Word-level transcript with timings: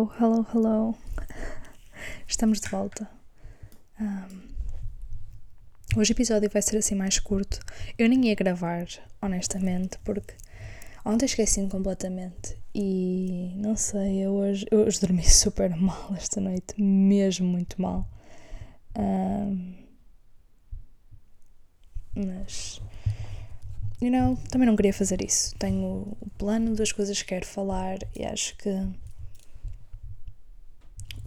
Hello, 0.00 0.10
hello, 0.18 0.46
hello. 0.54 0.94
Estamos 2.26 2.58
de 2.58 2.70
volta. 2.70 3.06
Um, 4.00 4.40
hoje 5.94 6.12
o 6.12 6.14
episódio 6.14 6.48
vai 6.48 6.62
ser 6.62 6.78
assim 6.78 6.94
mais 6.94 7.18
curto. 7.18 7.60
Eu 7.98 8.08
nem 8.08 8.28
ia 8.28 8.34
gravar, 8.34 8.86
honestamente, 9.20 9.98
porque 9.98 10.32
ontem 11.04 11.26
esqueci-me 11.26 11.68
completamente 11.68 12.56
e 12.74 13.52
não 13.58 13.76
sei, 13.76 14.24
eu 14.24 14.32
hoje, 14.32 14.64
eu 14.70 14.86
hoje 14.86 14.98
dormi 15.00 15.22
super 15.28 15.76
mal 15.76 16.14
esta 16.16 16.40
noite, 16.40 16.80
mesmo 16.80 17.46
muito 17.46 17.80
mal. 17.82 18.08
Um, 18.98 19.74
mas 22.14 22.80
you 24.00 24.10
know, 24.10 24.38
também 24.48 24.66
não 24.66 24.76
queria 24.76 24.94
fazer 24.94 25.22
isso. 25.22 25.54
Tenho 25.58 26.16
o 26.18 26.30
plano 26.38 26.74
das 26.74 26.90
coisas 26.90 27.20
que 27.20 27.28
quero 27.28 27.44
falar 27.44 27.98
e 28.16 28.24
acho 28.24 28.56
que 28.56 28.70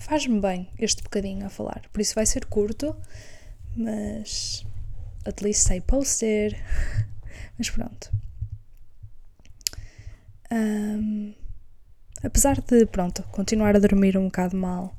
faz-me 0.03 0.41
bem 0.41 0.69
este 0.77 1.01
bocadinho 1.01 1.45
a 1.45 1.49
falar. 1.49 1.81
Por 1.91 2.01
isso 2.01 2.13
vai 2.13 2.25
ser 2.25 2.45
curto, 2.45 2.95
mas 3.75 4.65
at 5.25 5.41
least 5.41 5.69
I 5.71 5.79
posted. 5.79 6.55
mas 7.57 7.69
pronto. 7.69 8.11
Um, 10.51 11.33
apesar 12.21 12.61
de, 12.61 12.85
pronto, 12.85 13.23
continuar 13.31 13.75
a 13.75 13.79
dormir 13.79 14.17
um 14.17 14.25
bocado 14.25 14.57
mal, 14.57 14.95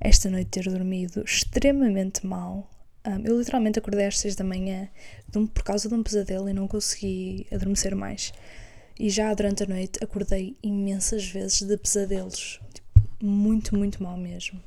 esta 0.00 0.28
noite 0.28 0.50
ter 0.50 0.64
dormido 0.64 1.22
extremamente 1.22 2.26
mal, 2.26 2.68
um, 3.06 3.24
eu 3.24 3.38
literalmente 3.38 3.78
acordei 3.78 4.06
às 4.06 4.18
6 4.18 4.34
da 4.34 4.44
manhã 4.44 4.88
um, 5.34 5.46
por 5.46 5.62
causa 5.62 5.88
de 5.88 5.94
um 5.94 6.02
pesadelo 6.02 6.48
e 6.48 6.52
não 6.52 6.66
consegui 6.66 7.46
adormecer 7.52 7.94
mais. 7.94 8.32
E 8.98 9.08
já 9.08 9.32
durante 9.32 9.62
a 9.62 9.66
noite 9.66 10.02
acordei 10.02 10.56
imensas 10.62 11.24
vezes 11.28 11.62
de 11.62 11.76
pesadelos. 11.76 12.60
Tipo, 12.74 12.87
muito, 13.20 13.76
muito 13.76 14.02
mal 14.02 14.16
mesmo. 14.16 14.60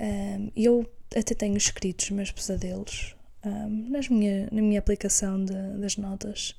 Um, 0.00 0.50
eu 0.56 0.88
até 1.16 1.34
tenho 1.34 1.56
escritos 1.56 2.06
os 2.06 2.10
meus 2.10 2.30
pesadelos 2.30 3.16
um, 3.44 3.90
nas 3.90 4.08
minha, 4.08 4.48
na 4.50 4.62
minha 4.62 4.78
aplicação 4.78 5.44
de, 5.44 5.54
das 5.78 5.96
notas. 5.96 6.54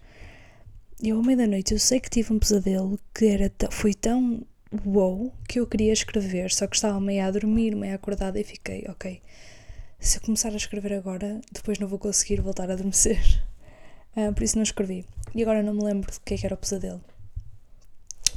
Eu, 1.02 1.18
ao 1.18 1.24
meio 1.24 1.38
da 1.38 1.48
noite, 1.48 1.74
eu 1.74 1.80
sei 1.80 2.00
que 2.00 2.10
tive 2.10 2.34
um 2.34 2.40
pesadelo 2.40 3.00
que 3.14 3.26
era 3.26 3.52
foi 3.72 3.94
tão 3.94 4.46
wow 4.86 5.34
que 5.48 5.60
eu 5.60 5.66
queria 5.66 5.94
escrever, 5.94 6.52
só 6.52 6.68
que 6.68 6.76
estava 6.76 7.00
meio 7.00 7.24
a 7.24 7.32
dormir, 7.32 7.76
meio 7.76 7.96
acordada 7.96 8.40
e 8.40 8.44
fiquei, 8.44 8.86
ok, 8.88 9.22
se 10.00 10.18
eu 10.18 10.22
começar 10.22 10.50
a 10.54 10.58
escrever 10.58 10.94
agora, 10.94 11.42
depois 11.52 11.80
não 11.80 11.88
vou 11.88 12.00
conseguir 12.00 12.42
voltar 12.42 12.70
a 12.70 12.74
adormecer. 12.74 13.20
Uh, 14.16 14.32
por 14.36 14.44
isso 14.44 14.58
não 14.58 14.64
escrevi. 14.64 15.06
E 15.36 15.42
agora 15.42 15.64
não 15.64 15.74
me 15.74 15.84
lembro 15.84 16.12
do 16.12 16.20
que, 16.22 16.34
é 16.34 16.38
que 16.38 16.46
era 16.46 16.56
o 16.56 16.58
pesadelo. 16.58 17.02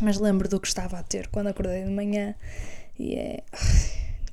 Mas 0.03 0.19
lembro 0.19 0.49
do 0.49 0.59
que 0.59 0.67
estava 0.67 0.99
a 0.99 1.03
ter 1.03 1.29
quando 1.29 1.47
acordei 1.47 1.85
de 1.85 1.91
manhã. 1.91 2.35
E 2.99 3.15
é. 3.15 3.43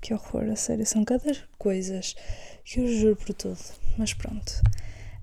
Que 0.01 0.13
horror, 0.13 0.49
a 0.49 0.55
sério. 0.55 0.85
São 0.85 1.05
cada 1.05 1.35
coisas 1.57 2.15
que 2.63 2.79
eu 2.79 2.87
juro 2.87 3.15
por 3.15 3.33
tudo. 3.33 3.59
Mas 3.97 4.13
pronto. 4.13 4.51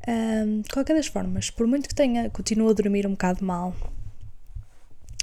Um, 0.07 0.63
qualquer 0.73 0.95
das 0.95 1.09
formas, 1.09 1.51
por 1.51 1.67
muito 1.67 1.89
que 1.89 1.95
tenha, 1.95 2.31
continuo 2.31 2.69
a 2.69 2.73
dormir 2.73 3.07
um 3.07 3.13
bocado 3.13 3.45
mal, 3.45 3.75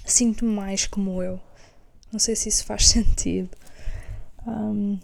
sinto-me 0.05 0.51
mais 0.51 0.87
como 0.87 1.23
eu. 1.23 1.39
Não 2.11 2.19
sei 2.19 2.35
se 2.35 2.49
isso 2.49 2.65
faz 2.65 2.87
sentido. 2.89 3.49
Um, 4.45 4.99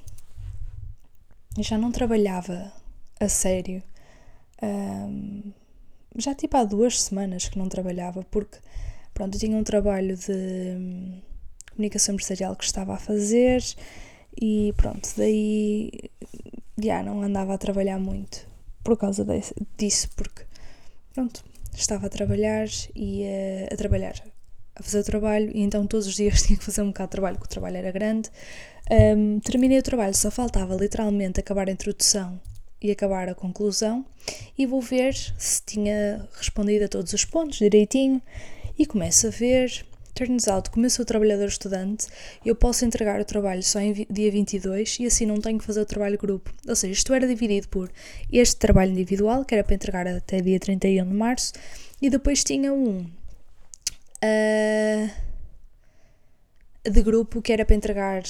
já 1.59 1.77
não 1.77 1.91
trabalhava 1.91 2.73
a 3.19 3.29
sério. 3.29 3.81
Um, 4.61 5.53
já 6.17 6.35
tipo 6.35 6.57
há 6.57 6.65
duas 6.65 7.01
semanas 7.01 7.47
que 7.47 7.57
não 7.57 7.69
trabalhava, 7.69 8.25
porque 8.29 8.57
pronto, 9.19 9.35
eu 9.35 9.39
tinha 9.39 9.57
um 9.57 9.63
trabalho 9.65 10.15
de 10.15 10.31
hum, 10.31 11.19
comunicação 11.71 12.15
empresarial 12.15 12.55
que 12.55 12.63
estava 12.63 12.93
a 12.93 12.97
fazer 12.97 13.61
e 14.41 14.73
pronto, 14.77 15.09
daí 15.17 15.91
já 16.81 17.03
não 17.03 17.21
andava 17.21 17.53
a 17.53 17.57
trabalhar 17.57 17.99
muito 17.99 18.47
por 18.81 18.97
causa 18.97 19.25
desse, 19.25 19.53
disso, 19.77 20.07
porque 20.15 20.43
pronto, 21.13 21.43
estava 21.73 22.05
a 22.07 22.09
trabalhar 22.09 22.65
e 22.95 23.25
a, 23.69 23.73
a 23.73 23.75
trabalhar, 23.75 24.13
a 24.73 24.81
fazer 24.81 24.99
o 24.99 25.03
trabalho, 25.03 25.51
e 25.53 25.63
então 25.63 25.85
todos 25.85 26.07
os 26.07 26.15
dias 26.15 26.41
tinha 26.47 26.57
que 26.57 26.63
fazer 26.63 26.81
um 26.81 26.87
bocado 26.87 27.09
de 27.09 27.11
trabalho, 27.11 27.37
porque 27.37 27.47
o 27.47 27.51
trabalho 27.51 27.75
era 27.75 27.91
grande. 27.91 28.29
Um, 28.89 29.41
terminei 29.41 29.79
o 29.79 29.83
trabalho, 29.83 30.15
só 30.15 30.31
faltava 30.31 30.75
literalmente 30.75 31.41
acabar 31.41 31.67
a 31.67 31.71
introdução 31.73 32.39
e 32.81 32.89
acabar 32.89 33.27
a 33.27 33.35
conclusão, 33.35 34.05
e 34.57 34.65
vou 34.65 34.79
ver 34.79 35.13
se 35.37 35.61
tinha 35.65 36.25
respondido 36.37 36.85
a 36.85 36.87
todos 36.87 37.11
os 37.11 37.25
pontos 37.25 37.57
direitinho. 37.57 38.21
E 38.79 38.85
começo 38.85 39.27
a 39.27 39.29
ver. 39.29 39.85
Turns 40.15 40.47
out, 40.47 40.69
como 40.69 40.85
eu 40.85 40.89
sou 40.89 41.03
trabalhador 41.03 41.49
estudante, 41.49 42.07
eu 42.45 42.55
posso 42.55 42.85
entregar 42.85 43.19
o 43.19 43.25
trabalho 43.25 43.61
só 43.61 43.79
em 43.81 44.07
dia 44.09 44.31
22 44.31 44.99
e 45.01 45.05
assim 45.05 45.25
não 45.25 45.41
tenho 45.41 45.59
que 45.59 45.65
fazer 45.65 45.81
o 45.81 45.85
trabalho 45.85 46.17
grupo. 46.17 46.53
Ou 46.65 46.75
seja, 46.77 46.93
isto 46.93 47.13
era 47.13 47.27
dividido 47.27 47.67
por 47.67 47.91
este 48.31 48.55
trabalho 48.55 48.93
individual, 48.93 49.43
que 49.43 49.53
era 49.53 49.65
para 49.65 49.75
entregar 49.75 50.07
até 50.07 50.39
dia 50.39 50.57
31 50.57 51.05
de 51.09 51.13
março, 51.13 51.51
e 52.01 52.09
depois 52.09 52.41
tinha 52.41 52.71
um 52.71 52.99
uh, 54.23 55.11
de 56.89 57.01
grupo 57.01 57.41
que 57.41 57.51
era 57.51 57.65
para 57.65 57.75
entregar 57.75 58.23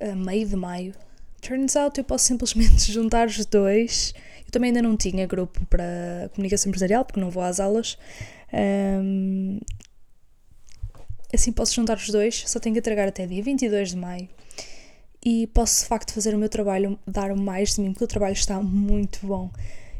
a 0.00 0.16
meio 0.16 0.48
de 0.48 0.56
maio. 0.56 0.94
Turns 1.40 1.76
out 1.76 1.96
eu 1.96 2.04
posso 2.04 2.26
simplesmente 2.26 2.90
juntar 2.92 3.28
os 3.28 3.46
dois. 3.46 4.14
Eu 4.44 4.50
também 4.50 4.70
ainda 4.70 4.82
não 4.82 4.96
tinha 4.96 5.26
grupo 5.26 5.64
para 5.66 6.28
comunicação 6.34 6.70
empresarial, 6.70 7.04
porque 7.04 7.20
não 7.20 7.30
vou 7.30 7.42
às 7.42 7.60
aulas. 7.60 7.96
Um, 8.54 9.58
assim 11.32 11.52
posso 11.52 11.74
juntar 11.74 11.96
os 11.96 12.08
dois, 12.08 12.44
só 12.46 12.60
tenho 12.60 12.74
que 12.74 12.78
entregar 12.78 13.08
até 13.08 13.26
dia 13.26 13.42
22 13.42 13.90
de 13.90 13.96
maio. 13.96 14.28
E 15.24 15.46
posso 15.48 15.82
de 15.82 15.88
facto 15.88 16.12
fazer 16.12 16.34
o 16.34 16.38
meu 16.38 16.48
trabalho, 16.48 16.98
dar 17.06 17.34
mais 17.34 17.74
de 17.74 17.80
mim, 17.80 17.92
porque 17.92 18.04
o 18.04 18.08
trabalho 18.08 18.34
está 18.34 18.60
muito 18.62 19.26
bom. 19.26 19.50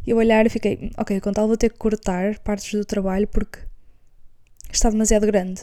Eu 0.06 0.19
olhar 0.19 0.44
e 0.47 0.50
fiquei, 0.50 0.91
ok, 0.98 1.20
com 1.20 1.32
tal 1.32 1.48
vou 1.48 1.56
ter 1.56 1.70
que 1.70 1.78
cortar 1.78 2.38
partes 2.41 2.72
do 2.72 2.84
trabalho 2.84 3.26
porque 3.26 3.59
está 4.71 4.91
demasiado 4.91 5.26
grande, 5.26 5.62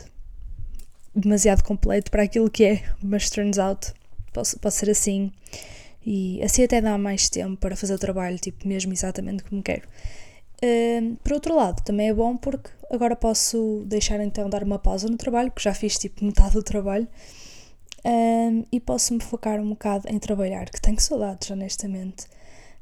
demasiado 1.15 1.63
completo 1.63 2.09
para 2.09 2.23
aquilo 2.23 2.49
que 2.49 2.63
é, 2.65 2.83
mas 3.03 3.29
turns 3.29 3.59
out 3.59 3.93
pode, 4.33 4.55
pode 4.57 4.73
ser 4.73 4.89
assim 4.89 5.31
e 6.03 6.41
assim 6.41 6.63
até 6.63 6.81
dá 6.81 6.97
mais 6.97 7.29
tempo 7.29 7.57
para 7.57 7.75
fazer 7.75 7.93
o 7.93 7.99
trabalho, 7.99 8.39
tipo, 8.39 8.67
mesmo 8.67 8.91
exatamente 8.91 9.43
como 9.43 9.61
quero. 9.61 9.87
Por 11.23 11.33
outro 11.33 11.55
lado, 11.55 11.81
também 11.83 12.09
é 12.09 12.13
bom 12.13 12.37
porque 12.37 12.69
agora 12.91 13.15
posso 13.15 13.83
deixar 13.87 14.19
então 14.19 14.49
dar 14.49 14.63
uma 14.63 14.77
pausa 14.77 15.07
no 15.07 15.17
trabalho, 15.17 15.51
que 15.51 15.63
já 15.63 15.73
fiz 15.73 15.97
tipo 15.97 16.23
metade 16.23 16.53
do 16.53 16.63
trabalho, 16.63 17.07
um, 18.05 18.65
e 18.71 18.79
posso 18.79 19.13
me 19.13 19.21
focar 19.21 19.59
um 19.59 19.69
bocado 19.69 20.07
em 20.07 20.19
trabalhar, 20.19 20.69
que 20.69 20.81
tenho 20.81 20.99
saudades, 20.99 21.49
honestamente. 21.49 22.25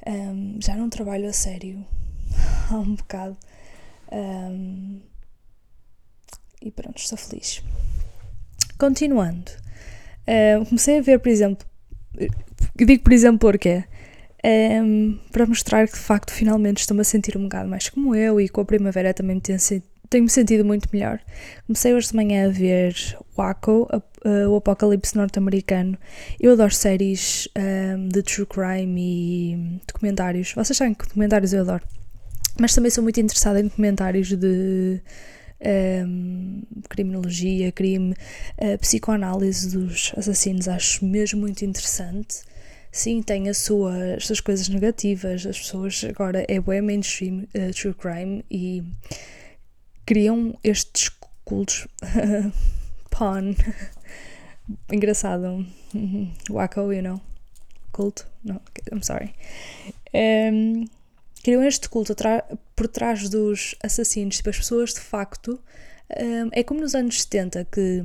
Um, 0.06 0.58
já 0.62 0.76
não 0.76 0.90
trabalho 0.90 1.28
a 1.28 1.34
sério 1.34 1.86
há 2.72 2.76
um 2.76 2.96
bocado. 2.96 3.38
Um, 4.12 5.02
e 6.62 6.72
pronto, 6.72 6.98
estou 6.98 7.18
feliz. 7.18 7.62
Continuando, 8.78 9.52
comecei 10.68 11.00
a 11.00 11.02
ver, 11.02 11.20
por 11.20 11.30
exemplo, 11.30 11.68
digo 12.76 13.04
por 13.04 13.12
exemplo 13.12 13.40
porque 13.40 13.84
um, 14.46 15.20
para 15.32 15.46
mostrar 15.46 15.88
que 15.88 15.94
de 15.94 16.00
facto 16.00 16.32
finalmente 16.32 16.80
estou-me 16.80 17.02
a 17.02 17.04
sentir 17.04 17.38
um 17.38 17.44
bocado 17.44 17.70
mais 17.70 17.90
como 17.90 18.16
eu 18.16 18.40
e 18.40 18.48
com 18.48 18.62
a 18.62 18.66
primavera 18.66 19.14
também 19.14 19.36
me 19.36 19.42
tenho, 19.42 19.60
tenho-me 20.10 20.30
sentido 20.30 20.66
muito 20.66 20.90
melhor. 20.92 21.20
Comecei 21.68 21.94
hoje 21.94 22.10
de 22.10 22.16
manhã 22.16 22.48
a 22.48 22.50
ver 22.50 22.96
Waco, 23.36 23.88
o 24.50 24.56
apocalipse 24.56 25.16
norte-americano. 25.16 25.98
Eu 26.40 26.54
adoro 26.54 26.74
séries 26.74 27.48
um, 27.58 28.08
de 28.08 28.24
true 28.24 28.46
crime 28.46 29.02
e 29.02 29.82
documentários. 29.88 30.54
Vocês 30.54 30.78
sabem 30.78 30.94
que 30.94 31.06
documentários 31.06 31.54
eu 31.54 31.62
adoro. 31.62 31.84
Mas 32.60 32.74
também 32.74 32.92
sou 32.92 33.04
muito 33.04 33.20
interessada 33.20 33.60
em 33.60 33.64
documentários 33.64 34.30
de 34.36 35.02
um, 36.06 36.62
criminologia, 36.90 37.72
crime, 37.72 38.14
uh, 38.58 38.78
psicoanálise 38.80 39.70
dos 39.78 40.12
assassinos, 40.18 40.68
acho 40.68 41.06
mesmo 41.06 41.40
muito 41.40 41.64
interessante. 41.64 42.42
Sim, 43.00 43.22
tem 43.22 43.48
a 43.48 43.54
sua, 43.54 44.16
as 44.16 44.28
suas 44.28 44.42
coisas 44.42 44.68
negativas, 44.68 45.46
as 45.46 45.58
pessoas 45.58 46.04
agora 46.04 46.46
é 46.50 46.60
bem 46.60 46.82
mainstream 46.82 47.48
uh, 47.56 47.74
true 47.74 47.94
crime 47.94 48.44
e 48.52 48.84
criam 50.06 50.54
estes 50.66 51.10
cultos 51.46 51.88
pawn. 53.10 53.56
Engraçado. 54.92 55.66
Wacko, 56.50 56.92
you 56.92 57.02
know. 57.02 57.22
Culto, 57.94 58.28
no, 58.44 58.60
I'm 58.92 59.02
sorry. 59.02 59.34
Um, 60.14 60.84
criam 61.42 61.64
este 61.64 61.88
culto 61.88 62.14
por 62.76 62.90
trás 62.90 63.30
dos 63.30 63.76
assassinos, 63.82 64.36
tipo, 64.36 64.50
as 64.50 64.58
pessoas 64.58 64.94
de 64.94 65.00
facto. 65.00 65.58
Um, 66.20 66.50
é 66.52 66.64
como 66.64 66.82
nos 66.82 66.94
anos 66.96 67.22
70 67.22 67.64
que 67.64 68.04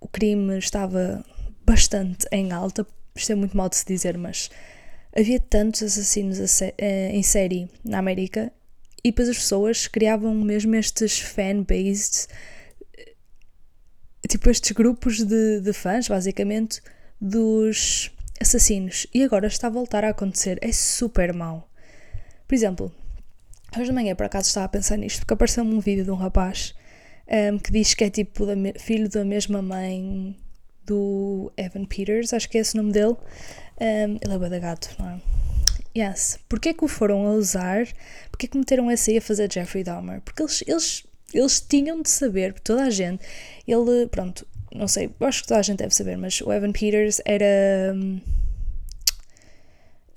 o 0.00 0.08
crime 0.08 0.58
estava 0.58 1.24
bastante 1.64 2.26
em 2.32 2.50
alta, 2.50 2.84
isto 3.18 3.32
é 3.32 3.34
muito 3.34 3.56
mal 3.56 3.68
de 3.68 3.76
se 3.76 3.86
dizer, 3.86 4.16
mas 4.16 4.50
havia 5.16 5.40
tantos 5.40 5.82
assassinos 5.82 6.38
eh, 6.62 7.10
em 7.12 7.22
série 7.22 7.68
na 7.84 7.98
América 7.98 8.52
e 9.04 9.10
depois 9.10 9.28
as 9.28 9.36
pessoas 9.36 9.86
criavam 9.86 10.34
mesmo 10.34 10.74
estes 10.74 11.18
fan-based 11.18 12.28
tipo 14.28 14.50
estes 14.50 14.72
grupos 14.72 15.24
de, 15.24 15.60
de 15.60 15.72
fãs, 15.72 16.06
basicamente, 16.06 16.80
dos 17.20 18.10
assassinos. 18.40 19.06
E 19.12 19.22
agora 19.22 19.46
está 19.46 19.66
a 19.66 19.70
voltar 19.70 20.04
a 20.04 20.10
acontecer. 20.10 20.58
É 20.60 20.70
super 20.70 21.32
mau. 21.32 21.68
Por 22.46 22.54
exemplo, 22.54 22.92
hoje 23.76 23.86
de 23.86 23.92
manhã 23.92 24.14
por 24.14 24.26
acaso 24.26 24.48
estava 24.48 24.66
a 24.66 24.68
pensar 24.68 24.96
nisto, 24.96 25.20
porque 25.20 25.34
apareceu-me 25.34 25.74
um 25.74 25.80
vídeo 25.80 26.04
de 26.04 26.10
um 26.10 26.14
rapaz 26.14 26.74
um, 27.52 27.58
que 27.58 27.72
diz 27.72 27.94
que 27.94 28.04
é 28.04 28.10
tipo 28.10 28.46
da 28.46 28.54
filho 28.78 29.08
da 29.08 29.24
mesma 29.24 29.60
mãe 29.60 30.36
do 30.88 31.52
Evan 31.56 31.84
Peters, 31.84 32.32
acho 32.32 32.48
que 32.48 32.58
é 32.58 32.62
esse 32.62 32.74
o 32.74 32.78
nome 32.78 32.92
dele. 32.92 33.16
Um, 33.80 34.18
ele 34.24 34.34
é 34.34 34.38
bada 34.38 34.58
gato, 34.58 34.96
não 34.98 35.10
é? 35.10 35.20
Yes. 35.96 36.38
Porquê 36.48 36.72
que 36.72 36.84
o 36.84 36.88
foram 36.88 37.26
a 37.26 37.32
usar? 37.32 37.86
Porquê 38.30 38.48
que 38.48 38.56
meteram 38.56 38.90
esse 38.90 39.10
aí 39.10 39.18
a 39.18 39.20
fazer 39.20 39.52
Jeffrey 39.52 39.84
Dahmer? 39.84 40.20
Porque 40.22 40.42
eles, 40.42 40.64
eles, 40.66 41.04
eles 41.32 41.60
tinham 41.60 42.00
de 42.02 42.10
saber, 42.10 42.54
toda 42.60 42.84
a 42.84 42.90
gente, 42.90 43.24
ele, 43.66 44.06
pronto, 44.10 44.46
não 44.74 44.88
sei, 44.88 45.10
acho 45.20 45.42
que 45.42 45.48
toda 45.48 45.60
a 45.60 45.62
gente 45.62 45.78
deve 45.78 45.94
saber, 45.94 46.16
mas 46.16 46.40
o 46.40 46.52
Evan 46.52 46.72
Peters 46.72 47.20
era 47.24 47.92
um, 47.94 48.20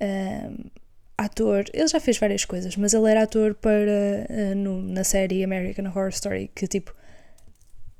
um, 0.01 0.69
ator, 1.17 1.65
ele 1.73 1.87
já 1.87 1.99
fez 1.99 2.17
várias 2.17 2.45
coisas, 2.45 2.75
mas 2.75 2.93
ele 2.93 3.09
era 3.09 3.23
ator 3.23 3.55
para 3.55 3.71
uh, 3.71 4.55
no, 4.55 4.81
na 4.81 5.03
série 5.03 5.43
American 5.43 5.85
Horror 5.85 6.09
Story, 6.09 6.51
que 6.53 6.67
tipo, 6.67 6.93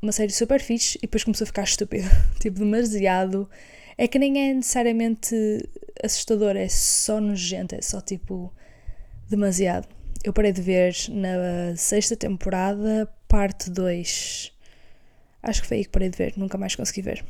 uma 0.01 0.11
série 0.11 0.31
super 0.31 0.59
fixe 0.59 0.97
e 0.97 1.01
depois 1.01 1.23
começou 1.23 1.45
a 1.45 1.47
ficar 1.47 1.63
estúpido, 1.63 2.09
tipo, 2.39 2.59
demasiado. 2.59 3.49
É 3.97 4.07
que 4.07 4.17
nem 4.17 4.49
é 4.49 4.53
necessariamente 4.53 5.35
assustador, 6.03 6.55
é 6.55 6.67
só 6.67 7.21
nojento, 7.21 7.75
é 7.75 7.81
só 7.81 8.01
tipo 8.01 8.51
demasiado. 9.29 9.87
Eu 10.23 10.33
parei 10.33 10.51
de 10.51 10.61
ver 10.61 10.95
na 11.09 11.75
sexta 11.75 12.15
temporada, 12.15 13.11
parte 13.27 13.69
2. 13.69 14.51
Acho 15.43 15.61
que 15.61 15.67
foi 15.67 15.77
aí 15.77 15.85
que 15.85 15.89
parei 15.89 16.09
de 16.09 16.17
ver, 16.17 16.33
nunca 16.37 16.57
mais 16.57 16.75
consegui 16.75 17.01
ver. 17.01 17.25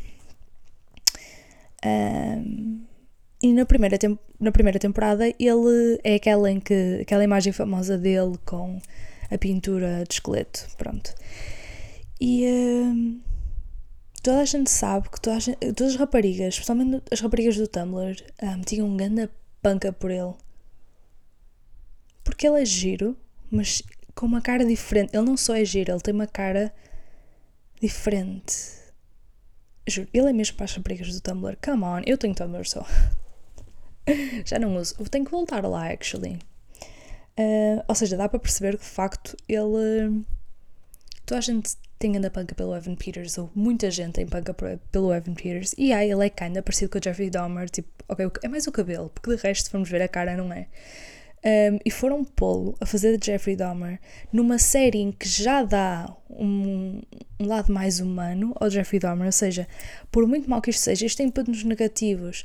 Um, 1.86 2.86
e 3.42 3.54
na 3.54 3.66
primeira, 3.66 3.98
na 4.40 4.52
primeira 4.52 4.78
temporada 4.78 5.28
ele 5.28 6.00
é 6.04 6.16
aquela 6.16 6.52
em 6.52 6.60
que 6.60 7.00
aquela 7.02 7.24
imagem 7.24 7.52
famosa 7.52 7.98
dele 7.98 8.38
com 8.46 8.80
a 9.32 9.38
pintura 9.38 10.04
de 10.08 10.16
esqueleto, 10.16 10.68
pronto. 10.78 11.14
E 12.24 12.46
um, 12.46 13.20
toda 14.22 14.42
a 14.42 14.46
gente 14.46 14.70
sabe 14.70 15.10
que 15.10 15.20
toda 15.20 15.40
gente, 15.40 15.58
todas 15.74 15.94
as 15.94 16.00
raparigas, 16.00 16.54
especialmente 16.54 17.02
as 17.12 17.20
raparigas 17.20 17.58
do 17.58 17.68
Tumblr, 17.68 18.16
um, 18.44 18.62
tinham 18.62 18.88
um 18.88 18.96
grande 18.96 19.28
panca 19.60 19.92
por 19.92 20.12
ele. 20.12 20.36
Porque 22.24 22.48
ele 22.48 22.62
é 22.62 22.66
giro, 22.66 23.18
mas 23.50 23.82
com 24.14 24.28
uma 24.28 24.40
cara 24.40 24.64
diferente. 24.64 25.18
Ele 25.18 25.26
não 25.26 25.36
só 25.36 25.56
é 25.56 25.66
giro, 25.66 25.92
ele 25.92 26.00
tem 26.00 26.14
uma 26.14 26.28
cara 26.28 26.72
diferente. 27.82 28.80
Juro, 29.88 30.08
ele 30.14 30.30
é 30.30 30.34
mesmo 30.34 30.56
para 30.58 30.66
as 30.66 30.76
raparigas 30.76 31.12
do 31.12 31.22
Tumblr. 31.22 31.58
Come 31.60 31.84
on, 31.84 32.02
eu 32.06 32.20
tenho 32.20 32.36
Tumblr 32.36 32.70
só. 32.70 32.86
Já 34.46 34.60
não 34.60 34.78
uso. 34.78 34.94
Tenho 35.10 35.26
que 35.26 35.32
voltar 35.32 35.66
lá, 35.66 35.92
actually. 35.92 36.38
Uh, 37.36 37.84
ou 37.88 37.96
seja, 37.96 38.16
dá 38.16 38.30
para 38.30 38.40
perceber 38.40 38.78
que 38.78 38.84
de 38.84 38.90
facto 38.90 39.36
ele. 39.50 40.24
Toda 41.26 41.40
a 41.40 41.42
gente 41.42 41.78
tem 42.02 42.18
anda 42.18 42.32
panca 42.32 42.56
pelo 42.56 42.76
Evan 42.76 42.96
Peters, 42.96 43.38
ou 43.38 43.50
muita 43.54 43.92
gente 43.92 44.14
tem 44.14 44.28
panca 44.28 44.54
pelo 44.54 45.14
Evan 45.14 45.36
Peters, 45.36 45.74
e 45.78 45.94
aí 45.94 46.10
ele 46.10 46.26
é 46.26 46.30
kinda 46.30 46.62
parecido 46.62 46.90
com 46.90 46.98
o 46.98 47.02
Jeffrey 47.04 47.30
Dahmer, 47.30 47.70
tipo, 47.70 47.90
ok, 48.10 48.30
é 48.44 48.48
mais 48.48 48.66
o 48.66 48.72
cabelo, 48.72 49.10
porque 49.10 49.36
de 49.36 49.42
resto, 49.42 49.70
formos 49.70 49.90
ver 49.90 50.02
a 50.02 50.08
cara, 50.08 50.36
não 50.36 50.52
é. 50.52 50.68
Um, 51.44 51.80
e 51.84 51.90
foram 51.90 52.24
pô-lo 52.24 52.76
a 52.80 52.86
fazer 52.86 53.18
de 53.18 53.26
Jeffrey 53.26 53.56
Dahmer 53.56 54.00
numa 54.32 54.60
série 54.60 55.00
em 55.00 55.12
que 55.12 55.28
já 55.28 55.64
dá 55.64 56.16
um, 56.30 57.02
um, 57.40 57.46
lado 57.46 57.74
mais 57.74 58.00
humano 58.00 58.54
ao 58.60 58.70
Jeffrey 58.70 59.00
Dahmer, 59.00 59.26
ou 59.26 59.32
seja, 59.32 59.68
por 60.12 60.28
muito 60.28 60.50
mal 60.50 60.62
que 60.62 60.70
isto 60.70 60.82
seja, 60.82 61.06
isto 61.06 61.18
tem 61.18 61.30
pontos 61.30 61.64
negativos. 61.64 62.44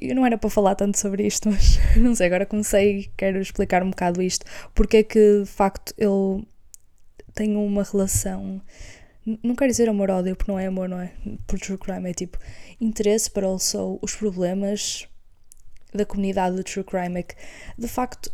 Eu 0.00 0.14
não 0.14 0.26
era 0.26 0.38
para 0.38 0.50
falar 0.50 0.74
tanto 0.74 0.98
sobre 0.98 1.26
isto, 1.26 1.48
mas 1.50 1.78
não 1.96 2.14
sei, 2.14 2.26
agora 2.26 2.46
comecei, 2.46 3.10
quero 3.16 3.40
explicar 3.40 3.82
um 3.82 3.90
bocado 3.90 4.22
isto, 4.22 4.44
porque 4.74 4.98
é 4.98 5.02
que 5.02 5.40
de 5.40 5.46
facto 5.46 5.92
ele 5.98 6.46
tenho 7.36 7.62
uma 7.62 7.84
relação. 7.84 8.60
Não 9.42 9.54
quero 9.54 9.70
dizer 9.70 9.88
amor-ódio, 9.88 10.34
porque 10.34 10.50
não 10.50 10.58
é 10.58 10.66
amor, 10.66 10.88
não 10.88 11.00
é? 11.00 11.12
Por 11.46 11.60
true 11.60 11.78
crime, 11.78 12.10
é 12.10 12.14
tipo 12.14 12.38
interesse 12.80 13.30
para 13.30 13.46
also 13.46 13.98
os 14.02 14.14
problemas 14.14 15.06
da 15.94 16.04
comunidade 16.04 16.56
do 16.56 16.64
true 16.64 16.84
crime. 16.84 17.20
É 17.20 17.22
que 17.22 17.36
de 17.78 17.86
facto 17.86 18.32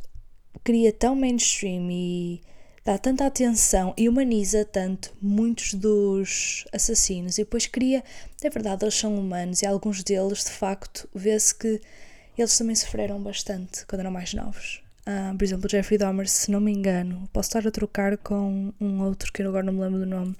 cria 0.64 0.92
tão 0.92 1.14
mainstream 1.16 1.90
e 1.90 2.40
dá 2.84 2.96
tanta 2.96 3.26
atenção 3.26 3.92
e 3.96 4.08
humaniza 4.08 4.64
tanto 4.64 5.14
muitos 5.20 5.74
dos 5.74 6.64
assassinos 6.72 7.38
e 7.38 7.44
depois 7.44 7.66
cria, 7.66 8.04
é 8.42 8.50
verdade, 8.50 8.84
eles 8.84 8.94
são 8.94 9.14
humanos 9.14 9.62
e 9.62 9.66
alguns 9.66 10.02
deles 10.02 10.44
de 10.44 10.50
facto 10.50 11.08
vê-se 11.14 11.54
que 11.54 11.80
eles 12.36 12.56
também 12.56 12.74
sofreram 12.74 13.20
bastante 13.22 13.84
quando 13.86 14.00
eram 14.00 14.10
mais 14.10 14.34
novos. 14.34 14.81
Uh, 15.06 15.36
por 15.36 15.44
exemplo, 15.44 15.68
Jeffrey 15.68 15.98
Dahmer, 15.98 16.28
se 16.28 16.50
não 16.50 16.60
me 16.60 16.72
engano, 16.72 17.28
posso 17.32 17.48
estar 17.48 17.66
a 17.66 17.70
trocar 17.70 18.16
com 18.18 18.72
um 18.80 19.02
outro 19.02 19.32
que 19.32 19.42
eu 19.42 19.48
agora 19.48 19.64
não 19.64 19.72
me 19.72 19.80
lembro 19.80 19.98
do 19.98 20.06
nome. 20.06 20.36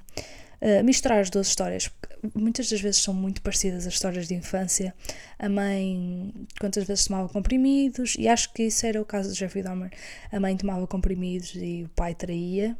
Uh, 0.61 0.85
misturar 0.85 1.19
as 1.19 1.29
duas 1.29 1.49
histórias, 1.49 1.91
muitas 2.35 2.71
das 2.71 2.81
vezes 2.81 3.03
são 3.03 3.13
muito 3.13 3.43
parecidas 3.43 3.85
as 3.87 3.95
histórias 3.95 4.29
de 4.29 4.35
infância. 4.35 4.95
A 5.37 5.49
mãe, 5.49 6.33
quantas 6.61 6.85
vezes 6.85 7.07
tomava 7.07 7.29
comprimidos, 7.29 8.15
e 8.17 8.29
acho 8.29 8.53
que 8.53 8.65
isso 8.65 8.87
era 8.87 9.03
o 9.03 9.05
caso 9.05 9.33
de 9.33 9.39
Jeffrey 9.39 9.65
Dahmer. 9.65 9.91
A 10.31 10.39
mãe 10.39 10.57
tomava 10.57 10.87
comprimidos 10.87 11.55
e 11.57 11.83
o 11.85 11.89
pai 11.89 12.15
traía. 12.15 12.77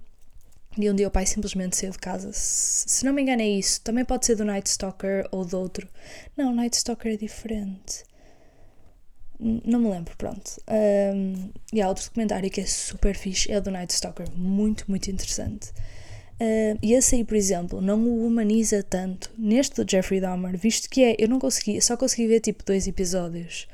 E 0.79 0.89
um 0.89 0.95
dia 0.95 1.09
o 1.09 1.11
pai 1.11 1.27
simplesmente 1.27 1.77
saiu 1.77 1.91
de 1.91 1.99
casa. 1.99 2.31
Se 2.33 3.05
não 3.05 3.13
me 3.13 3.21
engano, 3.21 3.43
é 3.43 3.49
isso. 3.49 3.81
Também 3.83 4.05
pode 4.05 4.25
ser 4.25 4.37
do 4.37 4.45
Night 4.45 4.71
Stalker 4.71 5.27
ou 5.31 5.45
do 5.45 5.59
outro. 5.59 5.87
Não, 6.37 6.55
Night 6.55 6.77
Stalker 6.77 7.13
é 7.13 7.17
diferente. 7.17 8.05
Não 9.65 9.81
me 9.81 9.91
lembro, 9.91 10.17
pronto. 10.17 10.63
Um, 11.15 11.51
e 11.73 11.83
há 11.83 11.89
outro 11.89 12.05
documentário 12.05 12.49
que 12.49 12.61
é 12.61 12.67
super 12.67 13.17
fixe, 13.17 13.51
é 13.51 13.61
do 13.61 13.71
Night 13.71 13.93
Stalker, 13.93 14.27
muito, 14.37 14.85
muito 14.89 15.11
interessante. 15.11 15.73
E 16.83 16.93
esse 16.93 17.15
aí, 17.15 17.25
por 17.25 17.37
exemplo, 17.37 17.81
não 17.81 18.01
o 18.05 18.27
humaniza 18.27 18.83
tanto 18.83 19.31
neste 19.39 19.83
do 19.83 19.89
Jeffrey 19.89 20.21
Dahmer, 20.21 20.57
visto 20.59 20.91
que 20.91 21.05
é, 21.05 21.17
eu 21.17 21.29
não 21.29 21.39
consegui, 21.39 21.81
só 21.81 21.97
consegui 21.97 22.27
ver 22.27 22.41
tipo 22.41 22.65
dois 22.65 22.89
episódios, 22.89 23.69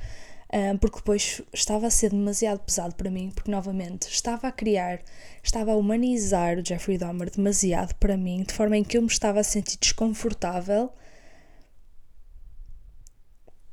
porque 0.78 0.98
depois 0.98 1.40
estava 1.50 1.86
a 1.86 1.90
ser 1.90 2.10
demasiado 2.10 2.60
pesado 2.60 2.94
para 2.94 3.10
mim, 3.10 3.30
porque 3.34 3.50
novamente 3.50 4.08
estava 4.10 4.48
a 4.48 4.52
criar, 4.52 5.00
estava 5.42 5.72
a 5.72 5.76
humanizar 5.76 6.58
o 6.58 6.64
Jeffrey 6.64 6.98
Dahmer 6.98 7.30
demasiado 7.30 7.94
para 7.94 8.18
mim, 8.18 8.42
de 8.42 8.52
forma 8.52 8.76
em 8.76 8.84
que 8.84 8.98
eu 8.98 9.02
me 9.02 9.08
estava 9.08 9.40
a 9.40 9.44
sentir 9.44 9.78
desconfortável 9.78 10.90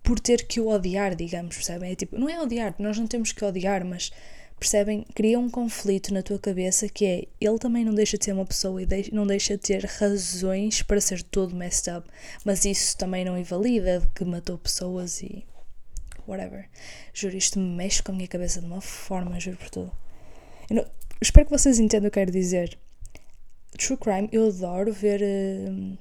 por 0.06 0.20
ter 0.20 0.46
que 0.46 0.62
o 0.62 0.70
odiar, 0.70 1.16
digamos, 1.16 1.56
percebem? 1.56 1.92
É 1.92 1.96
tipo, 1.96 2.18
não 2.18 2.30
é 2.30 2.40
odiar, 2.40 2.76
nós 2.78 2.98
não 2.98 3.08
temos 3.08 3.32
que 3.32 3.44
odiar, 3.44 3.84
mas 3.84 4.12
percebem? 4.60 5.06
Cria 5.16 5.40
um 5.40 5.50
conflito 5.50 6.14
na 6.14 6.22
tua 6.22 6.38
cabeça 6.38 6.88
que 6.88 7.06
é 7.06 7.28
ele 7.42 7.58
também 7.58 7.84
não 7.84 7.94
deixa 7.94 8.18
de 8.18 8.26
ser 8.26 8.34
uma 8.34 8.46
pessoa 8.46 8.82
e 8.82 8.88
não 9.12 9.26
deixa 9.26 9.58
de 9.58 9.64
ter 9.64 9.84
razões 9.84 10.84
para 10.84 11.02
ser 11.02 11.24
todo 11.24 11.56
messed 11.56 11.92
up, 11.92 12.08
mas 12.46 12.64
isso 12.64 12.96
também 12.96 13.26
não 13.26 13.38
invalida 13.38 14.00
de 14.00 14.08
que 14.10 14.24
matou 14.24 14.58
pessoas 14.60 15.22
e 15.22 15.44
whatever. 16.28 16.70
Juro, 17.12 17.36
isto 17.36 17.60
me 17.60 17.76
mexe 17.76 18.04
com 18.04 18.12
a 18.12 18.16
minha 18.16 18.28
cabeça 18.28 18.60
de 18.60 18.68
uma 18.68 18.82
forma, 18.82 19.40
juro 19.40 19.58
por 19.58 19.70
tudo. 19.72 19.92
Não, 20.70 20.86
espero 21.20 21.48
que 21.48 21.52
vocês 21.52 21.80
entendam 21.80 22.08
o 22.08 22.12
que 22.12 22.20
eu 22.20 22.24
quero 22.24 22.32
dizer. 22.32 22.78
True 23.78 23.98
crime, 23.98 24.30
eu 24.32 24.48
adoro 24.48 24.94
ver. 24.94 25.22
Uh, 25.22 25.98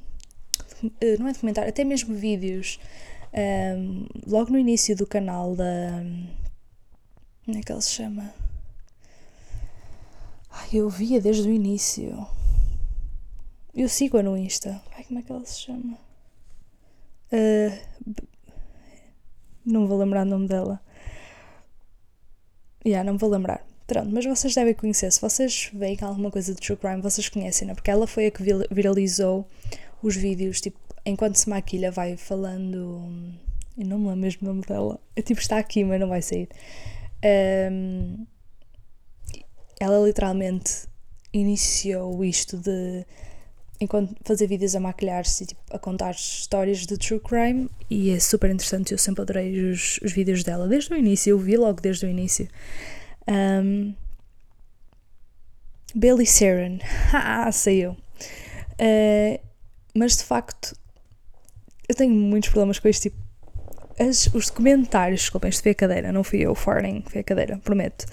uh, 0.85 1.19
não 1.19 1.29
é 1.29 1.33
documentário, 1.33 1.69
até 1.69 1.85
mesmo 1.85 2.15
vídeos 2.15 2.79
um, 3.35 4.07
logo 4.27 4.53
no 4.53 4.59
início 4.59 4.97
do 4.97 5.07
canal 5.07 5.57
da. 5.57 6.03
Como 7.45 7.59
é 7.59 7.61
que 7.61 7.73
ele 7.73 7.83
se 7.83 7.91
chama? 7.91 8.33
Ai, 10.51 10.69
eu 10.73 10.89
via 10.89 11.21
desde 11.21 11.49
o 11.49 11.53
início. 11.53 12.27
Eu 13.75 13.89
sigo-a 13.89 14.23
no 14.23 14.37
Insta. 14.37 14.81
Ai, 14.97 15.05
como 15.05 15.19
é 15.19 15.23
que 15.23 15.33
ela 15.33 15.45
se 15.45 15.61
chama? 15.63 15.99
Uh, 17.33 18.25
não 19.67 19.87
vou 19.87 19.99
lembrar 19.99 20.23
o 20.25 20.31
nome 20.31 20.47
dela. 20.47 20.81
Já, 22.85 22.91
yeah, 22.91 23.11
não 23.11 23.19
vou 23.19 23.29
lembrar. 23.29 23.67
Pronto, 23.87 24.11
mas 24.13 24.25
vocês 24.25 24.55
devem 24.55 24.75
conhecer. 24.75 25.11
Se 25.11 25.21
vocês 25.21 25.71
veem 25.75 25.99
alguma 26.03 26.31
coisa 26.31 26.55
de 26.55 26.61
True 26.61 26.77
Crime, 26.77 27.03
vocês 27.03 27.29
conhecem, 27.29 27.67
né? 27.67 27.75
Porque 27.75 27.91
ela 27.91 28.07
foi 28.07 28.27
a 28.27 28.31
que 28.31 28.43
viralizou 28.71 29.47
os 30.03 30.15
vídeos, 30.15 30.61
tipo, 30.61 30.79
enquanto 31.05 31.37
se 31.37 31.49
maquilha, 31.49 31.91
vai 31.91 32.17
falando. 32.17 33.05
Eu 33.77 33.87
não 33.87 33.99
me 33.99 34.07
lembro 34.07 34.21
mesmo 34.21 34.41
o 34.43 34.53
nome 34.53 34.63
dela. 34.67 35.01
Eu, 35.15 35.23
tipo, 35.23 35.41
está 35.41 35.59
aqui, 35.59 35.85
mas 35.85 36.01
não 36.01 36.09
vai 36.09 36.23
sair. 36.23 36.49
Um, 37.71 38.27
ela 39.81 39.99
literalmente 40.07 40.87
iniciou 41.33 42.25
isto 42.25 42.57
de. 42.57 43.05
Enquanto 43.81 44.15
fazer 44.25 44.47
vídeos 44.47 44.77
a 44.77 44.81
maquilhar-se 44.81 45.43
e 45.43 45.47
tipo, 45.49 45.61
a 45.71 45.79
contar 45.79 46.13
histórias 46.13 46.87
de 46.87 46.97
true 46.97 47.19
crime, 47.21 47.69
e 47.91 48.11
é 48.11 48.21
super 48.21 48.51
interessante. 48.51 48.93
Eu 48.93 48.99
sempre 48.99 49.23
adorei 49.23 49.71
os, 49.71 49.99
os 50.03 50.13
vídeos 50.13 50.45
dela 50.45 50.69
desde 50.69 50.95
o 50.95 50.97
início. 50.97 51.31
Eu 51.31 51.39
vi 51.39 51.57
logo 51.57 51.81
desde 51.81 52.07
o 52.07 52.09
início. 52.09 52.49
Um, 53.29 53.95
Bailey 55.95 56.27
Saren. 56.27 56.79
Ah, 57.13 57.51
saiu. 57.53 57.97
Uh, 58.81 59.39
mas 59.95 60.17
de 60.17 60.25
facto, 60.25 60.77
eu 61.89 61.95
tenho 61.95 62.13
muitos 62.13 62.51
problemas 62.51 62.79
com 62.79 62.89
este 62.89 63.11
tipo. 63.11 63.23
As, 63.99 64.27
os 64.35 64.49
documentários, 64.49 65.21
desculpem, 65.21 65.51
isto 65.51 65.63
foi 65.63 65.73
a 65.73 65.75
cadeira, 65.75 66.13
não 66.13 66.25
fui 66.25 66.41
eu, 66.41 66.55
farting, 66.55 67.05
foi 67.07 67.21
a 67.21 67.25
cadeira, 67.25 67.59
prometo. 67.59 68.07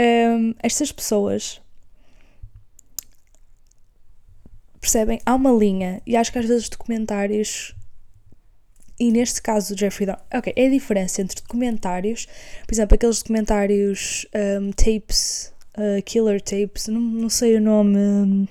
Um, 0.00 0.54
estas 0.62 0.92
pessoas 0.92 1.60
percebem? 4.80 5.20
Há 5.24 5.34
uma 5.34 5.52
linha, 5.52 6.02
e 6.06 6.16
acho 6.16 6.32
que 6.32 6.38
às 6.38 6.46
vezes 6.46 6.68
documentários 6.68 7.74
e 8.98 9.10
neste 9.10 9.42
caso 9.42 9.74
do 9.74 9.78
Jeffrey 9.78 10.06
Dahmer, 10.06 10.22
ok, 10.32 10.52
é 10.54 10.66
a 10.66 10.70
diferença 10.70 11.22
entre 11.22 11.40
documentários, 11.40 12.26
por 12.66 12.74
exemplo, 12.74 12.94
aqueles 12.94 13.18
documentários 13.18 14.26
um, 14.60 14.70
tapes, 14.70 15.52
uh, 15.76 16.00
killer 16.04 16.40
tapes, 16.40 16.86
não, 16.86 17.00
não 17.00 17.28
sei 17.28 17.56
o 17.56 17.60
nome 17.60 17.96
um, 17.96 18.46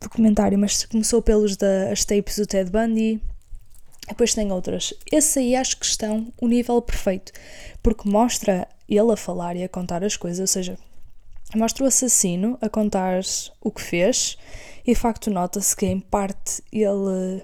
documentário, 0.00 0.58
mas 0.58 0.84
começou 0.84 1.22
pelos 1.22 1.56
das 1.56 2.04
tapes 2.04 2.38
do 2.38 2.46
Ted 2.46 2.70
Bundy, 2.70 3.20
depois 4.08 4.34
tem 4.34 4.52
outras. 4.52 4.94
Esse 5.10 5.40
aí 5.40 5.56
acho 5.56 5.78
que 5.78 5.86
estão 5.86 6.32
o 6.40 6.46
nível 6.46 6.80
perfeito, 6.80 7.32
porque 7.82 8.08
mostra 8.08 8.68
ele 8.88 9.12
a 9.12 9.16
falar 9.16 9.56
e 9.56 9.64
a 9.64 9.68
contar 9.68 10.04
as 10.04 10.16
coisas, 10.16 10.40
ou 10.40 10.46
seja, 10.46 10.78
mostra 11.54 11.84
o 11.84 11.86
assassino 11.86 12.56
a 12.60 12.68
contar 12.68 13.20
o 13.60 13.70
que 13.70 13.82
fez 13.82 14.36
e 14.86 14.92
de 14.92 14.98
facto 14.98 15.30
nota-se 15.30 15.74
que 15.74 15.86
em 15.86 15.98
parte 15.98 16.62
ele 16.72 17.42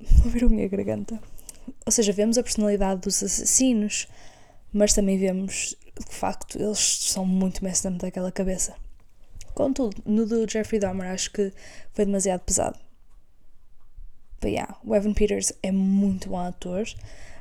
Vou 0.00 0.32
ver 0.32 0.44
a 0.44 0.48
minha 0.48 0.68
garganta. 0.68 1.20
Ou 1.84 1.92
seja, 1.92 2.12
vemos 2.12 2.38
a 2.38 2.42
personalidade 2.42 3.02
dos 3.02 3.22
assassinos, 3.22 4.08
mas 4.72 4.94
também 4.94 5.18
vemos 5.18 5.76
de 6.08 6.14
facto 6.14 6.58
eles 6.58 6.78
são 6.78 7.26
muito 7.26 7.62
messed 7.62 7.86
up 7.86 7.98
daquela 7.98 8.32
cabeça. 8.32 8.74
Contudo, 9.60 10.02
no 10.06 10.24
do 10.24 10.50
Jeffrey 10.50 10.80
Dahmer 10.80 11.10
acho 11.10 11.30
que 11.30 11.52
foi 11.92 12.06
demasiado 12.06 12.40
pesado. 12.40 12.78
But 14.40 14.52
yeah, 14.52 14.74
o 14.82 14.94
Evan 14.94 15.12
Peters 15.12 15.52
é 15.62 15.70
muito 15.70 16.30
bom 16.30 16.38
ator. 16.38 16.84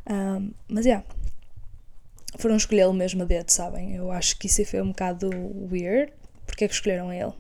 Um, 0.06 0.52
mas 0.68 0.86
yeah, 0.86 1.06
foram 2.38 2.58
escolhê-lo 2.58 2.94
mesmo 2.94 3.24
a 3.24 3.26
dedo, 3.26 3.50
sabem? 3.50 3.96
Eu 3.96 4.12
acho 4.12 4.38
que 4.38 4.48
isso 4.48 4.66
foi 4.66 4.82
um 4.82 4.90
bocado 4.90 5.30
weird. 5.72 6.12
Porque 6.46 6.66
é 6.66 6.68
que 6.68 6.74
escolheram 6.74 7.14
ele? 7.14 7.32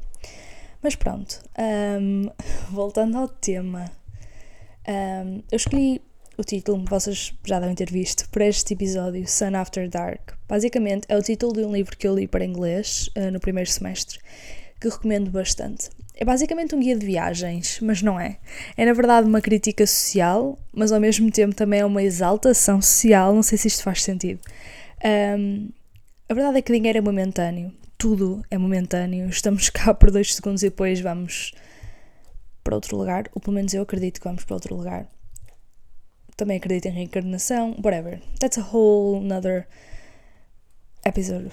Mas 0.81 0.95
pronto, 0.95 1.43
um, 1.99 2.29
voltando 2.71 3.17
ao 3.17 3.27
tema 3.27 3.91
um, 4.87 5.43
eu 5.51 5.57
escolhi 5.57 6.01
o 6.37 6.43
título, 6.43 6.85
vocês 6.85 7.33
já 7.45 7.59
devem 7.59 7.75
ter 7.75 7.91
visto, 7.91 8.29
para 8.29 8.45
este 8.45 8.73
episódio, 8.73 9.27
Sun 9.27 9.57
After 9.57 9.89
Dark. 9.89 10.31
Basicamente 10.47 11.05
é 11.09 11.17
o 11.17 11.21
título 11.21 11.51
de 11.51 11.65
um 11.65 11.73
livro 11.73 11.97
que 11.97 12.07
eu 12.07 12.15
li 12.15 12.27
para 12.27 12.45
inglês 12.45 13.09
uh, 13.17 13.29
no 13.29 13.41
primeiro 13.41 13.69
semestre, 13.69 14.19
que 14.79 14.89
recomendo 14.89 15.29
bastante. 15.29 15.89
É 16.15 16.25
basicamente 16.25 16.75
um 16.75 16.79
guia 16.79 16.97
de 16.97 17.05
viagens, 17.05 17.79
mas 17.81 18.01
não 18.01 18.19
é. 18.19 18.39
É 18.75 18.85
na 18.85 18.93
verdade 18.93 19.27
uma 19.27 19.41
crítica 19.41 19.85
social, 19.87 20.57
mas 20.73 20.91
ao 20.91 20.99
mesmo 20.99 21.31
tempo 21.31 21.55
também 21.55 21.79
é 21.79 21.85
uma 21.85 22.03
exaltação 22.03 22.81
social. 22.81 23.33
Não 23.33 23.43
sei 23.43 23.57
se 23.57 23.67
isto 23.67 23.83
faz 23.83 24.03
sentido. 24.03 24.41
Um, 25.37 25.69
a 26.27 26.33
verdade 26.33 26.57
é 26.57 26.61
que 26.61 26.73
dinheiro 26.73 26.97
é 26.97 27.01
momentâneo, 27.01 27.73
tudo 27.97 28.43
é 28.51 28.57
momentâneo. 28.57 29.29
Estamos 29.29 29.69
cá 29.71 29.93
por 29.93 30.11
dois 30.11 30.35
segundos 30.35 30.61
e 30.61 30.69
depois 30.69 30.99
vamos 30.99 31.53
para 32.63 32.75
outro 32.75 32.97
lugar, 32.97 33.29
ou 33.33 33.41
pelo 33.41 33.55
menos 33.55 33.73
eu 33.73 33.81
acredito 33.81 34.19
que 34.19 34.27
vamos 34.27 34.43
para 34.43 34.55
outro 34.55 34.75
lugar. 34.75 35.07
Também 36.35 36.57
acredito 36.57 36.85
em 36.87 36.91
reencarnação, 36.91 37.75
whatever. 37.83 38.21
That's 38.39 38.57
a 38.57 38.61
whole 38.61 39.25
another 39.25 39.67
episode. 41.05 41.49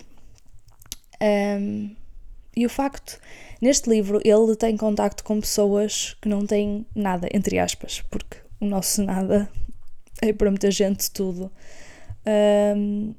Um, 1.21 1.97
e 2.57 2.65
o 2.65 2.71
facto, 2.71 3.21
neste 3.61 3.89
livro, 3.91 4.21
ele 4.25 4.57
tem 4.57 4.77
contacto 4.77 5.23
com 5.23 5.41
pessoas 5.41 6.17
que 6.21 6.29
não 6.29 6.47
têm 6.47 6.87
nada, 6.95 7.29
entre 7.33 7.59
aspas, 7.59 8.03
porque 8.11 8.39
o 8.61 8.65
nosso 8.65 9.03
nada 9.03 9.49
é 10.23 10.33
para 10.33 10.51
muita 10.51 10.71
gente 10.71 11.11
tudo. 11.11 11.53
Um, 12.77 13.15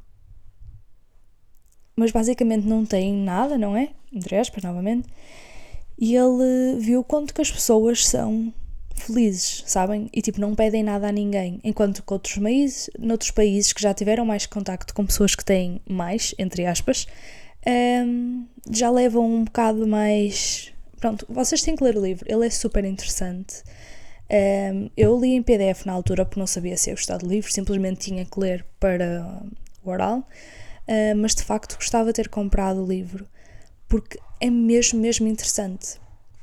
mas 1.95 2.11
basicamente 2.11 2.65
não 2.65 2.85
tem 2.85 3.13
nada, 3.13 3.57
não 3.57 3.75
é? 3.75 3.89
Entre 4.11 4.35
aspas, 4.35 4.63
novamente 4.63 5.07
e 5.97 6.15
ele 6.15 6.79
viu 6.79 7.03
quanto 7.03 7.33
que 7.33 7.41
as 7.41 7.51
pessoas 7.51 8.05
são 8.07 8.53
felizes, 8.95 9.63
sabem? 9.65 10.09
E 10.13 10.21
tipo, 10.21 10.39
não 10.39 10.53
pedem 10.53 10.83
nada 10.83 11.07
a 11.07 11.11
ninguém. 11.11 11.59
Enquanto 11.63 12.03
que 12.03 12.13
outros 12.13 12.37
países, 12.37 12.89
noutros 12.99 13.31
países 13.31 13.73
que 13.73 13.81
já 13.81 13.93
tiveram 13.93 14.25
mais 14.25 14.45
contacto 14.45 14.93
com 14.93 15.05
pessoas 15.05 15.33
que 15.33 15.43
têm 15.43 15.81
mais, 15.89 16.35
entre 16.37 16.65
aspas, 16.65 17.07
um, 17.67 18.47
já 18.71 18.89
levam 18.89 19.25
um 19.25 19.43
bocado 19.43 19.87
mais. 19.87 20.73
Pronto, 20.99 21.25
vocês 21.29 21.61
têm 21.61 21.75
que 21.75 21.83
ler 21.83 21.97
o 21.97 22.01
livro, 22.01 22.25
ele 22.27 22.45
é 22.45 22.49
super 22.49 22.83
interessante. 22.85 23.63
Um, 24.29 24.89
eu 24.97 25.19
li 25.19 25.35
em 25.35 25.43
PDF 25.43 25.85
na 25.85 25.93
altura 25.93 26.25
porque 26.25 26.39
não 26.39 26.47
sabia 26.47 26.75
se 26.75 26.89
ia 26.89 26.95
gostar 26.95 27.17
do 27.17 27.27
livro, 27.27 27.51
simplesmente 27.51 27.99
tinha 27.99 28.25
que 28.25 28.39
ler 28.39 28.65
para 28.79 29.41
o 29.83 29.89
oral, 29.89 30.19
uh, 30.19 31.15
mas 31.15 31.33
de 31.33 31.43
facto 31.43 31.75
gostava 31.75 32.07
de 32.07 32.13
ter 32.13 32.27
comprado 32.27 32.83
o 32.83 32.87
livro 32.87 33.25
porque 33.87 34.19
é 34.39 34.49
mesmo, 34.49 34.99
mesmo 34.99 35.27
interessante. 35.27 35.99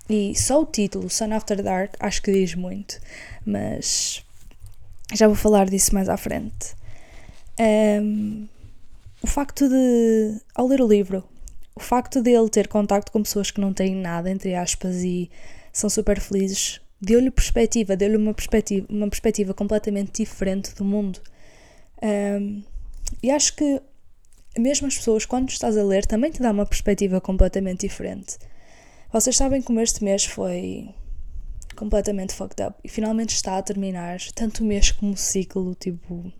E 0.08 0.34
só 0.34 0.62
o 0.62 0.66
título, 0.66 1.08
Sun 1.08 1.32
After 1.32 1.62
Dark, 1.62 1.94
acho 1.98 2.22
que 2.22 2.32
diz 2.32 2.54
muito, 2.54 3.00
mas 3.44 4.24
já 5.14 5.26
vou 5.26 5.36
falar 5.36 5.68
disso 5.68 5.94
mais 5.94 6.08
à 6.08 6.16
frente. 6.16 6.74
Um, 7.58 8.48
o 9.24 9.26
facto 9.26 9.66
de, 9.70 10.38
ao 10.54 10.66
ler 10.66 10.82
o 10.82 10.86
livro, 10.86 11.24
o 11.74 11.80
facto 11.80 12.20
de 12.20 12.30
ele 12.30 12.50
ter 12.50 12.68
contacto 12.68 13.10
com 13.10 13.22
pessoas 13.22 13.50
que 13.50 13.58
não 13.58 13.72
têm 13.72 13.96
nada, 13.96 14.30
entre 14.30 14.54
aspas, 14.54 14.96
e 14.96 15.30
são 15.72 15.88
super 15.88 16.20
felizes, 16.20 16.78
deu-lhe 17.00 17.30
perspectiva, 17.30 17.96
deu-lhe 17.96 18.18
uma 18.18 18.34
perspectiva, 18.34 18.86
uma 18.90 19.08
perspectiva 19.08 19.54
completamente 19.54 20.22
diferente 20.22 20.74
do 20.74 20.84
mundo. 20.84 21.22
Um, 22.02 22.62
e 23.22 23.30
acho 23.30 23.56
que 23.56 23.80
mesmo 24.58 24.88
as 24.88 24.96
pessoas, 24.98 25.24
quando 25.24 25.48
estás 25.48 25.78
a 25.78 25.82
ler, 25.82 26.04
também 26.04 26.30
te 26.30 26.42
dá 26.42 26.50
uma 26.50 26.66
perspectiva 26.66 27.18
completamente 27.18 27.88
diferente. 27.88 28.36
Vocês 29.10 29.34
sabem 29.34 29.62
como 29.62 29.80
este 29.80 30.04
mês 30.04 30.26
foi 30.26 30.94
completamente 31.74 32.34
fucked 32.34 32.62
up 32.62 32.78
e 32.84 32.90
finalmente 32.90 33.34
está 33.34 33.56
a 33.56 33.62
terminar, 33.62 34.18
tanto 34.34 34.62
o 34.62 34.66
mês 34.66 34.90
como 34.90 35.14
o 35.14 35.16
ciclo, 35.16 35.74
tipo. 35.74 36.30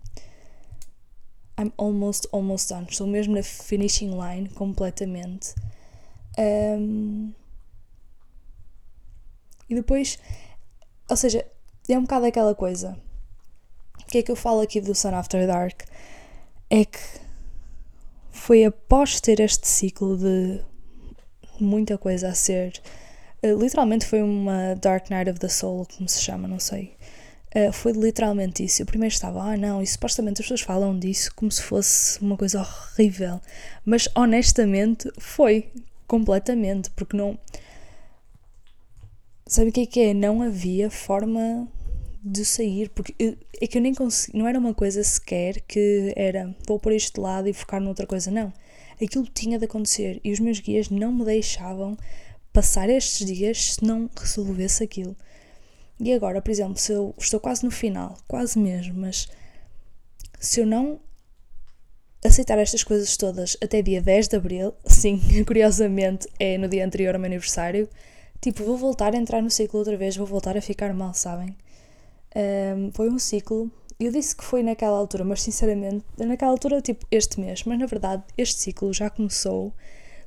I'm 1.58 1.72
almost, 1.76 2.28
almost 2.32 2.68
done. 2.68 2.86
Estou 2.88 3.06
mesmo 3.06 3.34
na 3.34 3.42
finishing 3.42 4.10
line 4.10 4.48
completamente. 4.50 5.54
Um, 6.38 7.32
e 9.68 9.74
depois, 9.74 10.18
ou 11.08 11.16
seja, 11.16 11.46
é 11.88 11.98
um 11.98 12.02
bocado 12.02 12.26
aquela 12.26 12.54
coisa. 12.54 12.98
O 14.00 14.06
que 14.06 14.18
é 14.18 14.22
que 14.22 14.30
eu 14.30 14.36
falo 14.36 14.60
aqui 14.60 14.80
do 14.80 14.94
Sun 14.94 15.14
After 15.14 15.46
Dark? 15.46 15.82
É 16.68 16.84
que 16.84 16.98
foi 18.30 18.64
após 18.64 19.20
ter 19.20 19.40
este 19.40 19.66
ciclo 19.66 20.18
de 20.18 20.60
muita 21.60 21.96
coisa 21.96 22.28
a 22.28 22.34
ser. 22.34 22.80
Uh, 23.42 23.56
literalmente 23.58 24.06
foi 24.06 24.22
uma 24.22 24.74
Dark 24.74 25.08
Night 25.10 25.30
of 25.30 25.38
the 25.38 25.48
Soul, 25.48 25.86
como 25.96 26.08
se 26.08 26.20
chama, 26.20 26.48
não 26.48 26.58
sei. 26.58 26.96
Uh, 27.54 27.72
foi 27.72 27.92
literalmente 27.92 28.64
isso. 28.64 28.82
Eu 28.82 28.86
primeiro 28.86 29.12
estava, 29.12 29.40
ah 29.40 29.56
não, 29.56 29.80
e 29.80 29.86
supostamente 29.86 30.40
as 30.40 30.46
pessoas 30.46 30.62
falam 30.62 30.98
disso 30.98 31.32
como 31.36 31.50
se 31.52 31.62
fosse 31.62 32.20
uma 32.20 32.36
coisa 32.36 32.60
horrível. 32.60 33.40
Mas 33.84 34.08
honestamente 34.16 35.10
foi 35.18 35.70
completamente, 36.06 36.90
porque 36.90 37.16
não. 37.16 37.38
Sabe 39.46 39.70
o 39.70 39.72
que 39.72 39.82
é 39.82 39.86
que 39.86 40.00
é? 40.00 40.14
Não 40.14 40.42
havia 40.42 40.90
forma 40.90 41.68
de 42.24 42.44
sair, 42.44 42.88
porque 42.88 43.14
eu, 43.18 43.36
é 43.60 43.66
que 43.66 43.76
eu 43.76 43.82
nem 43.82 43.94
consegui, 43.94 44.38
não 44.38 44.48
era 44.48 44.58
uma 44.58 44.72
coisa 44.72 45.04
sequer 45.04 45.60
que 45.60 46.12
era 46.16 46.56
vou 46.66 46.78
pôr 46.78 46.94
isto 46.94 47.16
de 47.16 47.20
lado 47.20 47.48
e 47.48 47.52
focar 47.52 47.80
noutra 47.80 48.06
coisa, 48.06 48.30
não. 48.30 48.52
Aquilo 49.00 49.26
tinha 49.26 49.58
de 49.58 49.66
acontecer 49.66 50.20
e 50.24 50.32
os 50.32 50.40
meus 50.40 50.58
guias 50.58 50.88
não 50.88 51.12
me 51.12 51.24
deixavam 51.24 51.96
passar 52.52 52.88
estes 52.88 53.26
dias 53.26 53.74
se 53.74 53.84
não 53.84 54.08
resolvesse 54.18 54.82
aquilo. 54.82 55.14
E 56.04 56.12
agora, 56.12 56.42
por 56.42 56.50
exemplo, 56.50 56.76
se 56.76 56.92
eu 56.92 57.14
estou 57.16 57.40
quase 57.40 57.64
no 57.64 57.70
final, 57.70 58.18
quase 58.28 58.58
mesmo, 58.58 58.92
mas 58.94 59.26
se 60.38 60.60
eu 60.60 60.66
não 60.66 61.00
aceitar 62.22 62.58
estas 62.58 62.84
coisas 62.84 63.16
todas 63.16 63.56
até 63.62 63.80
dia 63.80 64.02
10 64.02 64.28
de 64.28 64.36
abril, 64.36 64.74
sim, 64.84 65.18
curiosamente 65.46 66.28
é 66.38 66.58
no 66.58 66.68
dia 66.68 66.84
anterior 66.84 67.14
ao 67.14 67.18
meu 67.18 67.28
aniversário, 67.28 67.88
tipo, 68.38 68.64
vou 68.64 68.76
voltar 68.76 69.14
a 69.14 69.16
entrar 69.16 69.40
no 69.40 69.48
ciclo 69.48 69.78
outra 69.78 69.96
vez, 69.96 70.14
vou 70.14 70.26
voltar 70.26 70.58
a 70.58 70.60
ficar 70.60 70.92
mal, 70.92 71.14
sabem? 71.14 71.56
Um, 72.36 72.92
foi 72.92 73.08
um 73.08 73.18
ciclo. 73.18 73.70
Eu 73.98 74.12
disse 74.12 74.36
que 74.36 74.44
foi 74.44 74.62
naquela 74.62 74.98
altura, 74.98 75.24
mas 75.24 75.40
sinceramente, 75.40 76.04
naquela 76.18 76.50
altura, 76.50 76.82
tipo 76.82 77.06
este 77.10 77.40
mês, 77.40 77.64
mas 77.64 77.78
na 77.78 77.86
verdade 77.86 78.22
este 78.36 78.60
ciclo 78.60 78.92
já 78.92 79.08
começou 79.08 79.72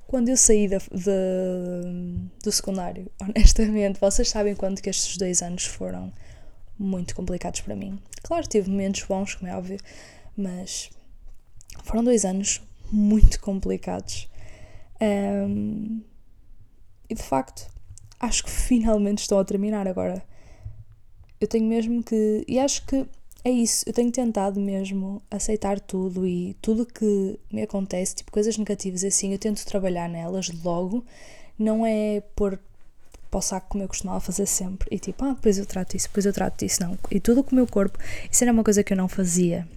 quando 0.07 0.29
eu 0.29 0.37
saí 0.37 0.67
de, 0.67 0.77
de, 0.77 2.29
do 2.43 2.51
secundário. 2.51 3.11
Honestamente, 3.21 3.99
vocês 3.99 4.29
sabem 4.29 4.55
quanto 4.55 4.81
que 4.81 4.89
estes 4.89 5.17
dois 5.17 5.41
anos 5.41 5.65
foram 5.65 6.11
muito 6.79 7.13
complicados 7.15 7.61
para 7.61 7.75
mim. 7.75 7.99
Claro, 8.23 8.47
tive 8.47 8.69
momentos 8.69 9.03
bons, 9.03 9.35
como 9.35 9.51
é 9.51 9.55
óbvio, 9.55 9.79
mas 10.35 10.89
foram 11.83 12.03
dois 12.03 12.23
anos 12.23 12.61
muito 12.91 13.39
complicados. 13.41 14.29
Um, 15.01 16.01
e 17.09 17.15
de 17.15 17.23
facto, 17.23 17.69
acho 18.19 18.43
que 18.43 18.49
finalmente 18.49 19.19
estão 19.19 19.39
a 19.39 19.45
terminar 19.45 19.87
agora. 19.87 20.23
Eu 21.39 21.47
tenho 21.47 21.65
mesmo 21.65 22.03
que. 22.03 22.43
E 22.47 22.59
acho 22.59 22.85
que 22.85 23.05
é 23.47 23.51
isso. 23.51 23.83
Eu 23.87 23.93
tenho 23.93 24.11
tentado 24.11 24.59
mesmo 24.59 25.21
aceitar 25.31 25.79
tudo 25.79 26.27
e 26.27 26.55
tudo 26.61 26.85
que 26.85 27.39
me 27.51 27.61
acontece, 27.61 28.15
tipo 28.15 28.31
coisas 28.31 28.57
negativas 28.57 29.03
assim, 29.03 29.31
eu 29.31 29.39
tento 29.39 29.65
trabalhar 29.65 30.09
nelas 30.09 30.49
logo. 30.63 31.03
Não 31.57 31.85
é 31.85 32.21
por 32.35 32.59
para 33.29 33.41
saco 33.41 33.67
como 33.69 33.83
eu 33.83 33.89
costumava 33.89 34.21
fazer 34.21 34.45
sempre 34.45 34.87
e 34.89 34.97
tipo, 34.97 35.23
ah, 35.25 35.33
depois 35.33 35.57
eu 35.57 35.65
trato 35.65 35.97
isso, 35.97 36.07
depois 36.07 36.25
eu 36.25 36.33
trato 36.33 36.63
isso, 36.63 36.81
não. 36.81 36.97
E 37.11 37.19
tudo 37.19 37.43
com 37.43 37.51
o 37.51 37.55
meu 37.55 37.67
corpo, 37.67 37.97
isso 38.31 38.43
era 38.43 38.53
uma 38.53 38.63
coisa 38.63 38.83
que 38.83 38.93
eu 38.93 38.97
não 38.97 39.07
fazia 39.09 39.67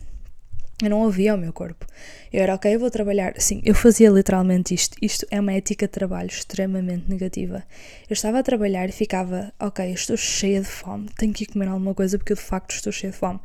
eu 0.83 0.89
não 0.89 1.01
ouvia 1.03 1.35
o 1.35 1.39
meu 1.39 1.53
corpo. 1.53 1.87
Eu 2.33 2.43
era, 2.43 2.55
ok, 2.55 2.75
eu 2.75 2.81
vou 2.81 2.91
trabalhar. 2.91 3.35
Sim, 3.39 3.61
eu 3.65 3.75
fazia 3.75 4.09
literalmente 4.09 4.73
isto. 4.73 4.97
Isto 5.03 5.27
é 5.31 5.39
uma 5.39 5.53
ética 5.53 5.87
de 5.87 5.93
trabalho 5.93 6.29
extremamente 6.29 7.09
negativa. 7.09 7.63
Eu 8.09 8.15
estava 8.15 8.39
a 8.39 8.43
trabalhar 8.43 8.89
e 8.89 8.93
ficava, 8.93 9.53
ok, 9.61 9.93
estou 9.93 10.17
cheia 10.17 10.61
de 10.61 10.67
fome, 10.67 11.09
tenho 11.19 11.33
que 11.33 11.45
ir 11.45 11.49
comer 11.49 11.69
alguma 11.69 11.95
coisa 11.95 12.17
porque 12.17 12.33
eu 12.33 12.37
de 12.37 12.43
facto 12.43 12.71
estou 12.73 12.93
cheia 12.93 13.11
de 13.11 13.19
fome. 13.19 13.41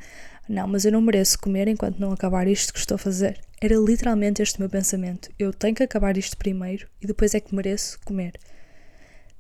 Não, 0.48 0.68
mas 0.68 0.86
eu 0.86 0.92
não 0.92 1.02
mereço 1.02 1.40
comer 1.40 1.68
enquanto 1.68 2.00
não 2.00 2.12
acabar 2.12 2.48
isto 2.48 2.72
que 2.72 2.80
estou 2.80 2.96
a 2.96 3.00
fazer. 3.00 3.40
Era 3.60 3.76
literalmente 3.76 4.42
este 4.42 4.58
o 4.58 4.62
meu 4.62 4.70
pensamento. 4.70 5.30
Eu 5.38 5.52
tenho 5.52 5.76
que 5.76 5.84
acabar 5.84 6.18
isto 6.18 6.38
primeiro 6.38 6.88
e 7.02 7.08
depois 7.08 7.34
é 7.34 7.40
que 7.40 7.54
mereço 7.54 8.00
comer. 8.06 8.34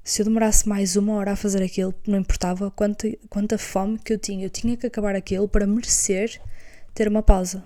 Se 0.03 0.21
eu 0.21 0.25
demorasse 0.25 0.67
mais 0.67 0.95
uma 0.95 1.13
hora 1.13 1.31
a 1.31 1.35
fazer 1.35 1.63
aquilo, 1.63 1.93
não 2.07 2.19
importava 2.19 2.69
quanta, 2.71 3.07
quanta 3.29 3.57
fome 3.57 3.99
que 3.99 4.13
eu 4.13 4.17
tinha. 4.17 4.45
Eu 4.45 4.49
tinha 4.49 4.75
que 4.75 4.87
acabar 4.87 5.15
aquilo 5.15 5.47
para 5.47 5.65
merecer 5.65 6.41
ter 6.93 7.07
uma 7.07 7.23
pausa 7.23 7.63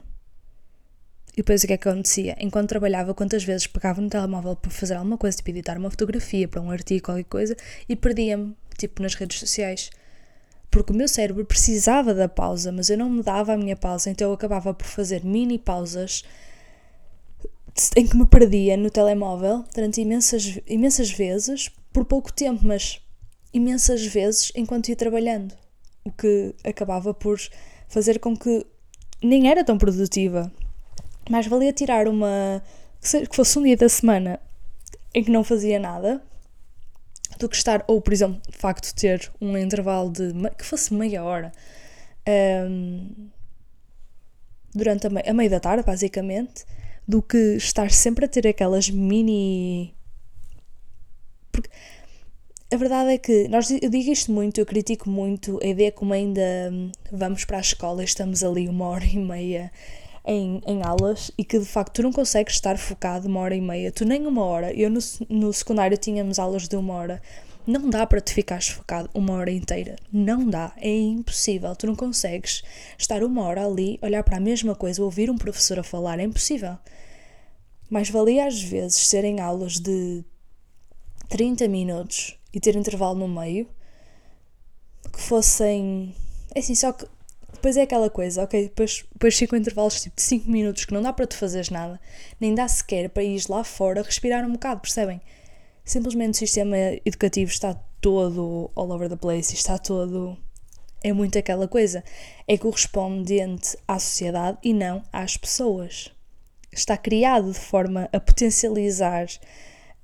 e 1.39 1.41
depois 1.41 1.63
o 1.63 1.67
que 1.67 1.72
é 1.72 1.77
que 1.77 1.88
acontecia? 1.88 2.36
Enquanto 2.38 2.67
trabalhava, 2.67 3.13
quantas 3.13 3.46
vezes 3.46 3.65
pegava 3.65 4.01
no 4.01 4.10
telemóvel 4.10 4.58
para 4.58 4.69
fazer 4.69 4.96
alguma 4.96 5.17
coisa, 5.17 5.38
tipo 5.38 5.50
editar 5.51 5.77
uma 5.77 5.89
fotografia 5.89 6.50
para 6.50 6.60
um 6.60 6.69
artigo, 6.69 7.05
qualquer 7.05 7.24
coisa, 7.24 7.55
e 7.88 7.96
perdia-me, 7.96 8.53
tipo, 8.77 9.01
nas 9.01 9.15
redes 9.15 9.39
sociais. 9.39 9.89
Porque 10.69 10.91
o 10.91 10.96
meu 10.96 11.08
cérebro 11.08 11.46
precisava 11.46 12.13
da 12.13 12.27
pausa, 12.27 12.74
mas 12.74 12.89
eu 12.89 12.98
não 12.98 13.10
me 13.10 13.24
dava 13.24 13.53
a 13.53 13.58
minha 13.58 13.77
pausa, 13.77 14.10
então 14.10 14.27
eu 14.27 14.34
acabava 14.34 14.74
por 14.74 14.86
fazer 14.86 15.24
mini 15.24 15.58
pausas 15.58 16.25
em 17.96 18.05
que 18.05 18.17
me 18.17 18.27
perdia 18.27 18.75
no 18.75 18.89
telemóvel 18.89 19.63
durante 19.74 20.01
imensas, 20.01 20.60
imensas 20.67 21.10
vezes, 21.10 21.69
por 21.93 22.03
pouco 22.03 22.34
tempo, 22.34 22.67
mas 22.67 23.00
imensas 23.53 24.05
vezes 24.05 24.51
enquanto 24.53 24.89
ia 24.89 24.96
trabalhando. 24.98 25.55
O 26.03 26.12
que 26.12 26.53
acabava 26.65 27.13
por 27.13 27.39
fazer 27.88 28.19
com 28.19 28.36
que 28.36 28.65
nem 29.24 29.50
era 29.50 29.63
tão 29.63 29.77
produtiva 29.77 30.51
mais 31.29 31.48
valia 31.48 31.71
tirar 31.71 32.07
uma. 32.07 32.62
que 33.01 33.36
fosse 33.36 33.57
um 33.57 33.63
dia 33.63 33.77
da 33.77 33.88
semana 33.88 34.39
em 35.13 35.24
que 35.24 35.31
não 35.31 35.43
fazia 35.43 35.79
nada 35.79 36.21
do 37.38 37.48
que 37.48 37.55
estar, 37.55 37.83
ou 37.88 38.01
por 38.01 38.12
exemplo, 38.12 38.41
de 38.50 38.57
facto 38.57 38.93
ter 38.93 39.31
um 39.39 39.57
intervalo 39.57 40.12
de 40.12 40.33
que 40.57 40.65
fosse 40.65 40.93
meia 40.93 41.24
hora 41.24 41.51
um, 42.67 43.29
durante 44.74 45.07
a, 45.07 45.09
a 45.29 45.33
meia 45.33 45.50
da 45.50 45.59
tarde, 45.59 45.83
basicamente, 45.83 46.65
do 47.07 47.21
que 47.21 47.55
estar 47.55 47.89
sempre 47.91 48.25
a 48.25 48.27
ter 48.27 48.48
aquelas 48.48 48.89
mini. 48.89 49.95
Porque 51.51 51.69
a 52.71 52.77
verdade 52.77 53.13
é 53.13 53.17
que 53.17 53.48
nós, 53.48 53.69
eu 53.71 53.89
digo 53.89 54.12
isto 54.12 54.31
muito, 54.31 54.59
eu 54.59 54.65
critico 54.65 55.09
muito 55.09 55.59
a 55.63 55.65
ideia 55.65 55.91
como 55.91 56.13
ainda 56.13 56.41
hum, 56.71 56.91
vamos 57.12 57.45
para 57.45 57.57
a 57.57 57.62
escola 57.62 58.01
e 58.01 58.05
estamos 58.05 58.43
ali 58.43 58.67
uma 58.67 58.86
hora 58.88 59.05
e 59.05 59.17
meia 59.17 59.71
em, 60.29 60.62
em 60.67 60.83
aulas 60.83 61.31
e 61.36 61.43
que 61.43 61.57
de 61.57 61.65
facto 61.65 61.95
tu 61.95 62.03
não 62.03 62.13
consegues 62.13 62.53
estar 62.53 62.77
focado 62.77 63.27
uma 63.27 63.39
hora 63.39 63.55
e 63.55 63.62
meia, 63.62 63.91
tu 63.91 64.05
nem 64.05 64.27
uma 64.27 64.45
hora. 64.45 64.71
Eu 64.71 64.88
no, 64.88 65.00
no 65.27 65.51
secundário 65.51 65.98
tínhamos 65.98 66.38
aulas 66.38 66.67
de 66.67 66.75
uma 66.75 66.93
hora. 66.93 67.19
Não 67.65 67.89
dá 67.89 68.05
para 68.05 68.21
te 68.21 68.33
ficares 68.33 68.67
focado 68.67 69.09
uma 69.12 69.33
hora 69.33 69.51
inteira. 69.51 69.95
Não 70.13 70.48
dá. 70.48 70.71
É 70.77 70.95
impossível. 70.95 71.75
Tu 71.75 71.88
não 71.88 71.95
consegues 71.95 72.62
estar 72.98 73.24
uma 73.24 73.43
hora 73.43 73.65
ali, 73.65 73.97
olhar 74.04 74.23
para 74.23 74.38
a 74.38 74.39
mesma 74.39 74.75
coisa, 74.75 75.04
ouvir 75.04 75.32
um 75.32 75.38
professor 75.38 75.80
a 75.80 75.84
falar. 75.84 76.19
É 76.19 76.23
impossível. 76.23 76.77
Mais 77.89 78.10
valia 78.10 78.45
às 78.45 78.62
vezes 78.62 79.08
serem 79.08 79.39
aulas 79.39 79.80
de 79.80 80.23
30 81.27 81.67
minutos 81.67 82.38
e 82.54 82.60
ter 82.60 82.75
intervalo 82.75 83.17
no 83.17 83.27
meio 83.27 83.67
que 85.12 85.21
fossem. 85.21 86.13
É 86.54 86.60
assim, 86.60 86.75
só 86.75 86.91
que 86.91 87.08
depois 87.60 87.78
é 87.78 87.82
aquela 87.82 88.10
coisa, 88.10 88.43
ok? 88.43 88.63
Depois, 88.63 89.06
depois 89.12 89.38
ficam 89.38 89.60
intervalos 89.60 90.02
tipo 90.02 90.15
de 90.15 90.22
5 90.22 90.50
minutos 90.50 90.86
que 90.86 90.93
não 90.93 91.02
dá 91.02 91.12
para 91.12 91.28
tu 91.28 91.36
fazeres 91.36 91.69
nada, 91.69 92.00
nem 92.39 92.56
dá 92.56 92.67
sequer 92.67 93.10
para 93.10 93.22
ir 93.22 93.41
lá 93.50 93.63
fora 93.63 94.02
respirar 94.02 94.45
um 94.45 94.54
bocado, 94.54 94.82
percebem? 94.82 95.22
Simplesmente 95.84 96.36
o 96.36 96.38
sistema 96.38 96.78
educativo 97.06 97.52
está 97.52 97.74
todo 98.00 98.72
all 98.76 98.91
over 98.91 99.10
the 99.10 99.15
place, 99.15 99.54
está 99.54 99.78
todo. 99.78 100.38
É 101.04 101.12
muito 101.12 101.38
aquela 101.38 101.67
coisa. 101.67 102.04
É 102.48 102.58
correspondente 102.58 103.78
à 103.88 104.00
sociedade 104.00 104.58
e 104.63 104.74
não 104.74 105.04
às 105.12 105.36
pessoas. 105.36 106.12
Está 106.72 106.95
criado 106.95 107.52
de 107.52 107.60
forma 107.60 108.08
a 108.13 108.19
potencializar 108.19 109.28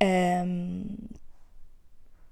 um, 0.01 0.85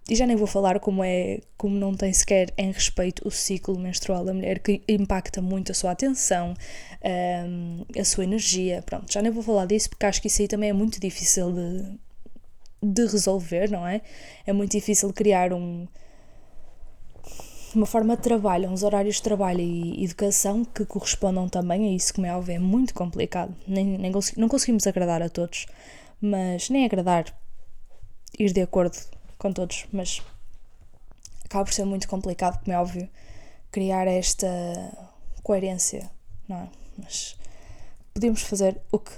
e 0.10 0.16
já 0.16 0.28
nem 0.28 0.36
vou 0.36 0.48
falar 0.48 0.80
como 0.80 1.04
é, 1.04 1.40
como 1.58 1.76
não 1.76 1.94
tem 1.94 2.12
sequer 2.12 2.54
em 2.58 2.72
respeito 2.72 3.26
o 3.26 3.32
ciclo 3.32 3.80
menstrual 3.80 4.26
da 4.26 4.34
mulher, 4.34 4.60
que 4.60 4.82
impacta 4.88 5.42
muito 5.42 5.72
a 5.72 5.76
sua 5.76 5.92
atenção, 5.92 6.54
um, 7.48 7.86
a 7.98 8.04
sua 8.04 8.26
energia. 8.26 8.82
Pronto, 8.82 9.12
já 9.12 9.22
nem 9.22 9.32
vou 9.32 9.42
falar 9.42 9.66
disso 9.66 9.90
porque 9.90 10.06
acho 10.06 10.22
que 10.22 10.28
isso 10.28 10.42
aí 10.42 10.48
também 10.48 10.70
é 10.70 10.74
muito 10.74 11.00
difícil 11.00 11.54
de, 11.54 12.00
de 12.82 13.06
resolver, 13.06 13.72
não 13.72 13.88
é? 13.88 14.02
É 14.46 14.52
muito 14.52 14.72
difícil 14.72 15.12
criar 15.14 15.54
um, 15.54 15.88
uma 17.74 17.86
forma 17.86 18.18
de 18.18 18.24
trabalho, 18.24 18.70
uns 18.70 18.84
horários 18.84 19.16
de 19.16 19.24
trabalho 19.24 19.62
e 19.62 20.04
educação 20.04 20.66
que 20.66 20.86
correspondam 20.86 21.48
também 21.48 21.88
a 21.88 21.96
isso, 21.96 22.14
como 22.14 22.28
é 22.28 22.36
óbvio, 22.36 22.56
é 22.56 22.60
muito 22.60 22.94
complicado. 22.94 23.56
Nem, 23.66 23.98
nem 23.98 24.12
não 24.36 24.50
conseguimos 24.50 24.86
agradar 24.86 25.22
a 25.22 25.30
todos, 25.30 25.66
mas 26.20 26.70
nem 26.70 26.84
agradar, 26.84 27.26
ir 28.38 28.52
de 28.52 28.62
acordo 28.62 28.98
com 29.44 29.52
todos, 29.52 29.86
mas 29.92 30.22
acaba 31.44 31.66
por 31.66 31.74
ser 31.74 31.84
muito 31.84 32.08
complicado, 32.08 32.64
como 32.64 32.74
é 32.74 32.80
óbvio, 32.80 33.10
criar 33.70 34.08
esta 34.08 34.48
coerência, 35.44 36.10
não 36.48 36.62
é? 36.62 36.70
Mas 36.98 37.36
podíamos 38.14 38.42
fazer 38.42 38.80
o 38.90 38.98
que 38.98 39.12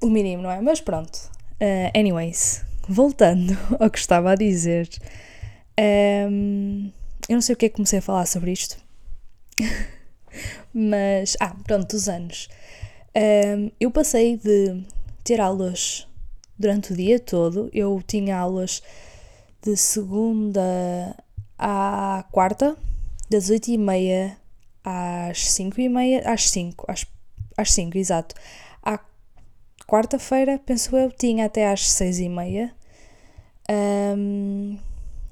o 0.00 0.08
mínimo, 0.08 0.42
não 0.42 0.50
é? 0.50 0.62
Mas 0.62 0.80
pronto. 0.80 1.30
Uh, 1.60 1.92
anyways, 1.94 2.64
voltando 2.88 3.54
ao 3.78 3.90
que 3.90 3.98
estava 3.98 4.32
a 4.32 4.34
dizer, 4.34 4.88
um, 6.30 6.90
eu 7.28 7.34
não 7.34 7.42
sei 7.42 7.52
o 7.52 7.56
que 7.56 7.66
é 7.66 7.68
que 7.68 7.74
comecei 7.74 7.98
a 7.98 8.02
falar 8.02 8.24
sobre 8.24 8.50
isto, 8.52 8.78
mas 10.72 11.36
ah, 11.38 11.54
pronto, 11.66 11.94
os 11.94 12.08
anos. 12.08 12.48
Um, 13.14 13.70
eu 13.78 13.90
passei 13.90 14.38
de 14.38 14.82
ter 15.22 15.38
aulas 15.38 16.08
durante 16.58 16.94
o 16.94 16.96
dia 16.96 17.20
todo, 17.20 17.68
eu 17.74 18.02
tinha 18.06 18.38
aulas 18.38 18.82
de 19.62 19.76
segunda 19.76 21.16
à 21.58 22.24
quarta, 22.30 22.76
das 23.30 23.50
oito 23.50 23.68
e 23.70 23.78
meia 23.78 24.38
às 24.88 25.50
cinco 25.50 25.80
e 25.80 25.88
meia, 25.88 26.22
às 26.24 26.48
cinco, 26.48 26.84
às, 26.88 27.04
às 27.56 27.72
cinco, 27.72 27.98
exato. 27.98 28.34
À 28.82 28.98
quarta-feira, 29.86 30.58
penso 30.64 30.96
eu, 30.96 31.10
tinha 31.12 31.44
até 31.44 31.70
às 31.70 31.90
seis 31.90 32.18
e 32.18 32.28
meia. 32.28 32.74
Um, 33.70 34.78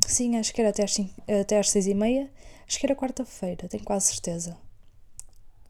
sim, 0.07 0.37
acho 0.37 0.53
que 0.53 0.61
era 0.61 0.71
até 0.71 0.85
às, 0.85 0.93
cinco, 0.93 1.15
até 1.41 1.59
às 1.59 1.71
seis 1.71 1.87
e 1.87 1.95
meia. 1.95 2.31
Acho 2.69 2.79
que 2.79 2.87
era 2.87 2.95
quarta-feira, 2.95 3.69
tenho 3.69 3.85
quase 3.85 4.07
certeza. 4.07 4.57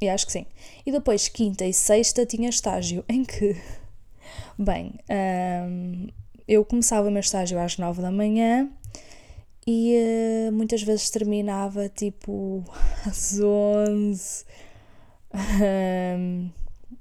E 0.01 0.09
acho 0.09 0.27
que 0.27 0.33
sim. 0.33 0.47
E 0.85 0.90
depois, 0.90 1.29
quinta 1.29 1.64
e 1.64 1.73
sexta, 1.73 2.27
tinha 2.27 2.49
estágio 2.49 3.05
em 3.09 3.25
que, 3.25 3.57
bem, 4.59 4.95
um, 5.64 6.09
eu 6.48 6.64
começava 6.64 7.09
o 7.09 7.11
meu 7.11 7.20
estágio 7.20 7.59
às 7.59 7.76
9 7.76 8.02
da 8.02 8.11
manhã 8.11 8.68
e 9.66 9.96
uh, 10.48 10.52
muitas 10.52 10.82
vezes 10.82 11.11
terminava 11.11 11.88
tipo 11.88 12.64
às 13.04 13.38
11. 13.40 14.44
Um, 15.35 16.50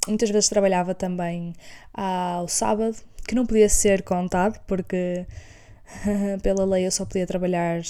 muitas 0.08 0.30
vezes 0.30 0.50
trabalhava 0.50 0.96
também 0.96 1.54
ao 1.94 2.48
sábado, 2.48 2.98
que 3.28 3.36
não 3.36 3.46
podia 3.46 3.70
ser 3.70 4.02
contado 4.04 4.60
porque 4.68 5.26
pela 6.42 6.66
lei 6.66 6.88
eu 6.88 6.92
só 6.92 7.06
podia 7.06 7.28
trabalhar 7.28 7.82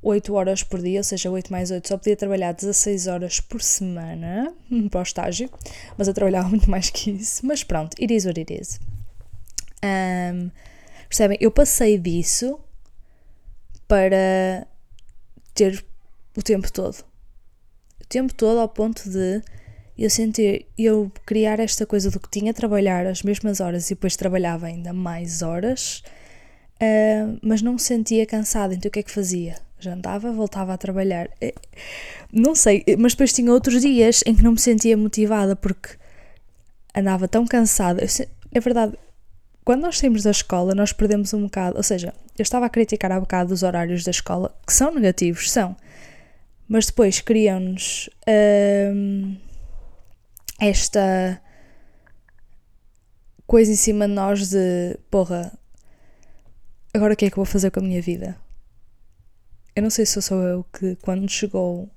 8 0.00 0.32
horas 0.32 0.62
por 0.62 0.80
dia, 0.80 1.00
ou 1.00 1.04
seja, 1.04 1.28
8 1.28 1.50
mais 1.50 1.70
8, 1.72 1.88
só 1.88 1.98
podia 1.98 2.16
trabalhar 2.16 2.52
16 2.52 3.08
horas 3.08 3.40
por 3.40 3.60
semana 3.60 4.54
para 4.90 5.00
o 5.00 5.02
estágio, 5.02 5.50
mas 5.96 6.06
eu 6.06 6.14
trabalhava 6.14 6.48
muito 6.48 6.70
mais 6.70 6.88
que 6.88 7.10
isso. 7.10 7.44
Mas 7.44 7.64
pronto, 7.64 7.96
it 8.00 8.14
is 8.14 8.24
what 8.24 8.38
it 8.40 8.54
is. 8.54 8.78
Um, 9.84 10.50
percebem? 11.08 11.38
Eu 11.40 11.50
passei 11.50 11.98
disso 11.98 12.58
para 13.86 14.66
ter 15.54 15.84
o 16.36 16.42
tempo 16.42 16.72
todo. 16.72 17.04
O 18.00 18.06
tempo 18.08 18.34
todo 18.34 18.58
ao 18.60 18.68
ponto 18.68 19.08
de 19.08 19.42
eu 19.98 20.08
sentir, 20.08 20.66
eu 20.78 21.10
criar 21.26 21.58
esta 21.58 21.84
coisa 21.84 22.10
do 22.10 22.20
que 22.20 22.30
tinha 22.30 22.54
trabalhar 22.54 23.06
as 23.06 23.22
mesmas 23.22 23.60
horas 23.60 23.90
e 23.90 23.94
depois 23.94 24.16
trabalhava 24.16 24.66
ainda 24.66 24.92
mais 24.92 25.42
horas. 25.42 26.02
uh, 26.80 27.38
mas 27.42 27.62
não 27.62 27.74
me 27.74 27.80
sentia 27.80 28.24
cansada, 28.26 28.74
então 28.74 28.88
o 28.88 28.92
que 28.92 29.00
é 29.00 29.02
que 29.02 29.10
fazia? 29.10 29.56
Jantava, 29.80 30.32
voltava 30.32 30.74
a 30.74 30.78
trabalhar. 30.78 31.28
Eh, 31.40 31.54
não 32.32 32.54
sei, 32.54 32.84
mas 32.98 33.12
depois 33.12 33.32
tinha 33.32 33.52
outros 33.52 33.80
dias 33.80 34.22
em 34.26 34.34
que 34.34 34.42
não 34.42 34.52
me 34.52 34.58
sentia 34.58 34.96
motivada 34.96 35.54
porque 35.56 35.90
andava 36.94 37.28
tão 37.28 37.46
cansada. 37.46 38.04
É 38.52 38.60
verdade, 38.60 38.96
quando 39.68 39.82
nós 39.82 39.98
saímos 39.98 40.22
da 40.22 40.30
escola, 40.30 40.74
nós 40.74 40.94
perdemos 40.94 41.34
um 41.34 41.42
bocado. 41.42 41.76
Ou 41.76 41.82
seja, 41.82 42.14
eu 42.38 42.42
estava 42.42 42.64
a 42.64 42.70
criticar 42.70 43.12
há 43.12 43.20
bocado 43.20 43.52
os 43.52 43.62
horários 43.62 44.02
da 44.02 44.10
escola, 44.10 44.58
que 44.66 44.72
são 44.72 44.94
negativos, 44.94 45.50
são. 45.50 45.76
Mas 46.66 46.86
depois 46.86 47.20
criam-nos 47.20 48.08
hum, 48.94 49.36
esta 50.58 51.38
coisa 53.46 53.70
em 53.70 53.76
cima 53.76 54.08
de 54.08 54.14
nós 54.14 54.48
de 54.48 54.98
porra, 55.10 55.52
agora 56.94 57.12
o 57.12 57.16
que 57.16 57.26
é 57.26 57.28
que 57.28 57.34
eu 57.34 57.44
vou 57.44 57.52
fazer 57.52 57.70
com 57.70 57.80
a 57.80 57.82
minha 57.82 58.00
vida? 58.00 58.38
Eu 59.76 59.82
não 59.82 59.90
sei 59.90 60.06
se 60.06 60.22
sou 60.22 60.42
eu 60.44 60.64
que 60.72 60.96
quando 61.02 61.28
chegou 61.28 61.90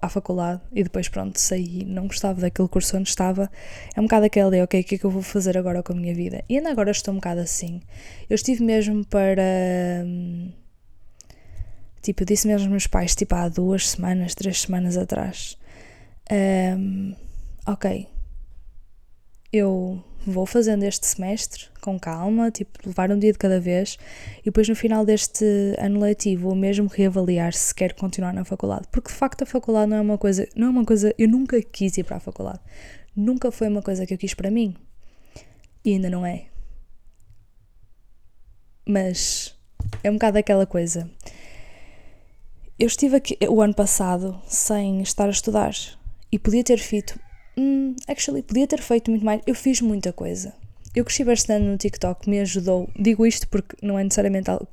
à 0.00 0.08
faculdade 0.08 0.60
e 0.72 0.82
depois 0.82 1.08
pronto 1.08 1.38
saí, 1.38 1.84
não 1.84 2.06
gostava 2.06 2.40
daquele 2.40 2.68
curso 2.68 2.96
onde 2.96 3.08
estava, 3.08 3.50
é 3.94 4.00
um 4.00 4.04
bocado 4.04 4.26
aquele 4.26 4.50
de 4.50 4.62
ok, 4.62 4.80
o 4.80 4.84
que 4.84 4.94
é 4.94 4.98
que 4.98 5.04
eu 5.04 5.10
vou 5.10 5.22
fazer 5.22 5.56
agora 5.56 5.82
com 5.82 5.92
a 5.92 5.96
minha 5.96 6.14
vida? 6.14 6.44
E 6.48 6.56
ainda 6.56 6.70
agora 6.70 6.90
estou 6.90 7.12
um 7.12 7.16
bocado 7.16 7.40
assim. 7.40 7.80
Eu 8.28 8.34
estive 8.34 8.62
mesmo 8.62 9.04
para. 9.06 9.42
Hum, 10.04 10.52
tipo, 12.02 12.22
eu 12.22 12.26
disse 12.26 12.46
mesmo 12.46 12.64
aos 12.64 12.70
meus 12.70 12.86
pais, 12.86 13.14
tipo, 13.14 13.34
há 13.34 13.48
duas 13.48 13.90
semanas, 13.90 14.34
três 14.34 14.60
semanas 14.62 14.96
atrás. 14.96 15.58
Um, 16.30 17.14
ok, 17.66 18.08
eu 19.52 20.02
vou 20.26 20.46
fazendo 20.46 20.82
este 20.84 21.06
semestre 21.06 21.68
com 21.84 22.00
calma, 22.00 22.50
tipo, 22.50 22.78
levar 22.86 23.10
um 23.10 23.18
dia 23.18 23.30
de 23.30 23.38
cada 23.38 23.60
vez 23.60 23.98
e 24.40 24.44
depois 24.44 24.66
no 24.66 24.74
final 24.74 25.04
deste 25.04 25.44
ano 25.78 26.00
letivo 26.00 26.48
vou 26.48 26.54
mesmo 26.54 26.88
reavaliar 26.88 27.52
se 27.52 27.74
quero 27.74 27.94
continuar 27.94 28.32
na 28.32 28.42
faculdade, 28.42 28.88
porque 28.90 29.10
de 29.10 29.14
facto 29.14 29.42
a 29.42 29.46
faculdade 29.46 29.90
não 29.90 29.98
é 29.98 30.00
uma 30.00 30.16
coisa, 30.16 30.48
não 30.56 30.68
é 30.68 30.70
uma 30.70 30.84
coisa, 30.84 31.14
eu 31.18 31.28
nunca 31.28 31.60
quis 31.60 31.98
ir 31.98 32.04
para 32.04 32.16
a 32.16 32.20
faculdade. 32.20 32.60
Nunca 33.14 33.52
foi 33.52 33.68
uma 33.68 33.82
coisa 33.82 34.06
que 34.06 34.14
eu 34.14 34.18
quis 34.18 34.34
para 34.34 34.50
mim. 34.50 34.74
E 35.84 35.92
ainda 35.92 36.10
não 36.10 36.26
é. 36.26 36.46
Mas 38.88 39.54
é 40.02 40.10
um 40.10 40.14
bocado 40.14 40.38
aquela 40.38 40.66
coisa. 40.66 41.08
Eu 42.78 42.86
estive 42.88 43.16
aqui 43.16 43.38
o 43.48 43.60
ano 43.60 43.74
passado 43.74 44.40
sem 44.48 45.00
estar 45.00 45.26
a 45.26 45.30
estudar 45.30 45.74
e 46.32 46.38
podia 46.38 46.64
ter 46.64 46.78
feito 46.78 47.20
hum, 47.56 47.94
actually, 48.08 48.42
podia 48.42 48.66
ter 48.66 48.80
feito 48.80 49.10
muito 49.10 49.24
mais. 49.24 49.40
Eu 49.46 49.54
fiz 49.54 49.80
muita 49.80 50.12
coisa. 50.12 50.54
Eu 50.94 51.04
cresci 51.04 51.24
bastante 51.24 51.64
no 51.64 51.76
TikTok, 51.76 52.28
me 52.28 52.40
ajudou. 52.40 52.88
Digo 52.96 53.26
isto 53.26 53.48
porque 53.48 53.76
não 53.82 53.98
é 53.98 54.04
necessariamente 54.04 54.50
algo 54.50 54.68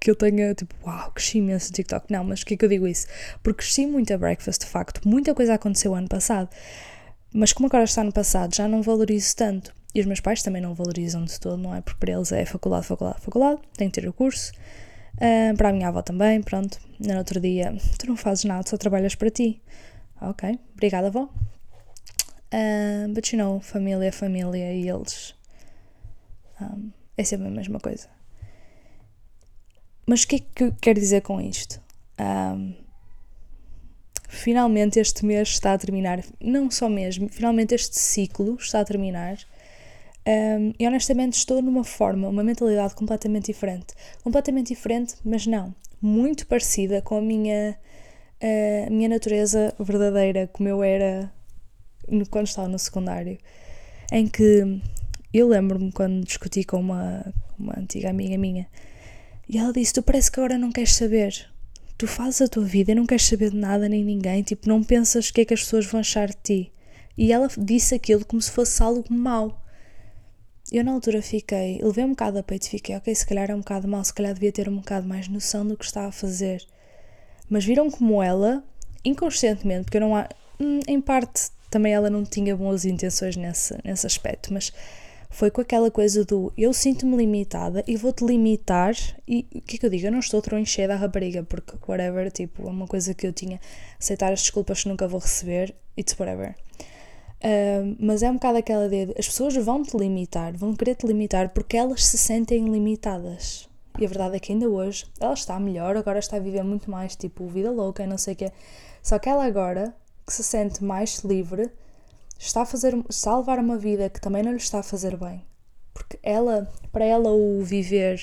que 0.00 0.10
eu 0.10 0.14
tenha, 0.14 0.54
tipo, 0.54 0.74
uau, 0.84 1.12
cresci 1.12 1.38
imenso 1.38 1.68
no 1.68 1.74
TikTok. 1.74 2.10
Não, 2.10 2.24
mas 2.24 2.40
por 2.40 2.46
que 2.46 2.54
é 2.54 2.56
que 2.56 2.64
eu 2.64 2.68
digo 2.68 2.88
isso? 2.88 3.06
Porque 3.42 3.58
cresci 3.58 3.86
muito 3.86 4.12
a 4.14 4.18
breakfast, 4.18 4.62
de 4.62 4.66
facto. 4.66 5.06
Muita 5.06 5.34
coisa 5.34 5.54
aconteceu 5.54 5.94
ano 5.94 6.08
passado. 6.08 6.48
Mas 7.32 7.52
como 7.52 7.66
agora 7.66 7.84
está 7.84 8.02
no 8.02 8.12
passado, 8.12 8.54
já 8.54 8.66
não 8.66 8.82
valorizo 8.82 9.36
tanto. 9.36 9.74
E 9.94 10.00
os 10.00 10.06
meus 10.06 10.20
pais 10.20 10.42
também 10.42 10.62
não 10.62 10.72
valorizam 10.72 11.24
de 11.24 11.38
todo, 11.38 11.58
não 11.58 11.74
é? 11.74 11.82
Porque 11.82 11.98
para 12.00 12.12
eles 12.12 12.32
é 12.32 12.44
faculdade, 12.46 12.86
faculdade, 12.86 13.20
faculdade, 13.20 13.60
tenho 13.76 13.90
que 13.90 14.00
ter 14.00 14.08
o 14.08 14.12
curso. 14.12 14.52
Uh, 15.16 15.54
para 15.56 15.68
a 15.68 15.72
minha 15.72 15.88
avó 15.88 16.00
também, 16.00 16.40
pronto. 16.40 16.78
No 16.98 17.18
outro 17.18 17.38
dia, 17.40 17.76
tu 17.98 18.06
não 18.06 18.16
fazes 18.16 18.44
nada, 18.44 18.66
só 18.66 18.76
trabalhas 18.76 19.14
para 19.14 19.30
ti. 19.30 19.60
Ok, 20.20 20.58
obrigada, 20.72 21.08
avó. 21.08 21.28
Um, 22.52 23.12
but 23.12 23.32
you 23.32 23.38
know, 23.38 23.60
família 23.60 24.08
é 24.08 24.12
família 24.12 24.72
e 24.72 24.88
eles. 24.88 25.34
Um, 26.60 26.90
é 27.16 27.24
sempre 27.24 27.48
a 27.48 27.50
mesma 27.50 27.80
coisa. 27.80 28.08
Mas 30.06 30.22
o 30.22 30.28
que 30.28 30.36
é 30.36 30.38
que 30.38 30.64
eu 30.64 30.74
quero 30.80 30.98
dizer 30.98 31.22
com 31.22 31.40
isto? 31.40 31.80
Um, 32.18 32.74
finalmente 34.28 34.98
este 34.98 35.24
mês 35.24 35.48
está 35.48 35.72
a 35.72 35.78
terminar. 35.78 36.24
Não 36.40 36.70
só 36.70 36.88
mesmo, 36.88 37.28
finalmente 37.28 37.74
este 37.74 37.98
ciclo 37.98 38.56
está 38.56 38.80
a 38.80 38.84
terminar. 38.84 39.38
Um, 40.26 40.72
e 40.78 40.86
honestamente 40.86 41.34
estou 41.34 41.62
numa 41.62 41.82
forma, 41.84 42.28
uma 42.28 42.42
mentalidade 42.42 42.94
completamente 42.94 43.46
diferente. 43.46 43.94
Completamente 44.22 44.68
diferente, 44.68 45.14
mas 45.24 45.46
não. 45.46 45.74
Muito 46.00 46.46
parecida 46.46 47.02
com 47.02 47.18
a 47.18 47.22
minha, 47.22 47.78
uh, 48.42 48.86
a 48.86 48.90
minha 48.90 49.08
natureza 49.08 49.74
verdadeira, 49.78 50.48
como 50.52 50.68
eu 50.68 50.82
era 50.82 51.32
quando 52.30 52.46
estava 52.46 52.68
no 52.68 52.78
secundário, 52.78 53.38
em 54.10 54.26
que 54.26 54.80
eu 55.32 55.48
lembro-me 55.48 55.92
quando 55.92 56.24
discuti 56.24 56.64
com 56.64 56.80
uma, 56.80 57.32
uma 57.58 57.78
antiga 57.78 58.10
amiga 58.10 58.36
minha 58.36 58.66
e 59.48 59.58
ela 59.58 59.72
disse: 59.72 59.94
Tu 59.94 60.02
parece 60.02 60.30
que 60.30 60.40
agora 60.40 60.56
não 60.58 60.70
queres 60.70 60.94
saber. 60.94 61.50
Tu 61.98 62.06
fazes 62.06 62.40
a 62.40 62.48
tua 62.48 62.64
vida 62.64 62.92
e 62.92 62.94
não 62.94 63.04
queres 63.04 63.26
saber 63.26 63.50
de 63.50 63.56
nada 63.56 63.88
nem 63.88 64.04
ninguém, 64.04 64.42
tipo, 64.42 64.68
não 64.68 64.82
pensas 64.82 65.28
o 65.28 65.34
que 65.34 65.42
é 65.42 65.44
que 65.44 65.52
as 65.52 65.60
pessoas 65.60 65.86
vão 65.86 66.00
achar 66.00 66.28
de 66.28 66.36
ti. 66.42 66.72
E 67.18 67.32
ela 67.32 67.48
disse 67.58 67.94
aquilo 67.94 68.24
como 68.24 68.40
se 68.40 68.50
fosse 68.50 68.82
algo 68.82 69.04
mau. 69.12 69.62
Eu 70.72 70.84
na 70.84 70.92
altura 70.92 71.20
fiquei, 71.20 71.78
levei 71.82 72.04
um 72.04 72.10
bocado 72.10 72.38
a 72.38 72.42
peito 72.42 72.66
e 72.66 72.70
fiquei, 72.70 72.96
ok, 72.96 73.14
se 73.14 73.26
calhar 73.26 73.50
é 73.50 73.54
um 73.54 73.58
bocado 73.58 73.88
mau, 73.88 74.02
se 74.04 74.14
calhar 74.14 74.32
devia 74.32 74.52
ter 74.52 74.68
um 74.68 74.76
bocado 74.76 75.06
mais 75.06 75.28
noção 75.28 75.66
do 75.66 75.76
que 75.76 75.84
estava 75.84 76.08
a 76.08 76.12
fazer. 76.12 76.64
Mas 77.48 77.64
viram 77.64 77.90
como 77.90 78.22
ela, 78.22 78.64
inconscientemente, 79.04 79.84
porque 79.84 79.96
eu 79.96 80.02
não 80.02 80.16
há, 80.16 80.28
hum, 80.60 80.78
em 80.86 81.00
parte 81.00 81.50
também 81.68 81.92
ela 81.92 82.08
não 82.08 82.24
tinha 82.24 82.56
boas 82.56 82.84
intenções 82.84 83.36
nesse, 83.36 83.76
nesse 83.84 84.06
aspecto, 84.06 84.52
mas 84.52 84.72
foi 85.30 85.48
com 85.50 85.60
aquela 85.60 85.90
coisa 85.90 86.24
do 86.24 86.52
eu 86.58 86.72
sinto-me 86.72 87.16
limitada 87.16 87.84
e 87.86 87.96
vou-te 87.96 88.24
limitar 88.24 88.94
e 89.26 89.46
o 89.54 89.62
que 89.62 89.76
é 89.76 89.78
que 89.78 89.86
eu 89.86 89.90
digo? 89.90 90.08
Eu 90.08 90.12
não 90.12 90.18
estou 90.18 90.42
troncheira 90.42 90.94
da 90.94 91.00
rapariga 91.00 91.44
porque 91.44 91.72
whatever, 91.88 92.30
tipo, 92.32 92.66
é 92.66 92.70
uma 92.70 92.86
coisa 92.86 93.14
que 93.14 93.26
eu 93.26 93.32
tinha 93.32 93.60
aceitar 93.98 94.32
as 94.32 94.42
desculpas 94.42 94.82
que 94.82 94.88
nunca 94.88 95.06
vou 95.06 95.20
receber, 95.20 95.74
it's 95.96 96.18
whatever. 96.18 96.56
Uh, 97.42 97.96
mas 97.98 98.22
é 98.22 98.30
um 98.30 98.34
bocado 98.34 98.58
aquela 98.58 98.86
ideia 98.86 99.06
de 99.06 99.14
as 99.16 99.26
pessoas 99.26 99.54
vão 99.56 99.82
te 99.82 99.96
limitar, 99.96 100.54
vão 100.54 100.74
querer 100.74 100.96
te 100.96 101.06
limitar 101.06 101.50
porque 101.50 101.76
elas 101.76 102.04
se 102.04 102.18
sentem 102.18 102.68
limitadas. 102.68 103.68
E 103.98 104.04
a 104.04 104.08
verdade 104.08 104.36
é 104.36 104.40
que 104.40 104.52
ainda 104.52 104.68
hoje 104.68 105.06
ela 105.20 105.32
está 105.32 105.58
melhor, 105.58 105.96
agora 105.96 106.18
está 106.18 106.36
a 106.36 106.40
viver 106.40 106.64
muito 106.64 106.90
mais 106.90 107.14
tipo 107.14 107.46
vida 107.46 107.70
louca 107.70 108.02
e 108.02 108.06
não 108.06 108.18
sei 108.18 108.34
o 108.34 108.36
quê. 108.36 108.52
Só 109.02 109.18
que 109.18 109.28
ela 109.28 109.44
agora 109.44 109.94
que 110.26 110.32
se 110.32 110.42
sente 110.42 110.82
mais 110.82 111.20
livre 111.20 111.70
está 112.40 112.62
a, 112.62 112.66
fazer, 112.66 112.96
está 113.08 113.32
a 113.32 113.38
uma 113.38 113.76
vida 113.76 114.08
que 114.08 114.20
também 114.20 114.42
não 114.42 114.52
lhe 114.52 114.56
está 114.56 114.80
a 114.80 114.82
fazer 114.82 115.16
bem. 115.16 115.44
Porque 115.92 116.18
ela, 116.22 116.68
para 116.90 117.04
ela, 117.04 117.30
o 117.30 117.62
viver 117.62 118.18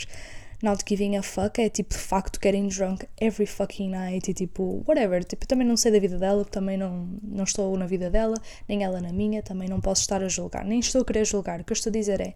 not 0.63 0.83
giving 0.87 1.15
a 1.15 1.21
fuck 1.21 1.61
é 1.61 1.69
tipo 1.69 1.93
de 1.93 1.99
facto 1.99 2.39
getting 2.41 2.67
drunk 2.67 3.07
every 3.21 3.45
fucking 3.45 3.89
night 3.89 4.29
e 4.29 4.33
tipo, 4.33 4.83
whatever. 4.87 5.23
Tipo, 5.23 5.43
eu 5.43 5.47
também 5.47 5.67
não 5.67 5.77
sei 5.77 5.91
da 5.91 5.99
vida 5.99 6.17
dela, 6.17 6.43
também 6.43 6.77
não, 6.77 7.07
não 7.21 7.43
estou 7.43 7.77
na 7.77 7.85
vida 7.85 8.09
dela, 8.09 8.35
nem 8.67 8.83
ela 8.83 8.99
na 8.99 9.13
minha, 9.13 9.43
também 9.43 9.69
não 9.69 9.79
posso 9.79 10.01
estar 10.01 10.23
a 10.23 10.27
julgar, 10.27 10.65
nem 10.65 10.79
estou 10.79 11.01
a 11.01 11.05
querer 11.05 11.25
julgar. 11.25 11.61
O 11.61 11.63
que 11.63 11.71
eu 11.71 11.75
estou 11.75 11.91
a 11.91 11.93
dizer 11.93 12.19
é, 12.19 12.35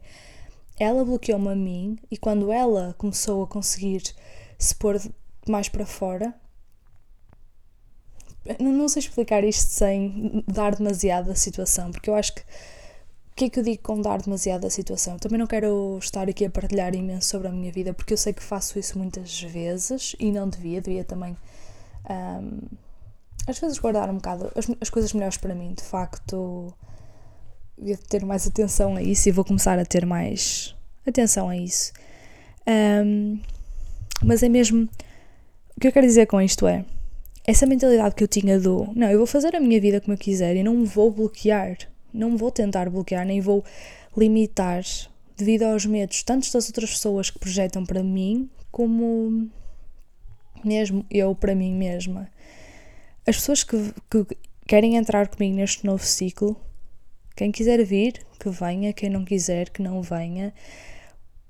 ela 0.79 1.03
bloqueou-me 1.03 1.49
a 1.49 1.55
mim 1.55 1.97
e 2.11 2.17
quando 2.17 2.51
ela 2.51 2.93
começou 2.97 3.43
a 3.43 3.47
conseguir 3.47 4.03
se 4.59 4.75
pôr 4.75 5.01
mais 5.47 5.67
para 5.67 5.85
fora, 5.85 6.35
não 8.59 8.87
sei 8.87 9.01
explicar 9.01 9.43
isto 9.43 9.69
sem 9.69 10.43
dar 10.47 10.75
demasiado 10.75 11.31
a 11.31 11.35
situação, 11.35 11.91
porque 11.91 12.09
eu 12.09 12.15
acho 12.15 12.35
que. 12.35 12.41
O 12.41 13.33
que 13.33 13.45
é 13.45 13.49
que 13.49 13.59
eu 13.59 13.63
digo 13.63 13.81
com 13.81 14.01
dar 14.01 14.21
demasiado 14.21 14.67
a 14.67 14.69
situação? 14.69 15.17
Também 15.17 15.39
não 15.39 15.47
quero 15.47 15.97
estar 15.99 16.29
aqui 16.29 16.45
a 16.45 16.49
partilhar 16.49 16.93
imenso 16.93 17.29
sobre 17.29 17.47
a 17.47 17.51
minha 17.51 17.71
vida, 17.71 17.93
porque 17.93 18.13
eu 18.13 18.17
sei 18.17 18.33
que 18.33 18.43
faço 18.43 18.77
isso 18.77 18.97
muitas 18.99 19.41
vezes 19.41 20.15
e 20.19 20.31
não 20.31 20.49
devia, 20.49 20.81
devia 20.81 21.03
também. 21.03 21.35
Um, 22.09 22.59
às 23.47 23.57
vezes 23.57 23.79
guardar 23.79 24.09
um 24.09 24.15
bocado 24.15 24.51
as, 24.55 24.69
as 24.81 24.89
coisas 24.89 25.13
melhores 25.13 25.37
para 25.37 25.55
mim, 25.55 25.73
de 25.73 25.83
facto. 25.83 26.73
Devia 27.77 27.97
ter 27.97 28.25
mais 28.25 28.45
atenção 28.45 28.95
a 28.97 29.01
isso 29.01 29.29
e 29.29 29.31
vou 29.31 29.45
começar 29.45 29.79
a 29.79 29.85
ter 29.85 30.05
mais 30.05 30.75
atenção 31.07 31.49
a 31.49 31.55
isso. 31.55 31.93
Um, 32.67 33.39
mas 34.21 34.43
é 34.43 34.49
mesmo. 34.49 34.89
O 35.75 35.79
que 35.79 35.87
eu 35.87 35.91
quero 35.91 36.05
dizer 36.05 36.27
com 36.27 36.39
isto 36.41 36.67
é 36.67 36.85
essa 37.43 37.65
mentalidade 37.65 38.15
que 38.15 38.23
eu 38.23 38.27
tinha 38.27 38.59
do 38.59 38.87
não, 38.95 39.09
eu 39.09 39.17
vou 39.17 39.27
fazer 39.27 39.55
a 39.55 39.59
minha 39.59 39.81
vida 39.81 39.99
como 39.99 40.13
eu 40.13 40.17
quiser 40.17 40.55
e 40.55 40.63
não 40.63 40.85
vou 40.85 41.11
bloquear, 41.11 41.77
não 42.13 42.37
vou 42.37 42.51
tentar 42.51 42.89
bloquear, 42.89 43.25
nem 43.25 43.41
vou 43.41 43.63
limitar 44.15 44.83
devido 45.35 45.63
aos 45.63 45.85
medos 45.85 46.21
tanto 46.23 46.51
das 46.51 46.67
outras 46.67 46.91
pessoas 46.91 47.29
que 47.29 47.39
projetam 47.39 47.85
para 47.85 48.03
mim, 48.03 48.49
como 48.71 49.49
mesmo 50.63 51.05
eu 51.09 51.33
para 51.33 51.55
mim 51.55 51.73
mesma. 51.73 52.29
As 53.25 53.37
pessoas 53.37 53.63
que, 53.63 53.77
que 54.09 54.37
querem 54.67 54.95
entrar 54.95 55.27
comigo 55.27 55.55
neste 55.55 55.85
novo 55.85 56.05
ciclo, 56.05 56.55
quem 57.35 57.51
quiser 57.51 57.83
vir, 57.83 58.23
que 58.39 58.49
venha, 58.49 58.93
quem 58.93 59.09
não 59.09 59.25
quiser, 59.25 59.69
que 59.69 59.81
não 59.81 60.01
venha, 60.01 60.53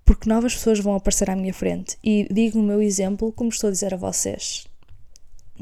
porque 0.05 0.29
novas 0.29 0.53
pessoas 0.53 0.79
vão 0.79 0.95
aparecer 0.95 1.29
à 1.29 1.35
minha 1.35 1.53
frente. 1.53 1.97
E 2.03 2.27
digo 2.31 2.59
o 2.59 2.63
meu 2.63 2.81
exemplo, 2.81 3.31
como 3.33 3.49
estou 3.49 3.67
a 3.67 3.71
dizer 3.71 3.93
a 3.93 3.97
vocês 3.97 4.70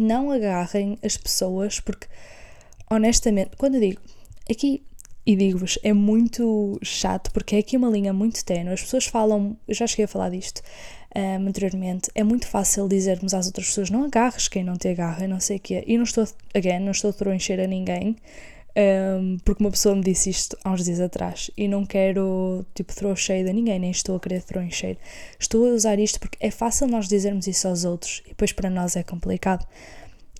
não 0.01 0.31
agarrem 0.31 0.97
as 1.03 1.17
pessoas, 1.17 1.79
porque 1.79 2.07
honestamente, 2.89 3.51
quando 3.57 3.75
eu 3.75 3.81
digo 3.81 4.01
aqui, 4.49 4.83
e 5.25 5.35
digo-vos, 5.35 5.77
é 5.83 5.93
muito 5.93 6.79
chato 6.81 7.31
porque 7.31 7.55
é 7.55 7.59
aqui 7.59 7.77
uma 7.77 7.89
linha 7.89 8.12
muito 8.12 8.43
ténue. 8.43 8.73
As 8.73 8.81
pessoas 8.81 9.05
falam, 9.05 9.55
eu 9.67 9.75
já 9.75 9.85
cheguei 9.85 10.05
a 10.05 10.07
falar 10.07 10.31
disto, 10.31 10.63
um, 11.15 11.47
anteriormente, 11.47 12.09
é 12.15 12.23
muito 12.23 12.47
fácil 12.47 12.88
dizermos 12.88 13.35
às 13.35 13.45
outras 13.45 13.67
pessoas 13.67 13.91
não 13.91 14.05
agarres 14.05 14.47
quem 14.47 14.63
não 14.63 14.75
te 14.75 14.88
agarra, 14.88 15.27
não 15.27 15.39
sei 15.39 15.57
o 15.57 15.59
quê. 15.59 15.83
E 15.85 15.97
não 15.97 16.03
estou, 16.03 16.27
again, 16.55 16.79
não 16.79 16.91
estou 16.91 17.12
a 17.12 17.13
troncher 17.13 17.59
a 17.59 17.67
ninguém, 17.67 18.15
um, 18.79 19.37
porque 19.43 19.61
uma 19.61 19.71
pessoa 19.71 19.93
me 19.93 20.01
disse 20.01 20.29
isto 20.29 20.57
há 20.63 20.71
uns 20.71 20.85
dias 20.85 21.01
atrás 21.01 21.51
e 21.57 21.67
não 21.67 21.85
quero, 21.85 22.65
tipo, 22.73 22.93
throw 22.95 23.15
shade 23.15 23.49
a 23.49 23.53
ninguém, 23.53 23.77
nem 23.79 23.91
estou 23.91 24.15
a 24.15 24.19
querer 24.19 24.41
throw 24.41 24.65
shade. 24.69 24.97
Estou 25.37 25.65
a 25.67 25.73
usar 25.73 25.99
isto 25.99 26.19
porque 26.19 26.37
é 26.39 26.49
fácil 26.49 26.87
nós 26.87 27.07
dizermos 27.07 27.47
isso 27.47 27.67
aos 27.67 27.83
outros 27.83 28.21
e 28.25 28.29
depois 28.29 28.53
para 28.53 28.69
nós 28.69 28.95
é 28.95 29.03
complicado. 29.03 29.67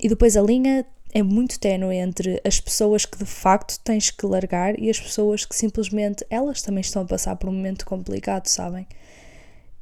E 0.02 0.08
depois 0.08 0.38
a 0.38 0.41
linha 0.41 0.86
é 1.12 1.21
muito 1.21 1.60
ténue 1.60 1.95
entre 1.95 2.39
as 2.45 2.60
pessoas 2.60 3.06
que 3.06 3.17
de 3.17 3.25
facto 3.25 3.80
tens 3.84 4.12
que 4.12 4.25
largar 4.25 4.80
e 4.80 4.89
as 4.89 4.99
pessoas 4.99 5.43
que 5.43 5.56
simplesmente 5.56 6.25
elas 6.30 6.62
também 6.62 6.82
estão 6.82 7.02
a 7.02 7.06
passar 7.06 7.36
por 7.36 7.49
um 7.49 7.54
momento 7.54 7.86
complicado, 7.86 8.47
sabem? 8.47 8.88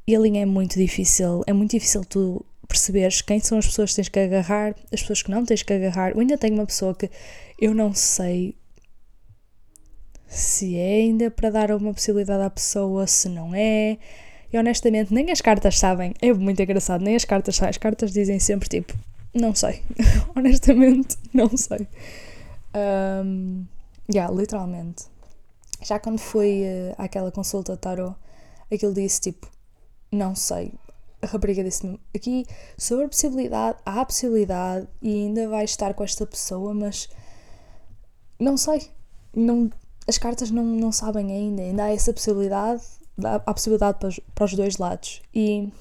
E 0.06 0.16
a 0.16 0.18
linha 0.18 0.42
é 0.42 0.46
muito 0.46 0.76
difícil, 0.76 1.42
é 1.46 1.52
muito 1.52 1.72
difícil 1.72 2.02
tu 2.04 2.44
perceberes 2.68 3.22
quem 3.22 3.40
são 3.40 3.58
as 3.58 3.66
pessoas 3.66 3.90
que 3.90 3.96
tens 3.96 4.08
que 4.10 4.20
agarrar, 4.20 4.74
as 4.92 5.00
pessoas 5.00 5.22
que 5.22 5.30
não 5.30 5.44
tens 5.44 5.62
que 5.62 5.72
agarrar. 5.72 6.10
Eu 6.10 6.20
ainda 6.20 6.36
tenho 6.36 6.54
uma 6.54 6.66
pessoa 6.66 6.94
que 6.94 7.10
eu 7.58 7.74
não 7.74 7.94
sei 7.94 8.54
se 10.28 10.76
é 10.76 10.96
ainda 10.96 11.30
para 11.30 11.50
dar 11.50 11.72
uma 11.72 11.94
possibilidade 11.94 12.44
à 12.44 12.50
pessoa, 12.50 13.06
se 13.06 13.28
não 13.28 13.54
é. 13.54 13.96
E 14.52 14.58
honestamente, 14.58 15.12
nem 15.12 15.30
as 15.30 15.40
cartas 15.40 15.78
sabem. 15.78 16.14
É 16.20 16.32
muito 16.32 16.60
engraçado, 16.62 17.02
nem 17.02 17.16
as 17.16 17.24
cartas 17.24 17.56
sabem. 17.56 17.70
As 17.70 17.78
cartas 17.78 18.12
dizem 18.12 18.38
sempre 18.38 18.68
tipo, 18.68 18.94
não 19.34 19.54
sei. 19.54 19.82
honestamente, 20.36 21.16
não 21.32 21.56
sei. 21.56 21.88
Um, 23.24 23.64
yeah, 24.12 24.32
literalmente. 24.32 25.04
Já 25.82 25.98
quando 25.98 26.18
fui 26.18 26.62
uh, 26.62 26.94
àquela 26.98 27.30
consulta 27.30 27.76
tarot, 27.76 28.14
aquilo 28.72 28.92
disse 28.92 29.20
tipo, 29.20 29.48
não 30.12 30.34
sei. 30.34 30.72
A 31.20 31.26
rapariga 31.26 31.64
disse-me 31.64 32.00
aqui 32.14 32.46
sobre 32.76 33.06
a 33.06 33.08
possibilidade, 33.08 33.78
há 33.84 34.00
a 34.00 34.06
possibilidade 34.06 34.86
e 35.02 35.24
ainda 35.24 35.48
vai 35.48 35.64
estar 35.64 35.92
com 35.94 36.04
esta 36.04 36.24
pessoa, 36.26 36.72
mas 36.72 37.08
não 38.38 38.56
sei. 38.56 38.88
Não, 39.34 39.70
as 40.06 40.16
cartas 40.16 40.50
não, 40.50 40.64
não 40.64 40.92
sabem 40.92 41.32
ainda. 41.32 41.62
Ainda 41.62 41.84
há 41.84 41.92
essa 41.92 42.12
possibilidade, 42.12 42.82
há 43.24 43.34
a 43.34 43.54
possibilidade 43.54 43.98
para 43.98 44.08
os, 44.08 44.20
para 44.34 44.44
os 44.44 44.54
dois 44.54 44.78
lados. 44.78 45.20
E 45.34 45.72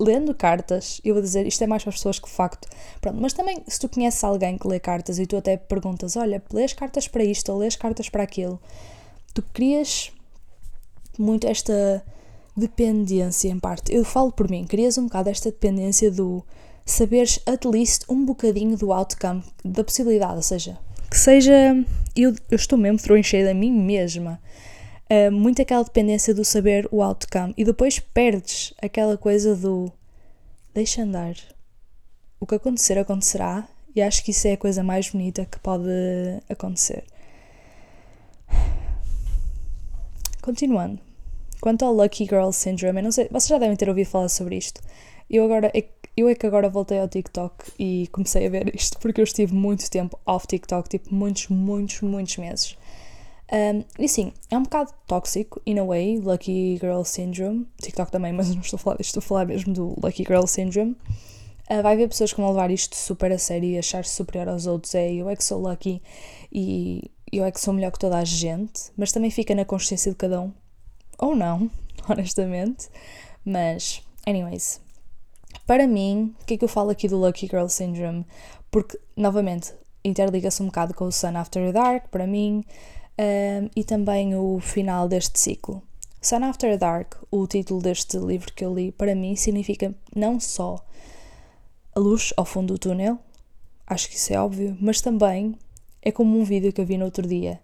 lendo 0.00 0.34
cartas, 0.34 1.00
eu 1.04 1.14
vou 1.14 1.22
dizer, 1.22 1.46
isto 1.46 1.62
é 1.62 1.66
mais 1.66 1.82
para 1.82 1.90
as 1.90 1.96
pessoas 1.96 2.18
que 2.18 2.28
facto. 2.28 2.68
Pronto, 3.00 3.20
mas 3.20 3.32
também 3.32 3.62
se 3.66 3.80
tu 3.80 3.88
conheces 3.88 4.22
alguém 4.22 4.58
que 4.58 4.68
lê 4.68 4.78
cartas 4.78 5.18
e 5.18 5.26
tu 5.26 5.36
até 5.36 5.56
perguntas, 5.56 6.16
olha, 6.16 6.42
lês 6.52 6.72
cartas 6.72 7.08
para 7.08 7.24
isto 7.24 7.50
ou 7.50 7.58
lês 7.58 7.76
cartas 7.76 8.08
para 8.08 8.22
aquilo, 8.22 8.60
tu 9.34 9.42
crias 9.42 10.12
muito 11.18 11.46
esta 11.46 12.04
dependência 12.56 13.48
em 13.48 13.58
parte. 13.58 13.94
Eu 13.94 14.04
falo 14.04 14.32
por 14.32 14.48
mim, 14.48 14.64
crias 14.64 14.96
um 14.96 15.04
bocado 15.04 15.28
esta 15.28 15.50
dependência 15.50 16.10
do 16.10 16.44
saberes 16.84 17.40
at 17.44 17.64
least 17.66 18.04
um 18.08 18.24
bocadinho 18.24 18.76
do 18.76 18.92
outcome, 18.92 19.42
da 19.64 19.84
possibilidade, 19.84 20.36
ou 20.36 20.42
seja, 20.42 20.78
que 21.10 21.18
seja. 21.18 21.52
Eu, 22.14 22.34
eu 22.50 22.56
estou 22.56 22.78
mesmo 22.78 22.98
troncheira 22.98 23.50
a 23.50 23.54
mim 23.54 23.70
mesma. 23.70 24.40
Uh, 25.08 25.30
muito 25.30 25.62
aquela 25.62 25.84
dependência 25.84 26.34
do 26.34 26.44
saber 26.44 26.88
o 26.90 27.00
outcome 27.02 27.54
e 27.56 27.64
depois 27.64 28.00
perdes 28.00 28.74
aquela 28.82 29.16
coisa 29.16 29.54
do 29.54 29.92
deixa 30.74 31.02
andar. 31.02 31.34
O 32.40 32.46
que 32.46 32.54
acontecer, 32.54 32.98
acontecerá 32.98 33.68
e 33.94 34.02
acho 34.02 34.24
que 34.24 34.30
isso 34.30 34.48
é 34.48 34.52
a 34.52 34.56
coisa 34.56 34.82
mais 34.82 35.10
bonita 35.10 35.46
que 35.46 35.58
pode 35.60 35.88
acontecer. 36.48 37.04
Continuando. 40.42 41.05
Quanto 41.66 41.84
ao 41.84 41.92
Lucky 41.92 42.26
Girl 42.26 42.52
Syndrome, 42.52 43.00
eu 43.00 43.02
não 43.02 43.10
sei, 43.10 43.26
vocês 43.28 43.48
já 43.48 43.58
devem 43.58 43.74
ter 43.74 43.88
ouvido 43.88 44.06
falar 44.06 44.28
sobre 44.28 44.56
isto. 44.56 44.80
Eu 45.28 45.44
agora 45.44 45.68
é, 45.74 45.84
eu 46.16 46.28
é 46.28 46.34
que 46.36 46.46
agora 46.46 46.68
voltei 46.68 47.00
ao 47.00 47.08
TikTok 47.08 47.72
e 47.76 48.08
comecei 48.12 48.46
a 48.46 48.48
ver 48.48 48.72
isto 48.72 48.96
porque 49.00 49.20
eu 49.20 49.24
estive 49.24 49.52
muito 49.52 49.90
tempo 49.90 50.16
off 50.24 50.46
TikTok, 50.46 50.88
tipo 50.88 51.12
muitos, 51.12 51.48
muitos, 51.48 52.02
muitos 52.02 52.36
meses. 52.36 52.78
Um, 53.52 53.82
e 53.98 54.08
sim, 54.08 54.32
é 54.48 54.56
um 54.56 54.62
bocado 54.62 54.92
tóxico, 55.08 55.60
in 55.66 55.80
a 55.80 55.84
way, 55.84 56.20
Lucky 56.20 56.78
Girl 56.80 57.02
Syndrome. 57.02 57.66
TikTok 57.82 58.12
também, 58.12 58.30
mas 58.32 58.54
não 58.54 58.60
estou 58.60 58.76
a 58.76 58.80
falar 58.80 58.96
disto, 58.98 59.18
estou 59.18 59.24
a 59.24 59.26
falar 59.26 59.46
mesmo 59.46 59.74
do 59.74 59.96
Lucky 60.00 60.22
Girl 60.22 60.46
Syndrome. 60.46 60.92
Uh, 61.68 61.82
vai 61.82 61.94
haver 61.94 62.08
pessoas 62.08 62.32
que 62.32 62.40
vão 62.40 62.50
levar 62.50 62.70
isto 62.70 62.94
super 62.94 63.32
a 63.32 63.38
sério 63.38 63.68
e 63.68 63.76
achar-se 63.76 64.14
superior 64.14 64.48
aos 64.48 64.68
outros. 64.68 64.94
É 64.94 65.12
eu 65.12 65.28
é 65.28 65.34
que 65.34 65.42
sou 65.42 65.60
lucky 65.60 66.00
e 66.52 67.10
eu 67.32 67.44
é 67.44 67.50
que 67.50 67.60
sou 67.60 67.74
melhor 67.74 67.90
que 67.90 67.98
toda 67.98 68.18
a 68.18 68.24
gente, 68.24 68.82
mas 68.96 69.10
também 69.10 69.32
fica 69.32 69.52
na 69.52 69.64
consciência 69.64 70.12
de 70.12 70.16
cada 70.16 70.40
um 70.40 70.52
ou 71.18 71.34
não, 71.34 71.70
honestamente. 72.08 72.88
Mas, 73.44 74.02
anyways, 74.26 74.80
para 75.66 75.86
mim, 75.86 76.34
o 76.40 76.44
que 76.44 76.54
é 76.54 76.56
que 76.56 76.64
eu 76.64 76.68
falo 76.68 76.90
aqui 76.90 77.08
do 77.08 77.18
Lucky 77.18 77.46
Girl 77.46 77.68
Syndrome? 77.68 78.24
Porque, 78.70 78.98
novamente, 79.16 79.72
interliga-se 80.04 80.62
um 80.62 80.66
bocado 80.66 80.94
com 80.94 81.06
o 81.06 81.12
Sun 81.12 81.36
After 81.36 81.72
Dark, 81.72 82.08
para 82.08 82.26
mim, 82.26 82.64
um, 83.18 83.70
e 83.74 83.82
também 83.82 84.34
o 84.36 84.60
final 84.60 85.08
deste 85.08 85.38
ciclo. 85.38 85.82
Sun 86.20 86.44
After 86.44 86.76
Dark, 86.78 87.14
o 87.30 87.46
título 87.46 87.80
deste 87.80 88.18
livro 88.18 88.52
que 88.52 88.64
eu 88.64 88.74
li, 88.74 88.92
para 88.92 89.14
mim 89.14 89.36
significa 89.36 89.94
não 90.14 90.40
só 90.40 90.76
a 91.94 92.00
luz 92.00 92.32
ao 92.36 92.44
fundo 92.44 92.74
do 92.74 92.78
túnel, 92.78 93.18
acho 93.86 94.08
que 94.08 94.16
isso 94.16 94.32
é 94.32 94.40
óbvio, 94.40 94.76
mas 94.80 95.00
também 95.00 95.56
é 96.02 96.12
como 96.12 96.38
um 96.38 96.44
vídeo 96.44 96.72
que 96.72 96.80
eu 96.80 96.86
vi 96.86 96.98
no 96.98 97.04
outro 97.04 97.26
dia. 97.26 97.60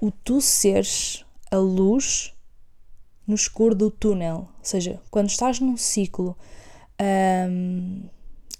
O 0.00 0.10
tu 0.10 0.40
seres 0.40 1.24
a 1.50 1.56
luz 1.56 2.34
no 3.26 3.34
escuro 3.34 3.74
do 3.74 3.90
túnel. 3.90 4.48
Ou 4.58 4.64
seja, 4.64 5.00
quando 5.10 5.28
estás 5.28 5.60
num 5.60 5.76
ciclo 5.76 6.36
um, 7.00 8.02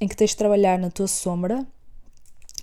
em 0.00 0.08
que 0.08 0.16
tens 0.16 0.30
de 0.30 0.36
trabalhar 0.36 0.78
na 0.78 0.90
tua 0.90 1.06
sombra, 1.06 1.66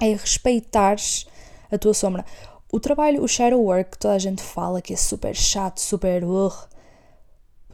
é 0.01 0.13
respeitares 0.13 1.25
a 1.71 1.77
tua 1.77 1.93
sombra. 1.93 2.25
O 2.71 2.79
trabalho, 2.79 3.23
o 3.23 3.27
shadow 3.27 3.62
work, 3.62 3.91
que 3.91 3.97
toda 3.97 4.13
a 4.13 4.19
gente 4.19 4.41
fala 4.41 4.81
que 4.81 4.93
é 4.93 4.97
super 4.97 5.35
chato, 5.35 5.79
super. 5.79 6.23
Uh, 6.23 6.51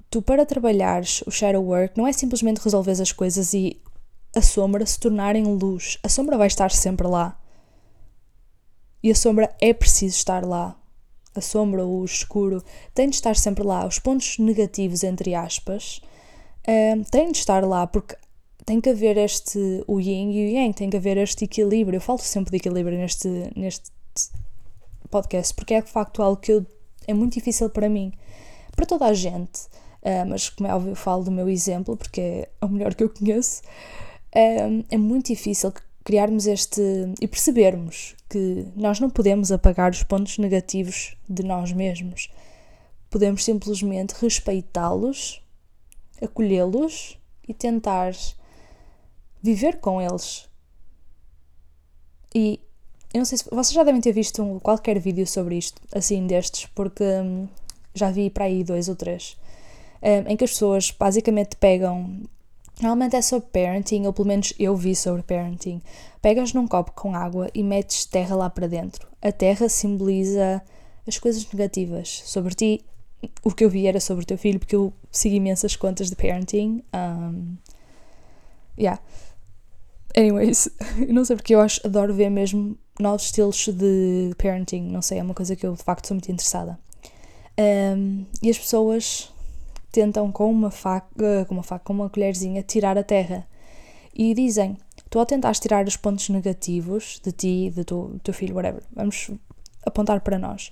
tu, 0.10 0.22
para 0.22 0.46
trabalhares 0.46 1.22
o 1.26 1.32
shadow 1.32 1.64
work, 1.64 1.98
não 1.98 2.08
é 2.08 2.14
simplesmente 2.14 2.62
resolver 2.62 2.92
as 2.92 3.12
coisas 3.12 3.54
e 3.54 3.82
a 4.36 4.42
sombra 4.42 4.86
se 4.86 5.00
tornar 5.00 5.36
em 5.36 5.44
luz. 5.44 5.98
A 6.04 6.10
sombra 6.10 6.38
vai 6.38 6.48
estar 6.48 6.72
sempre 6.72 7.08
lá. 7.08 7.40
E 9.04 9.12
a 9.12 9.16
sombra 9.16 9.54
é 9.62 9.74
preciso 9.74 10.16
estar 10.16 10.44
lá 10.44 10.76
a 11.40 11.42
sombra 11.42 11.84
ou 11.84 12.02
o 12.02 12.06
escuro, 12.06 12.64
tem 12.94 13.10
de 13.10 13.16
estar 13.16 13.36
sempre 13.36 13.64
lá. 13.64 13.86
Os 13.86 14.00
pontos 14.00 14.38
negativos, 14.40 15.04
entre 15.04 15.36
aspas, 15.36 16.02
um, 16.68 17.04
têm 17.04 17.32
de 17.32 17.38
estar 17.38 17.64
lá 17.66 17.86
porque 17.86 18.16
tem 18.66 18.82
que 18.82 18.90
haver 18.90 19.18
este, 19.18 19.84
o 19.88 20.00
yin 20.00 20.32
e 20.32 20.46
o 20.46 20.50
yang, 20.58 20.74
tem 20.74 20.90
que 20.90 20.98
haver 20.98 21.18
este 21.18 21.46
equilíbrio. 21.46 21.98
Eu 21.98 22.02
falo 22.02 22.20
sempre 22.20 22.52
de 22.52 22.58
equilíbrio 22.58 22.98
neste, 22.98 23.28
neste 23.56 23.92
podcast 25.10 25.54
porque 25.54 25.76
é 25.76 25.82
de 25.82 25.92
facto 25.92 26.22
algo 26.22 26.42
que 26.42 26.52
eu, 26.52 26.66
é 27.08 27.14
muito 27.14 27.34
difícil 27.34 27.70
para 27.70 27.88
mim, 27.88 28.12
para 28.76 28.86
toda 28.86 29.06
a 29.06 29.14
gente. 29.14 29.62
Uh, 30.02 30.26
mas 30.28 30.50
como 30.50 30.70
é 30.70 30.76
óbvio, 30.76 30.92
eu 30.92 30.96
falo 30.96 31.24
do 31.24 31.32
meu 31.32 31.50
exemplo 31.50 31.96
porque 31.98 32.22
é 32.22 32.66
o 32.66 32.68
melhor 32.68 32.94
que 32.96 33.04
eu 33.04 33.10
conheço. 33.10 33.62
Um, 34.36 34.84
é 34.90 34.98
muito 34.98 35.28
difícil 35.28 35.72
criarmos 36.06 36.46
este 36.46 36.82
e 37.20 37.28
percebermos 37.28 38.16
que 38.30 38.68
nós 38.76 39.00
não 39.00 39.10
podemos 39.10 39.52
apagar 39.52 39.92
os 39.92 40.04
pontos 40.04 40.38
negativos 40.38 41.18
de 41.28 41.44
nós 41.44 41.74
mesmos. 41.74 42.30
Podemos 43.10 43.44
simplesmente 43.44 44.14
respeitá-los, 44.22 45.42
acolhê-los 46.22 47.18
e 47.48 47.54
tentar 47.56 48.14
viver 49.42 49.80
com 49.80 50.00
eles. 50.00 50.48
E 52.36 52.60
eu 53.12 53.20
não 53.20 53.26
sei 53.26 53.40
se 53.40 53.46
vocês 53.50 53.72
já 53.72 53.84
devem 53.84 54.02
ter 54.02 54.12
visto 54.12 54.44
um, 54.44 54.60
qualquer 54.60 55.00
vídeo 55.00 55.26
sobre 55.26 55.58
isto, 55.58 55.82
assim 55.92 56.28
destes, 56.28 56.68
porque 56.76 57.04
hum, 57.04 57.48
já 57.96 58.12
vi 58.12 58.30
para 58.30 58.46
aí 58.46 58.64
dois 58.64 58.90
ou 58.90 58.96
três, 58.96 59.38
hum, 60.04 60.30
em 60.30 60.38
que 60.38 60.44
as 60.44 60.52
pessoas 60.52 60.92
basicamente 60.92 61.56
pegam 61.56 62.22
Normalmente 62.82 63.16
é 63.16 63.22
sobre 63.22 63.48
parenting, 63.50 64.06
ou 64.06 64.14
pelo 64.14 64.28
menos 64.28 64.54
eu 64.60 64.76
vi 64.76 64.96
sobre 64.96 65.24
parenting. 65.24 65.82
Pegas 66.22 66.54
num 66.54 66.68
copo 66.68 66.92
com 66.92 67.16
água 67.16 67.50
e 67.54 67.64
metes 67.64 68.06
terra 68.06 68.36
lá 68.36 68.50
para 68.50 68.68
dentro. 68.68 69.08
A 69.22 69.32
terra 69.32 69.70
simboliza 69.70 70.62
as 71.08 71.18
coisas 71.18 71.50
negativas 71.52 72.22
sobre 72.26 72.54
ti. 72.54 72.86
O 73.44 73.52
que 73.52 73.64
eu 73.64 73.70
vi 73.70 73.88
era 73.88 74.00
sobre 74.00 74.24
o 74.24 74.28
teu 74.28 74.38
filho, 74.38 74.60
porque 74.60 74.76
eu 74.76 74.92
sigo 75.10 75.36
imensas 75.36 75.76
contas 75.76 76.10
de 76.10 76.16
parenting. 76.16 76.84
Um, 76.94 77.56
yeah. 78.78 79.02
Anyways, 80.16 80.70
não 81.08 81.24
sei 81.24 81.38
porque 81.38 81.56
eu 81.56 81.62
acho, 81.62 81.80
adoro 81.86 82.14
ver 82.14 82.30
mesmo 82.30 82.78
novos 83.00 83.26
estilos 83.26 83.68
de 83.70 84.32
parenting. 84.38 84.82
Não 84.82 85.02
sei, 85.02 85.20
é 85.20 85.24
uma 85.24 85.34
coisa 85.34 85.56
que 85.56 85.66
eu 85.66 85.74
de 85.74 85.84
facto 85.84 86.08
sou 86.08 86.16
muito 86.16 86.30
interessada. 86.30 86.78
Um, 87.58 88.26
e 88.42 88.50
as 88.50 88.58
pessoas 88.58 89.34
tentam 89.96 90.30
com 90.30 90.52
uma 90.52 90.70
faca, 90.70 91.46
com 91.48 91.54
uma 91.54 91.64
faca, 91.64 91.86
com 91.86 91.94
uma 91.94 92.10
colherzinha, 92.10 92.62
tirar 92.62 92.98
a 92.98 93.04
terra. 93.04 93.48
E 94.14 94.34
dizem, 94.34 94.78
tu 95.10 95.20
ao 95.20 95.26
tentares 95.26 95.58
tirar 95.58 95.88
os 95.88 95.96
pontos 95.96 96.28
negativos 96.28 97.22
de 97.24 97.32
ti, 97.32 97.72
do 97.74 98.20
teu, 98.20 98.34
filho, 98.34 98.56
whatever, 98.56 98.84
vamos 98.94 99.32
apontar 99.86 100.20
para 100.20 100.38
nós. 100.38 100.70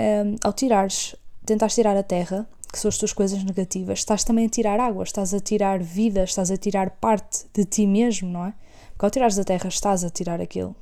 Um, 0.00 0.36
ao 0.42 0.54
tirares, 0.54 1.14
tentares 1.44 1.74
tirar 1.74 1.98
a 1.98 2.02
terra, 2.02 2.48
que 2.72 2.78
são 2.78 2.88
as 2.88 2.96
tuas 2.96 3.12
coisas 3.12 3.44
negativas, 3.44 3.98
estás 3.98 4.24
também 4.24 4.46
a 4.46 4.48
tirar 4.48 4.80
água, 4.80 5.04
estás 5.04 5.34
a 5.34 5.40
tirar 5.40 5.82
vida, 5.82 6.24
estás 6.24 6.50
a 6.50 6.56
tirar 6.56 6.90
parte 6.92 7.46
de 7.52 7.66
ti 7.66 7.86
mesmo, 7.86 8.30
não 8.30 8.46
é? 8.46 8.54
Porque 8.92 9.04
ao 9.04 9.10
tirares 9.10 9.36
da 9.36 9.44
terra 9.44 9.68
estás 9.68 10.02
a 10.02 10.08
tirar 10.08 10.40
aquilo. 10.40 10.74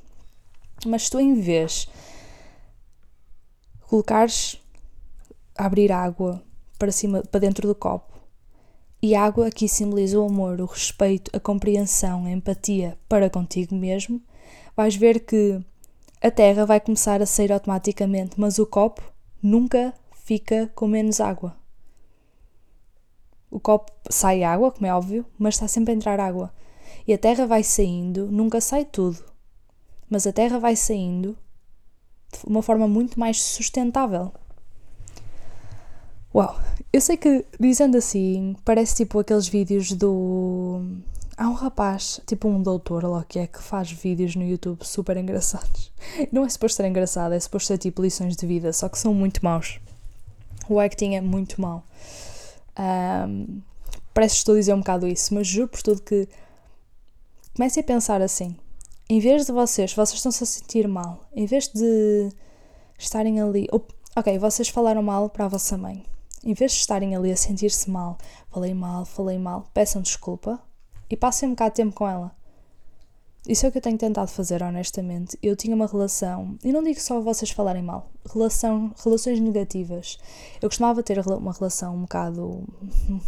Mas 0.87 1.11
tu, 1.11 1.19
em 1.19 1.35
vez 1.35 1.89
colocares 3.89 4.61
abrir 5.57 5.91
água 5.91 6.43
para 6.85 6.93
cima, 6.93 7.23
para 7.23 7.41
dentro 7.41 7.67
do 7.67 7.75
copo, 7.75 8.13
e 9.01 9.15
a 9.15 9.25
água 9.25 9.47
aqui 9.47 9.67
simboliza 9.67 10.21
o 10.21 10.27
amor, 10.27 10.61
o 10.61 10.67
respeito, 10.67 11.31
a 11.35 11.41
compreensão, 11.41 12.27
a 12.27 12.31
empatia 12.31 12.99
para 13.09 13.31
contigo 13.31 13.75
mesmo, 13.75 14.21
vais 14.77 14.95
ver 14.95 15.21
que 15.21 15.59
a 16.23 16.31
terra 16.31 16.67
vai 16.67 16.81
começar 16.81 17.23
a 17.23 17.27
sair 17.27 17.53
automaticamente, 17.53 18.39
mas 18.39 18.59
o 18.59 18.67
copo 18.67 19.03
nunca 19.43 19.95
fica 20.13 20.71
com 20.75 20.87
menos 20.87 21.21
água. 21.21 21.57
O 23.51 23.59
copo 23.59 23.91
sai 24.11 24.43
água, 24.43 24.71
como 24.71 24.87
é 24.87 24.95
óbvio, 24.95 25.25
mas 25.39 25.55
está 25.55 25.67
sempre 25.67 25.93
a 25.93 25.97
entrar 25.97 26.21
água. 26.21 26.53
E 27.07 27.15
a 27.15 27.19
terra 27.19 27.47
vai 27.47 27.63
saindo, 27.63 28.27
nunca 28.27 28.61
sai 28.61 28.85
tudo, 28.85 29.25
mas 30.11 30.27
a 30.27 30.33
terra 30.33 30.59
vai 30.59 30.77
saindo 30.77 31.35
de 32.31 32.47
uma 32.47 32.61
forma 32.63 32.87
muito 32.87 33.19
mais 33.19 33.43
sustentável. 33.43 34.33
Uau! 36.35 36.61
Eu 36.93 37.01
sei 37.01 37.17
que, 37.17 37.45
dizendo 37.61 37.97
assim, 37.97 38.57
parece 38.65 38.97
tipo 38.97 39.21
aqueles 39.21 39.47
vídeos 39.47 39.93
do. 39.93 40.81
Há 41.37 41.49
um 41.49 41.53
rapaz, 41.53 42.21
tipo 42.27 42.49
um 42.49 42.61
doutor 42.61 43.05
lá 43.05 43.25
que 43.25 43.39
é, 43.39 43.47
que 43.47 43.63
faz 43.63 43.93
vídeos 43.93 44.35
no 44.35 44.43
YouTube 44.43 44.85
super 44.85 45.17
engraçados. 45.17 45.93
Não 46.33 46.45
é 46.45 46.49
suposto 46.49 46.77
ser 46.77 46.89
engraçado, 46.89 47.35
é 47.35 47.39
suposto 47.39 47.69
ser 47.69 47.79
tipo 47.79 48.03
lições 48.03 48.37
de 48.37 48.47
vida, 48.47 48.73
só 48.73 48.89
que 48.89 48.99
são 48.99 49.15
muito 49.15 49.45
maus. 49.45 49.79
O 50.69 50.81
acting 50.81 51.15
é 51.15 51.21
muito 51.21 51.61
mau. 51.61 51.85
Um, 52.77 53.61
parece 54.13 54.35
que 54.35 54.39
estou 54.39 54.57
a 54.57 54.59
dizer 54.59 54.75
um 54.75 54.79
bocado 54.79 55.07
isso, 55.07 55.33
mas 55.35 55.47
juro 55.47 55.69
por 55.69 55.83
tudo 55.83 56.03
que 56.03 56.29
comecem 57.55 57.81
a 57.81 57.87
pensar 57.87 58.21
assim. 58.21 58.57
Em 59.09 59.21
vez 59.21 59.47
de 59.47 59.53
vocês, 59.53 59.93
vocês 59.95 60.17
estão-se 60.17 60.43
a 60.43 60.47
sentir 60.47 60.89
mal, 60.89 61.29
em 61.33 61.47
vez 61.47 61.69
de 61.69 62.29
estarem 62.99 63.41
ali. 63.41 63.69
Ok, 64.17 64.37
vocês 64.39 64.69
falaram 64.69 65.03
mal 65.03 65.29
para 65.29 65.45
a 65.45 65.49
vossa 65.49 65.77
mãe. 65.79 66.05
Em 66.45 66.53
vez 66.53 66.73
de 66.73 66.79
estarem 66.79 67.17
ali 67.17 67.33
a 67.33 67.37
sentir-se 67.37 67.91
mal, 67.91 68.19
falei 68.51 68.75
mal, 68.75 69.07
falei 69.07 69.39
mal, 69.39 69.65
peçam 69.73 70.03
desculpa 70.03 70.61
e 71.09 71.17
passem 71.17 71.49
um 71.49 71.53
bocado 71.53 71.71
de 71.71 71.77
tempo 71.77 71.95
com 71.95 72.07
ela. 72.07 72.37
Isso 73.49 73.65
é 73.65 73.69
o 73.69 73.73
que 73.73 73.79
eu 73.79 73.83
tenho 73.83 73.97
tentado 73.97 74.31
fazer, 74.31 74.63
honestamente. 74.63 75.39
Eu 75.43 75.57
tinha 75.57 75.75
uma 75.75 75.87
relação, 75.87 76.59
e 76.63 76.71
não 76.71 76.83
digo 76.83 77.01
só 77.01 77.21
vocês 77.21 77.51
falarem 77.51 77.83
mal, 77.83 78.11
relação, 78.31 78.93
relações 79.03 79.41
negativas. 79.41 80.19
Eu 80.61 80.69
costumava 80.69 81.03
ter 81.03 81.19
uma 81.27 81.53
relação 81.53 81.95
um 81.95 82.03
bocado 82.03 82.63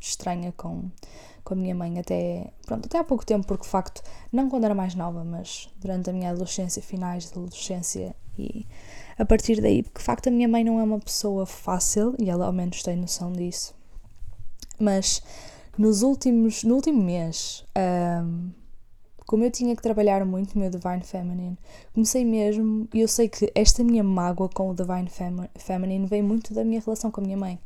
estranha 0.00 0.52
com, 0.56 0.90
com 1.44 1.54
a 1.54 1.56
minha 1.56 1.74
mãe 1.74 1.98
até, 1.98 2.52
pronto, 2.66 2.86
até 2.86 2.98
há 2.98 3.04
pouco 3.04 3.26
tempo, 3.26 3.46
porque 3.46 3.64
de 3.64 3.70
facto, 3.70 4.02
não 4.32 4.48
quando 4.48 4.64
era 4.64 4.74
mais 4.74 4.94
nova, 4.94 5.22
mas 5.22 5.68
durante 5.76 6.08
a 6.08 6.12
minha 6.12 6.30
adolescência, 6.30 6.82
finais 6.82 7.30
da 7.30 7.40
adolescência 7.40 8.14
e 8.38 8.66
a 9.20 9.24
partir 9.26 9.60
daí, 9.60 9.82
porque 9.82 9.98
de 9.98 10.04
facto 10.04 10.28
a 10.28 10.30
minha 10.30 10.48
mãe 10.48 10.64
não 10.64 10.80
é 10.80 10.82
uma 10.82 10.98
pessoa 10.98 11.44
fácil 11.44 12.14
e 12.18 12.30
ela 12.30 12.46
ao 12.46 12.52
menos 12.54 12.82
tem 12.82 12.96
noção 12.96 13.30
disso. 13.30 13.74
Mas 14.80 15.22
nos 15.76 16.00
últimos, 16.00 16.64
no 16.64 16.76
último 16.76 17.02
mês, 17.02 17.62
um, 18.24 18.50
como 19.26 19.44
eu 19.44 19.50
tinha 19.50 19.76
que 19.76 19.82
trabalhar 19.82 20.24
muito 20.24 20.54
no 20.54 20.62
meu 20.62 20.70
Divine 20.70 21.02
Feminine, 21.02 21.58
comecei 21.92 22.24
mesmo, 22.24 22.88
e 22.94 23.00
eu 23.02 23.08
sei 23.08 23.28
que 23.28 23.52
esta 23.54 23.84
minha 23.84 24.02
mágoa 24.02 24.48
com 24.48 24.70
o 24.70 24.74
Divine 24.74 25.10
Feminine 25.54 26.06
vem 26.06 26.22
muito 26.22 26.54
da 26.54 26.64
minha 26.64 26.80
relação 26.80 27.10
com 27.10 27.20
a 27.20 27.24
minha 27.24 27.36
mãe. 27.36 27.60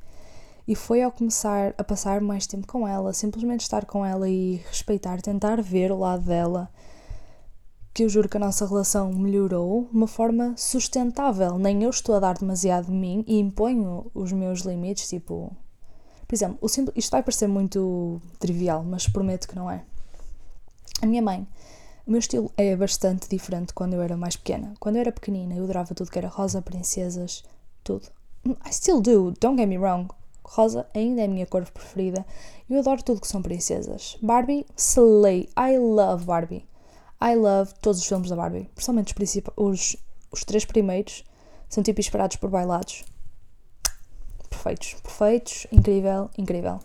E 0.67 0.75
foi 0.75 1.03
ao 1.05 1.13
começar 1.13 1.73
a 1.79 1.85
passar 1.85 2.21
mais 2.21 2.49
tempo 2.49 2.67
com 2.67 2.89
ela, 2.89 3.13
simplesmente 3.13 3.61
estar 3.61 3.85
com 3.85 4.05
ela 4.05 4.29
e 4.29 4.57
respeitar, 4.69 5.23
tentar 5.23 5.63
ver 5.63 5.93
o 5.93 5.99
lado 5.99 6.25
dela, 6.25 6.69
que 7.95 8.03
eu 8.03 8.09
juro 8.09 8.29
que 8.29 8.37
a 8.37 8.41
nossa 8.41 8.67
relação 8.67 9.13
melhorou 9.13 9.85
de 9.89 9.97
uma 9.97 10.09
forma 10.09 10.53
sustentável. 10.57 11.57
Nem 11.57 11.85
eu 11.85 11.91
estou 11.91 12.17
a 12.17 12.21
dar 12.21 12.37
demasiado 12.37 12.87
de 12.87 12.93
mim 12.93 13.25
e 13.25 13.39
imponho 13.39 14.11
os 14.13 14.33
meus 14.33 14.63
limites, 14.63 15.09
tipo, 15.09 15.57
por 16.27 16.35
exemplo, 16.35 16.69
simples, 16.69 16.97
isto 16.97 17.13
vai 17.13 17.23
parecer 17.23 17.47
muito 17.47 18.21
trivial, 18.41 18.83
mas 18.83 19.09
prometo 19.09 19.47
que 19.47 19.55
não 19.55 19.71
é. 19.71 19.85
A 21.01 21.07
minha 21.07 21.23
mãe, 21.23 21.47
o 22.05 22.11
meu 22.11 22.19
estilo 22.19 22.51
é 22.57 22.75
bastante 22.75 23.29
diferente 23.29 23.73
quando 23.73 23.95
eu 23.95 24.03
era 24.03 24.17
mais 24.17 24.35
pequena. 24.35 24.75
Quando 24.81 24.97
eu 24.97 25.03
era 25.03 25.13
pequenina, 25.13 25.55
eu 25.55 25.63
adorava 25.63 25.95
tudo 25.95 26.11
que 26.11 26.19
era 26.19 26.29
rosa, 26.29 26.61
princesas, 26.61 27.45
tudo. 27.85 28.09
I 28.45 28.73
still 28.73 29.01
do, 29.01 29.33
don't 29.41 29.57
get 29.57 29.69
me 29.69 29.79
wrong. 29.79 30.09
Rosa 30.45 30.87
ainda 30.95 31.23
é 31.23 31.25
a 31.27 31.29
minha 31.29 31.47
cor 31.47 31.65
preferida. 31.71 32.27
Eu 32.69 32.81
adoro 32.81 33.05
tudo 33.05 33.21
que 33.21 33.29
são 33.29 33.41
princesas. 33.41 34.19
Barbie, 34.21 34.67
slay. 34.77 35.49
I 35.57 35.79
love 35.79 36.25
Barbie. 36.25 36.67
I 37.25 37.37
love 37.37 37.73
todos 37.81 38.01
os 38.01 38.07
filmes 38.07 38.29
da 38.29 38.37
Barbie. 38.37 38.69
Principalmente 38.75 39.15
os, 39.17 39.43
os, 39.57 39.97
os 40.31 40.45
três 40.45 40.67
primeiros 40.67 41.25
são 41.71 41.83
tipo 41.83 41.99
inspirados 41.99 42.37
por 42.37 42.51
bailados 42.51 43.05
perfeitos, 44.51 44.95
perfeitos, 45.03 45.67
incrível, 45.73 46.31
incrível. 46.37 46.81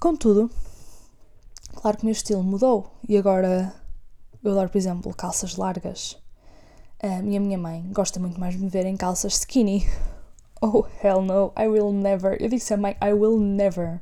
Contudo, 0.00 0.50
claro 1.74 1.96
que 1.96 2.02
o 2.02 2.06
meu 2.06 2.12
estilo 2.12 2.42
mudou 2.42 2.90
e 3.08 3.16
agora 3.16 3.72
eu 4.42 4.52
adoro, 4.52 4.70
por 4.70 4.78
exemplo, 4.78 5.14
calças 5.14 5.56
largas. 5.56 6.18
A 7.02 7.22
minha, 7.22 7.40
minha 7.40 7.58
mãe 7.58 7.86
gosta 7.92 8.18
muito 8.18 8.40
mais 8.40 8.54
de 8.54 8.60
me 8.60 8.68
ver 8.68 8.86
em 8.86 8.96
calças 8.96 9.34
skinny. 9.34 9.86
Oh, 10.62 10.84
hell 11.02 11.22
no, 11.22 11.54
I 11.58 11.68
will 11.68 11.90
never. 11.90 12.36
Eu 12.38 12.50
disse 12.50 12.74
a 12.74 12.76
mãe, 12.76 12.94
I 13.02 13.14
will 13.14 13.40
never. 13.40 13.98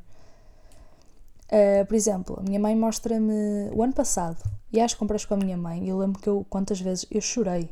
Uh, 1.52 1.86
por 1.86 1.94
exemplo, 1.94 2.36
a 2.36 2.42
minha 2.42 2.58
mãe 2.58 2.74
mostra-me 2.74 3.70
o 3.72 3.80
ano 3.80 3.92
passado, 3.92 4.42
e 4.72 4.80
às 4.80 4.94
compras 4.94 5.24
com 5.24 5.34
a 5.34 5.36
minha 5.36 5.56
mãe, 5.56 5.84
e 5.84 5.88
eu 5.88 5.98
lembro 5.98 6.20
que 6.20 6.28
eu, 6.28 6.46
quantas 6.48 6.80
vezes 6.80 7.06
eu 7.10 7.20
chorei 7.20 7.70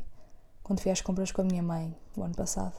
quando 0.63 0.81
fui 0.81 0.91
às 0.91 0.99
compras 0.99 1.31
com 1.31 1.41
a 1.41 1.45
minha 1.45 1.63
mãe 1.63 1.95
o 2.15 2.23
ano 2.23 2.35
passado. 2.35 2.75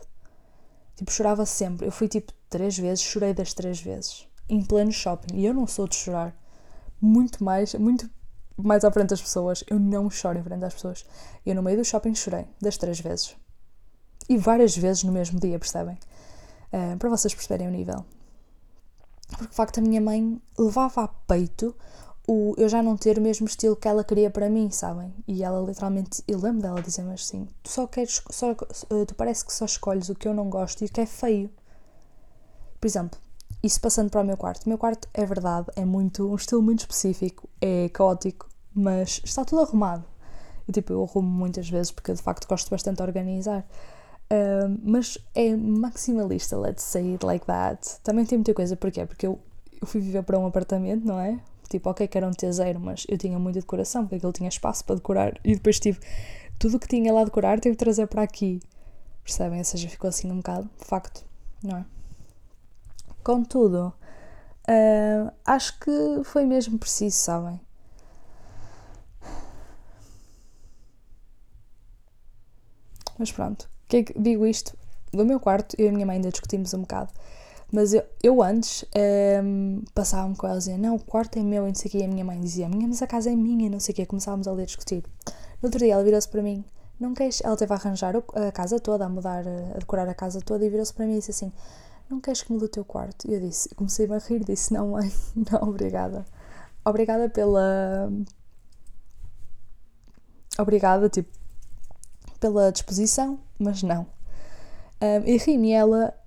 Tipo, 0.95 1.11
chorava 1.11 1.47
sempre. 1.47 1.87
Eu 1.87 1.93
fui 1.93 2.09
tipo 2.09 2.33
três 2.51 2.77
vezes, 2.77 3.03
chorei 3.03 3.33
das 3.33 3.55
três 3.55 3.81
vezes. 3.81 4.29
Em 4.49 4.63
pleno 4.63 4.93
shopping. 4.93 5.37
E 5.37 5.47
eu 5.47 5.55
não 5.55 5.67
sou 5.67 5.89
de 5.89 5.95
chorar. 5.95 6.37
Muito 7.01 7.43
mais, 7.43 7.73
muito 7.75 8.11
mais 8.57 8.85
à 8.85 8.91
frente 8.91 9.11
das 9.11 9.23
pessoas. 9.23 9.65
Eu 9.71 9.79
não 9.79 10.11
choro 10.11 10.39
em 10.39 10.43
frente 10.43 10.61
das 10.61 10.75
pessoas. 10.75 11.07
Eu 11.47 11.55
no 11.55 11.63
meio 11.63 11.79
do 11.79 11.85
shopping 11.85 12.15
chorei 12.15 12.47
das 12.61 12.77
três 12.77 13.01
vezes. 13.01 13.37
E 14.29 14.37
várias 14.37 14.77
vezes 14.77 15.05
no 15.05 15.13
mesmo 15.13 15.39
dia, 15.41 15.59
percebem? 15.59 15.97
Uh, 16.73 16.99
para 16.99 17.09
vocês 17.09 17.33
perceberem 17.33 17.69
o 17.69 17.71
nível. 17.71 18.05
Porque 19.29 19.47
de 19.47 19.55
facto 19.55 19.79
a 19.79 19.81
minha 19.81 20.01
mãe 20.01 20.43
levava 20.59 21.05
a 21.05 21.09
peito 21.09 21.75
o 22.29 22.55
eu 22.59 22.69
já 22.69 22.83
não 22.83 22.95
ter 22.95 23.19
o 23.19 23.23
mesmo 23.23 23.47
estilo 23.47 23.75
que 23.75 23.89
ela 23.89 24.05
queria 24.05 24.31
para 24.31 24.51
mim, 24.51 24.71
sabem? 24.71 25.15
E 25.27 25.43
ela 25.43 25.67
literalmente, 25.67 26.23
eu 26.29 26.39
lembro 26.39 26.61
dela 26.61 26.83
dizer-me 26.83 27.15
assim: 27.15 27.49
tu 27.63 27.71
só 27.71 27.87
queres, 27.87 28.23
só, 28.31 28.51
eh, 28.51 29.05
tu 29.07 29.15
parece 29.15 29.45
que 29.45 29.53
só 29.53 29.65
escolhes 29.65 30.11
o 30.11 30.15
que 30.15 30.29
eu 30.29 30.35
não 30.35 30.51
gosto 30.51 30.83
e 30.83 30.85
o 30.85 30.89
que 30.91 31.01
é 31.01 31.07
feio. 31.07 31.51
Por 32.79 32.87
exemplo, 32.87 33.19
isso 33.63 33.81
passando 33.81 34.11
para 34.11 34.21
o 34.21 34.25
meu 34.25 34.37
quarto. 34.37 34.67
O 34.67 34.69
meu 34.69 34.77
quarto 34.77 35.09
é 35.15 35.25
verdade, 35.25 35.69
é 35.75 35.85
muito 35.87 36.31
um 36.31 36.35
estilo 36.35 36.63
muito 36.63 36.81
específico, 36.81 37.49
é 37.63 37.89
caótico, 37.89 38.47
mas 38.75 39.23
está 39.25 39.43
tudo 39.43 39.63
arrumado. 39.63 40.05
E 40.69 40.73
tipo, 40.73 40.93
eu 40.93 41.03
arrumo 41.03 41.29
muitas 41.29 41.69
vezes 41.69 41.91
porque 41.91 42.11
eu 42.11 42.15
de 42.15 42.23
facto 42.23 42.47
gosto 42.47 42.69
bastante 42.71 42.99
de 42.99 43.03
organizar. 43.03 43.67
Uh, 44.31 44.79
mas 44.85 45.17
é 45.35 45.57
maximalista, 45.57 46.59
let's 46.59 46.83
say 46.83 47.13
it 47.13 47.25
like 47.25 47.47
that. 47.47 47.99
Também 48.03 48.27
tem 48.27 48.37
muita 48.37 48.53
coisa, 48.53 48.77
porquê? 48.77 49.07
Porque 49.07 49.27
eu, 49.27 49.39
eu 49.81 49.87
fui 49.87 50.03
viver 50.03 50.23
para 50.25 50.39
um 50.39 50.47
apartamento, 50.47 51.07
não 51.07 51.19
é? 51.19 51.41
Tipo, 51.69 51.91
ok, 51.91 52.09
que 52.09 52.17
era 52.17 52.27
um 52.27 52.33
T0, 52.33 52.79
mas 52.79 53.07
eu 53.09 53.19
tinha 53.19 53.39
muita 53.39 53.61
decoração, 53.61 54.03
porque 54.03 54.17
aquilo 54.17 54.33
tinha 54.33 54.49
espaço 54.49 54.85
para 54.85 54.97
decorar. 54.97 55.39
E 55.45 55.55
depois 55.55 55.79
tive 55.79 55.99
tudo 56.59 56.77
o 56.77 56.81
que 56.81 56.89
tinha 56.89 57.13
lá 57.13 57.25
decorar, 57.25 57.61
tive 57.61 57.75
de 57.75 57.79
trazer 57.79 58.07
para 58.07 58.23
aqui. 58.23 58.61
Percebem? 59.23 59.59
Ou 59.59 59.65
seja, 59.65 59.89
ficou 59.89 60.09
assim 60.09 60.31
um 60.31 60.37
bocado, 60.39 60.69
de 60.79 60.85
facto, 60.87 61.25
não 61.63 61.79
é? 61.79 61.87
Contudo, 63.23 63.93
uh, 64.69 65.33
acho 65.45 65.79
que 65.81 66.25
foi 66.25 66.47
mesmo 66.47 66.79
preciso, 66.79 67.17
sabem? 67.17 67.61
Mas 73.19 73.33
pronto, 73.33 73.69
que 73.89 73.97
é 73.97 74.03
que 74.05 74.19
digo 74.19 74.47
isto? 74.47 74.77
Do 75.13 75.25
meu 75.25 75.41
quarto, 75.41 75.75
eu 75.79 75.87
e 75.87 75.89
a 75.89 75.93
minha 75.93 76.07
mãe 76.07 76.17
ainda 76.17 76.31
discutimos 76.31 76.75
um 76.75 76.83
bocado 76.83 77.11
mas 77.71 77.93
eu, 77.93 78.03
eu 78.23 78.43
antes 78.43 78.83
um, 78.83 78.87
ehm, 78.95 79.85
passava-me 79.95 80.35
com 80.35 80.47
ela 80.47 80.57
e 80.57 80.59
dizia, 80.59 80.79
não, 80.79 80.97
o 80.97 81.05
quarto 81.05 81.39
é 81.39 81.43
meu 81.43 81.65
e 81.65 81.69
não 81.69 81.75
sei 81.75 81.89
o 81.89 81.93
quê. 81.93 81.99
E 81.99 82.05
a 82.05 82.09
minha 82.09 82.25
mãe 82.25 82.41
dizia, 82.41 82.69
minha, 82.69 82.89
mas 82.89 83.03
a 83.03 83.07
casa 83.07 83.31
é 83.31 83.37
minha 83.37 83.67
e 83.67 83.71
não 83.71 83.79
sei 83.79 83.93
o 83.93 83.97
quê. 83.97 84.07
Começávamos 84.07 84.49
ali 84.49 84.63
a 84.63 84.67
discutir. 84.67 85.05
No 85.61 85.67
outro 85.67 85.79
dia 85.79 85.93
ela 85.93 86.03
virou-se 86.03 86.29
para 86.29 86.43
mim, 86.43 86.65
não 86.99 87.13
queres... 87.15 87.43
Ela 87.45 87.57
teve 87.57 87.73
a 87.73 87.77
arranjar 87.77 88.15
a 88.17 88.53
casa 88.53 88.81
toda, 88.81 89.05
a 89.05 89.09
mudar, 89.09 89.45
a 89.47 89.79
decorar 89.79 90.09
a 90.09 90.15
casa 90.15 90.41
toda 90.41 90.65
e 90.65 90.71
virou-se 90.71 90.95
para 90.95 91.07
mim 91.07 91.15
e 91.15 91.19
disse 91.19 91.31
assim, 91.31 91.53
não 92.09 92.21
queres 92.21 92.43
que 92.43 92.51
mude 92.51 92.65
o 92.65 92.69
teu 92.69 92.85
quarto? 92.85 93.29
E 93.31 93.35
eu 93.35 93.41
disse, 93.41 93.69
comecei 93.75 94.11
a 94.11 94.19
rir, 94.19 94.45
disse, 94.45 94.73
não 94.73 94.93
mãe, 94.93 95.13
não, 95.51 95.69
obrigada. 95.69 96.25
Obrigada 96.85 97.29
pela... 97.29 98.11
Obrigada, 100.59 101.09
tipo, 101.09 101.31
pela 102.41 102.73
disposição, 102.73 103.39
mas 103.59 103.83
não. 103.83 104.07
Um, 105.01 105.25
e 105.27 105.37
ri-me 105.37 105.71
ela 105.71 106.18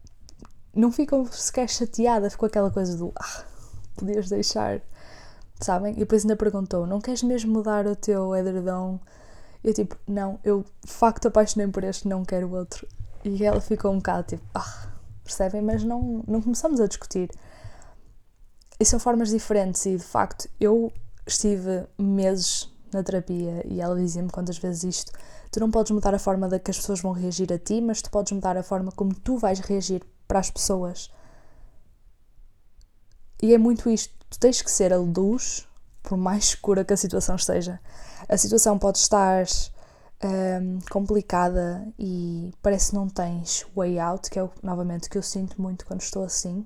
não 0.74 0.92
ficam 0.92 1.26
sequer 1.26 1.70
chateada, 1.70 2.30
ficou 2.30 2.48
aquela 2.48 2.72
coisa 2.72 2.98
do 2.98 3.12
ah, 3.16 3.44
podias 3.96 4.30
deixar, 4.30 4.82
sabem? 5.60 5.94
E 5.94 6.00
depois 6.00 6.24
ainda 6.24 6.36
perguntou: 6.36 6.86
não 6.88 7.02
queres 7.02 7.24
mesmo 7.24 7.52
mudar 7.52 7.86
o 7.88 7.96
teu 7.96 8.36
edredom? 8.36 9.00
Eu 9.64 9.74
tipo, 9.74 9.96
não, 10.08 10.40
eu 10.44 10.66
de 10.84 10.92
facto 10.92 11.28
apaixonei 11.28 11.68
por 11.68 11.84
este, 11.84 12.08
não 12.08 12.26
quero 12.26 12.52
outro. 12.52 12.88
E 13.24 13.44
ela 13.46 13.62
ficou 13.62 13.92
um 13.92 13.98
bocado 13.98 14.28
tipo, 14.30 14.44
ah, 14.56 14.88
percebem? 15.24 15.62
Mas 15.62 15.84
não, 15.84 16.24
não 16.28 16.42
começamos 16.42 16.80
a 16.80 16.88
discutir. 16.88 17.30
E 18.80 18.86
são 18.86 19.00
formas 19.00 19.30
diferentes, 19.30 19.86
e 19.86 19.96
de 19.96 20.04
facto 20.04 20.50
eu 20.60 20.92
estive 21.28 21.86
meses 22.00 22.72
na 22.92 23.04
terapia 23.04 23.64
e 23.68 23.80
ela 23.80 23.96
dizia-me 23.96 24.30
quantas 24.30 24.58
vezes 24.58 24.84
isto. 24.84 25.12
Tu 25.52 25.60
não 25.60 25.70
podes 25.70 25.92
mudar 25.92 26.14
a 26.16 26.20
forma 26.20 26.48
da 26.48 26.60
que 26.60 26.72
as 26.72 26.78
pessoas 26.78 27.02
vão 27.02 27.12
reagir 27.12 27.52
a 27.54 27.60
ti, 27.60 27.82
mas 27.82 28.02
tu 28.02 28.10
podes 28.10 28.32
mudar 28.32 28.58
a 28.58 28.64
forma 28.64 28.92
como 28.92 29.14
tu 29.14 29.38
vais 29.38 29.60
reagir 29.60 30.04
para 30.32 30.40
as 30.40 30.50
pessoas. 30.50 31.12
E 33.44 33.54
é 33.54 33.58
muito 33.58 33.90
isto. 33.90 34.14
Tu 34.30 34.40
tens 34.40 34.62
que 34.62 34.72
ser 34.72 34.94
a 34.94 34.98
luz, 34.98 35.68
por 36.02 36.18
mais 36.18 36.46
escura 36.46 36.86
que 36.86 36.94
a 36.94 36.98
situação 36.98 37.36
esteja. 37.36 37.82
A 38.30 38.38
situação 38.38 38.80
pode 38.80 39.00
estar 39.00 39.46
um, 40.24 40.80
complicada 40.90 41.86
e 42.00 42.54
parece 42.62 42.92
que 42.92 42.96
não 42.96 43.10
tens 43.10 43.66
way 43.76 44.00
out, 44.00 44.30
que 44.30 44.40
é 44.40 44.50
novamente 44.64 45.10
que 45.10 45.18
eu 45.18 45.22
sinto 45.22 45.62
muito 45.62 45.86
quando 45.86 46.00
estou 46.00 46.24
assim. 46.24 46.66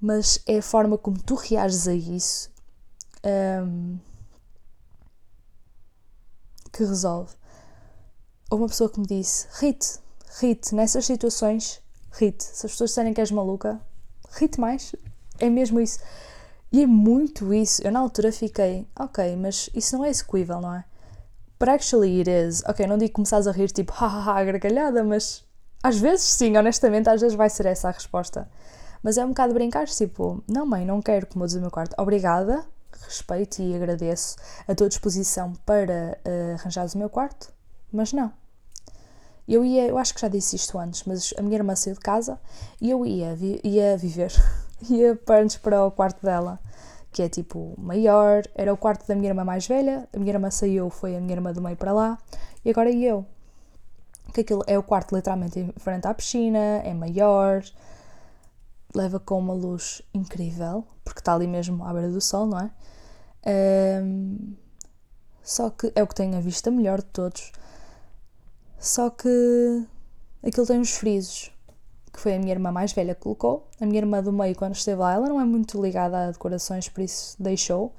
Mas 0.00 0.42
é 0.48 0.58
a 0.58 0.62
forma 0.62 0.98
como 0.98 1.22
tu 1.22 1.36
reages 1.36 1.86
a 1.86 1.94
isso 1.94 2.50
um, 3.62 4.00
que 6.72 6.84
resolve. 6.84 7.36
Uma 8.50 8.66
pessoa 8.66 8.90
que 8.90 8.98
me 8.98 9.06
disse: 9.06 9.46
Rite, 9.60 10.00
Rite, 10.40 10.74
nessas 10.74 11.06
situações, 11.06 11.83
Rite. 12.16 12.44
Se 12.44 12.66
as 12.66 12.72
pessoas 12.72 12.90
disserem 12.90 13.12
que 13.12 13.20
és 13.20 13.30
maluca, 13.30 13.80
Rite 14.32 14.60
mais. 14.60 14.94
É 15.38 15.48
mesmo 15.48 15.80
isso. 15.80 15.98
E 16.72 16.82
é 16.82 16.86
muito 16.86 17.52
isso. 17.52 17.82
Eu 17.82 17.92
na 17.92 18.00
altura 18.00 18.32
fiquei, 18.32 18.86
ok, 18.98 19.36
mas 19.36 19.70
isso 19.74 19.96
não 19.96 20.04
é 20.04 20.08
execuível, 20.08 20.60
não 20.60 20.74
é? 20.74 20.84
But 21.58 21.68
actually 21.68 22.18
it 22.18 22.30
is. 22.30 22.62
Ok, 22.66 22.86
não 22.86 22.98
digo 22.98 23.10
que 23.10 23.14
começares 23.14 23.46
a 23.46 23.52
rir 23.52 23.70
tipo, 23.70 23.92
hahaha, 23.94 24.44
gargalhada, 24.44 25.04
mas 25.04 25.44
às 25.82 25.98
vezes 25.98 26.24
sim, 26.24 26.56
honestamente, 26.56 27.08
às 27.08 27.20
vezes 27.20 27.36
vai 27.36 27.48
ser 27.48 27.66
essa 27.66 27.88
a 27.88 27.92
resposta. 27.92 28.48
Mas 29.02 29.18
é 29.18 29.24
um 29.24 29.28
bocado 29.28 29.54
brincar, 29.54 29.86
tipo, 29.86 30.42
não 30.48 30.64
mãe, 30.66 30.84
não 30.84 31.02
quero 31.02 31.26
que 31.26 31.36
mudes 31.38 31.54
o 31.54 31.60
meu 31.60 31.70
quarto. 31.70 31.94
Obrigada, 31.98 32.64
respeito 33.06 33.60
e 33.62 33.74
agradeço 33.74 34.36
a 34.66 34.74
tua 34.74 34.88
disposição 34.88 35.52
para 35.66 36.18
uh, 36.26 36.54
arranjares 36.54 36.94
o 36.94 36.98
meu 36.98 37.10
quarto, 37.10 37.52
mas 37.92 38.12
não. 38.12 38.32
Eu 39.46 39.64
ia, 39.64 39.86
eu 39.86 39.98
acho 39.98 40.14
que 40.14 40.20
já 40.20 40.28
disse 40.28 40.56
isto 40.56 40.78
antes, 40.78 41.04
mas 41.04 41.34
a 41.36 41.42
minha 41.42 41.56
irmã 41.56 41.76
saiu 41.76 41.94
de 41.94 42.00
casa 42.00 42.40
e 42.80 42.90
eu 42.90 43.04
ia, 43.04 43.36
ia 43.62 43.96
viver, 43.96 44.32
ia 44.88 45.14
para, 45.16 45.46
para 45.62 45.84
o 45.84 45.90
quarto 45.90 46.24
dela, 46.24 46.58
que 47.12 47.22
é 47.22 47.28
tipo 47.28 47.74
maior, 47.78 48.42
era 48.54 48.72
o 48.72 48.76
quarto 48.76 49.06
da 49.06 49.14
minha 49.14 49.28
irmã 49.30 49.44
mais 49.44 49.66
velha, 49.66 50.08
a 50.12 50.18
minha 50.18 50.32
irmã 50.32 50.50
saiu, 50.50 50.88
foi 50.88 51.16
a 51.16 51.20
minha 51.20 51.34
irmã 51.34 51.52
do 51.52 51.60
meio 51.60 51.76
para 51.76 51.92
lá, 51.92 52.18
e 52.64 52.70
agora 52.70 52.90
ia 52.90 53.10
eu. 53.10 53.26
Que 54.32 54.40
aquilo 54.40 54.64
é 54.66 54.78
o 54.78 54.82
quarto 54.82 55.14
literalmente 55.14 55.60
em 55.60 55.72
frente 55.76 56.06
à 56.06 56.14
piscina, 56.14 56.58
é 56.58 56.94
maior, 56.94 57.62
leva 58.94 59.20
com 59.20 59.38
uma 59.38 59.52
luz 59.52 60.00
incrível, 60.14 60.84
porque 61.04 61.20
está 61.20 61.34
ali 61.34 61.46
mesmo 61.46 61.84
à 61.84 61.92
beira 61.92 62.10
do 62.10 62.20
sol, 62.20 62.46
não 62.46 62.58
é? 62.58 62.70
Um, 64.02 64.54
só 65.42 65.68
que 65.68 65.92
é 65.94 66.02
o 66.02 66.06
que 66.06 66.14
tem 66.14 66.34
a 66.34 66.40
vista 66.40 66.70
melhor 66.70 66.98
de 66.98 67.06
todos. 67.06 67.52
Só 68.84 69.08
que 69.08 69.86
aquilo 70.46 70.66
tem 70.66 70.78
uns 70.78 70.90
frisos, 70.90 71.50
que 72.12 72.20
foi 72.20 72.34
a 72.34 72.38
minha 72.38 72.52
irmã 72.52 72.70
mais 72.70 72.92
velha 72.92 73.14
que 73.14 73.22
colocou. 73.22 73.66
A 73.80 73.86
minha 73.86 73.98
irmã 73.98 74.22
do 74.22 74.30
meio, 74.30 74.54
quando 74.54 74.74
esteve 74.74 75.00
lá, 75.00 75.14
ela 75.14 75.26
não 75.26 75.40
é 75.40 75.44
muito 75.44 75.82
ligada 75.82 76.28
a 76.28 76.30
decorações, 76.30 76.86
por 76.86 77.00
isso 77.00 77.34
deixou. 77.42 77.94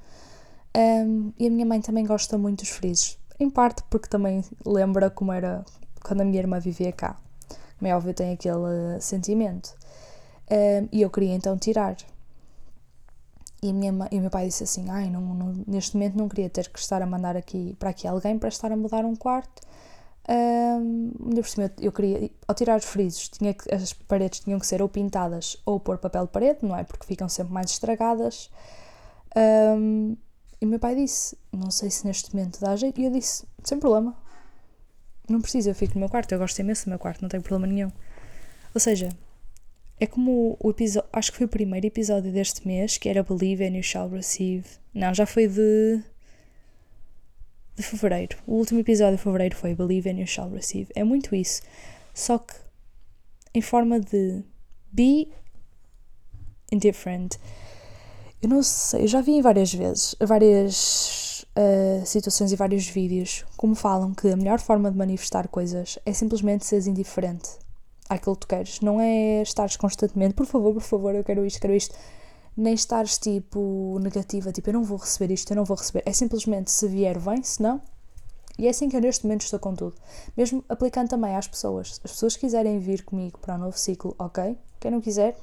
Um, 0.76 1.32
e 1.36 1.48
a 1.48 1.50
minha 1.50 1.66
mãe 1.66 1.80
também 1.80 2.06
gosta 2.06 2.38
muito 2.38 2.60
dos 2.60 2.68
frisos. 2.68 3.18
Em 3.40 3.50
parte 3.50 3.82
porque 3.90 4.06
também 4.06 4.44
lembra 4.64 5.10
como 5.10 5.32
era 5.32 5.64
quando 6.04 6.20
a 6.20 6.24
minha 6.24 6.38
irmã 6.38 6.60
vivia 6.60 6.92
cá. 6.92 7.16
Como 7.78 7.90
é 7.90 7.96
óbvio, 7.96 8.14
tem 8.14 8.32
aquele 8.32 9.00
sentimento. 9.00 9.74
Um, 10.48 10.88
e 10.92 11.02
eu 11.02 11.10
queria 11.10 11.34
então 11.34 11.58
tirar. 11.58 11.96
E, 13.60 13.72
minha, 13.72 13.92
e 14.12 14.18
o 14.18 14.20
meu 14.20 14.30
pai 14.30 14.46
disse 14.46 14.62
assim: 14.62 14.88
Ai, 14.88 15.10
não, 15.10 15.20
não, 15.20 15.64
neste 15.66 15.96
momento 15.96 16.16
não 16.16 16.28
queria 16.28 16.48
ter 16.48 16.68
que 16.68 16.78
estar 16.78 17.02
a 17.02 17.06
mandar 17.06 17.36
aqui 17.36 17.74
para 17.76 17.90
aqui 17.90 18.06
alguém 18.06 18.38
para 18.38 18.50
estar 18.50 18.70
a 18.70 18.76
mudar 18.76 19.04
um 19.04 19.16
quarto. 19.16 19.66
Um, 20.28 21.12
por 21.34 21.46
cima, 21.46 21.70
eu 21.80 21.92
queria, 21.92 22.30
ao 22.48 22.54
tirar 22.54 22.78
os 22.78 22.84
frisos, 22.84 23.28
tinha 23.28 23.54
que, 23.54 23.72
as 23.72 23.92
paredes 23.92 24.40
tinham 24.40 24.58
que 24.58 24.66
ser 24.66 24.82
ou 24.82 24.88
pintadas 24.88 25.56
ou 25.64 25.78
pôr 25.78 25.98
papel 25.98 26.26
de 26.26 26.32
parede, 26.32 26.58
não 26.62 26.76
é? 26.76 26.82
Porque 26.82 27.06
ficam 27.06 27.28
sempre 27.28 27.52
mais 27.52 27.70
estragadas. 27.70 28.50
Um, 29.36 30.16
e 30.60 30.66
meu 30.66 30.78
pai 30.78 30.96
disse: 30.96 31.36
Não 31.52 31.70
sei 31.70 31.90
se 31.90 32.06
neste 32.06 32.34
momento 32.34 32.60
dá 32.60 32.74
jeito. 32.74 33.00
E 33.00 33.04
eu 33.04 33.10
disse: 33.10 33.46
Sem 33.62 33.78
problema, 33.78 34.16
não 35.28 35.40
precisa, 35.40 35.70
eu 35.70 35.74
fico 35.74 35.94
no 35.94 36.00
meu 36.00 36.08
quarto, 36.08 36.32
eu 36.32 36.38
gosto 36.38 36.58
imenso 36.58 36.86
do 36.86 36.90
meu 36.90 36.98
quarto, 36.98 37.22
não 37.22 37.28
tenho 37.28 37.42
problema 37.42 37.72
nenhum. 37.72 37.90
Ou 38.74 38.80
seja, 38.80 39.08
é 39.98 40.06
como 40.06 40.56
o 40.60 40.70
episódio, 40.70 41.08
acho 41.12 41.32
que 41.32 41.38
foi 41.38 41.46
o 41.46 41.48
primeiro 41.48 41.86
episódio 41.86 42.32
deste 42.32 42.66
mês, 42.66 42.98
que 42.98 43.08
era 43.08 43.22
Believe 43.22 43.64
and 43.64 43.76
You 43.76 43.82
Shall 43.82 44.08
Receive. 44.08 44.66
Não, 44.92 45.14
já 45.14 45.26
foi 45.26 45.46
de. 45.48 46.02
De 47.76 47.82
fevereiro. 47.82 48.36
O 48.46 48.54
último 48.54 48.80
episódio 48.80 49.16
de 49.16 49.22
fevereiro 49.22 49.54
foi 49.54 49.74
Believe 49.74 50.10
and 50.10 50.18
You 50.18 50.26
Shall 50.26 50.50
Receive. 50.50 50.90
É 50.94 51.04
muito 51.04 51.34
isso. 51.34 51.62
Só 52.14 52.38
que 52.38 52.54
em 53.54 53.60
forma 53.60 54.00
de 54.00 54.42
be 54.92 55.28
indifferent. 56.72 57.36
Eu 58.42 58.48
não 58.48 58.62
sei, 58.62 59.04
eu 59.04 59.08
já 59.08 59.20
vi 59.20 59.40
várias 59.40 59.72
vezes, 59.72 60.14
várias 60.20 61.46
uh, 61.56 62.04
situações 62.04 62.52
e 62.52 62.56
vários 62.56 62.86
vídeos, 62.86 63.44
como 63.56 63.74
falam 63.74 64.14
que 64.14 64.28
a 64.28 64.36
melhor 64.36 64.60
forma 64.60 64.90
de 64.90 64.96
manifestar 64.96 65.48
coisas 65.48 65.98
é 66.04 66.12
simplesmente 66.12 66.66
seres 66.66 66.86
indiferente 66.86 67.48
àquilo 68.08 68.36
que 68.36 68.40
tu 68.42 68.48
queres. 68.48 68.80
Não 68.80 69.00
é 69.00 69.42
estares 69.42 69.76
constantemente, 69.76 70.34
por 70.34 70.46
favor, 70.46 70.74
por 70.74 70.82
favor, 70.82 71.14
eu 71.14 71.24
quero 71.24 71.44
isto, 71.44 71.60
quero 71.60 71.74
isto. 71.74 71.94
Nem 72.56 72.74
estares 72.74 73.18
tipo 73.18 73.98
negativa, 74.00 74.50
tipo 74.50 74.70
eu 74.70 74.74
não 74.74 74.84
vou 74.84 74.98
receber 74.98 75.32
isto, 75.32 75.50
eu 75.50 75.56
não 75.56 75.64
vou 75.64 75.76
receber. 75.76 76.02
É 76.06 76.12
simplesmente 76.12 76.70
se 76.70 76.88
vier, 76.88 77.18
vem, 77.18 77.42
se 77.42 77.62
não. 77.62 77.80
E 78.58 78.66
é 78.66 78.70
assim 78.70 78.88
que 78.88 78.96
eu 78.96 79.00
neste 79.00 79.24
momento 79.24 79.42
estou 79.42 79.58
com 79.58 79.74
tudo. 79.74 79.94
Mesmo 80.36 80.64
aplicando 80.68 81.08
também 81.08 81.36
às 81.36 81.46
pessoas. 81.46 82.00
As 82.02 82.12
pessoas 82.12 82.36
quiserem 82.36 82.78
vir 82.78 83.04
comigo 83.04 83.38
para 83.38 83.54
o 83.54 83.58
um 83.58 83.60
novo 83.60 83.78
ciclo, 83.78 84.14
ok. 84.18 84.56
Quem 84.80 84.90
não 84.90 85.00
quiser, 85.00 85.36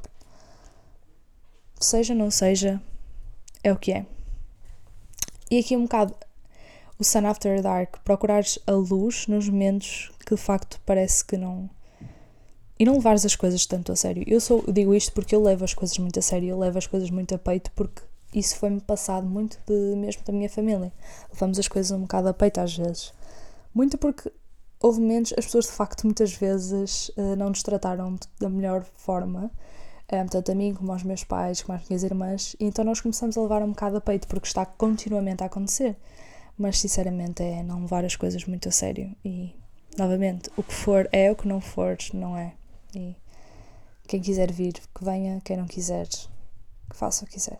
seja, 1.80 2.16
não 2.16 2.32
seja, 2.32 2.82
é 3.64 3.72
o 3.72 3.78
que 3.78 3.91
é. 3.91 4.05
E 5.51 5.59
aqui 5.59 5.78
um 5.78 5.84
bocado 5.84 6.16
o 6.97 7.03
Sun 7.03 7.26
After 7.28 7.61
Dark, 7.61 7.97
procurares 8.03 8.59
a 8.68 8.72
luz 8.72 9.28
nos 9.28 9.49
momentos 9.49 10.11
que 10.26 10.36
de 10.36 10.41
facto 10.41 10.80
parece 10.86 11.26
que 11.26 11.36
não 11.36 11.70
e 12.84 12.86
não 12.86 12.96
levares 12.96 13.26
as 13.26 13.34
coisas 13.34 13.66
tanto 13.66 13.94
a 13.94 13.96
sério. 13.96 14.26
Eu, 14.28 14.42
sou, 14.42 14.62
digo 14.70 14.94
isto 14.94 15.14
porque 15.14 15.34
eu 15.34 15.42
levo 15.42 15.64
as 15.64 15.74
coisas 15.74 15.98
muito 15.98 16.20
a 16.20 16.22
sério, 16.22 16.50
eu 16.50 16.60
levo 16.60 16.78
as 16.78 16.86
coisas 16.86 17.10
muito 17.10 17.34
a 17.34 17.38
peito 17.38 17.72
porque 17.72 18.02
isso 18.36 18.58
foi-me 18.58 18.82
passado 18.82 19.26
muito 19.26 19.58
de, 19.66 19.96
mesmo 19.96 20.22
da 20.26 20.34
minha 20.34 20.50
família. 20.50 20.92
Levamos 21.32 21.58
as 21.58 21.70
coisas 21.70 21.98
um 21.98 22.02
bocado 22.02 22.28
a 22.28 22.34
peito 22.34 22.60
às 22.60 22.76
vezes. 22.76 23.14
Muito 23.74 23.98
porque 23.98 24.30
houve 24.82 25.00
momentos, 25.00 25.34
as 25.38 25.46
pessoas 25.46 25.64
de 25.64 25.72
facto 25.72 26.04
muitas 26.04 26.34
vezes 26.34 27.08
uh, 27.16 27.38
não 27.38 27.48
nos 27.48 27.64
trataram 27.64 28.18
da 28.38 28.50
melhor 28.50 28.84
forma, 28.98 29.50
eh, 30.10 30.26
tanto 30.26 30.52
a 30.52 30.56
mim 30.56 30.74
como 30.74 30.92
aos 30.92 31.04
meus 31.04 31.24
pais, 31.24 31.62
como 31.62 31.78
às 31.78 31.88
minhas 31.88 32.04
irmãs, 32.04 32.54
e 32.60 32.66
então 32.66 32.84
nós 32.84 33.00
começamos 33.00 33.38
a 33.38 33.42
levar 33.42 33.64
um 33.64 33.70
bocado 33.70 33.96
a 33.96 34.02
peito 34.02 34.28
porque 34.28 34.48
está 34.48 34.66
continuamente 34.66 35.42
a 35.42 35.46
acontecer. 35.46 35.96
Mas 36.58 36.80
sinceramente 36.82 37.42
é 37.42 37.64
não 37.64 37.80
levar 37.80 38.04
as 38.04 38.18
coisas 38.18 38.44
muito 38.44 38.68
a 38.68 38.74
sério 38.74 39.16
e 39.24 39.56
novamente, 39.98 40.52
o 40.58 40.64
que 40.64 40.74
for 40.74 41.08
é, 41.14 41.32
o 41.32 41.36
que 41.38 41.48
não 41.48 41.62
for 41.62 41.96
não 42.14 42.38
é. 42.38 42.54
E 42.96 43.16
quem 44.08 44.22
quiser 44.22 44.52
vir, 44.52 44.74
que 44.74 45.04
venha, 45.04 45.41
quem 45.44 45.58
não 45.58 45.66
quiser, 45.66 46.08
que 46.08 46.96
faça 46.96 47.24
o 47.24 47.28
que 47.28 47.34
quiser. 47.34 47.60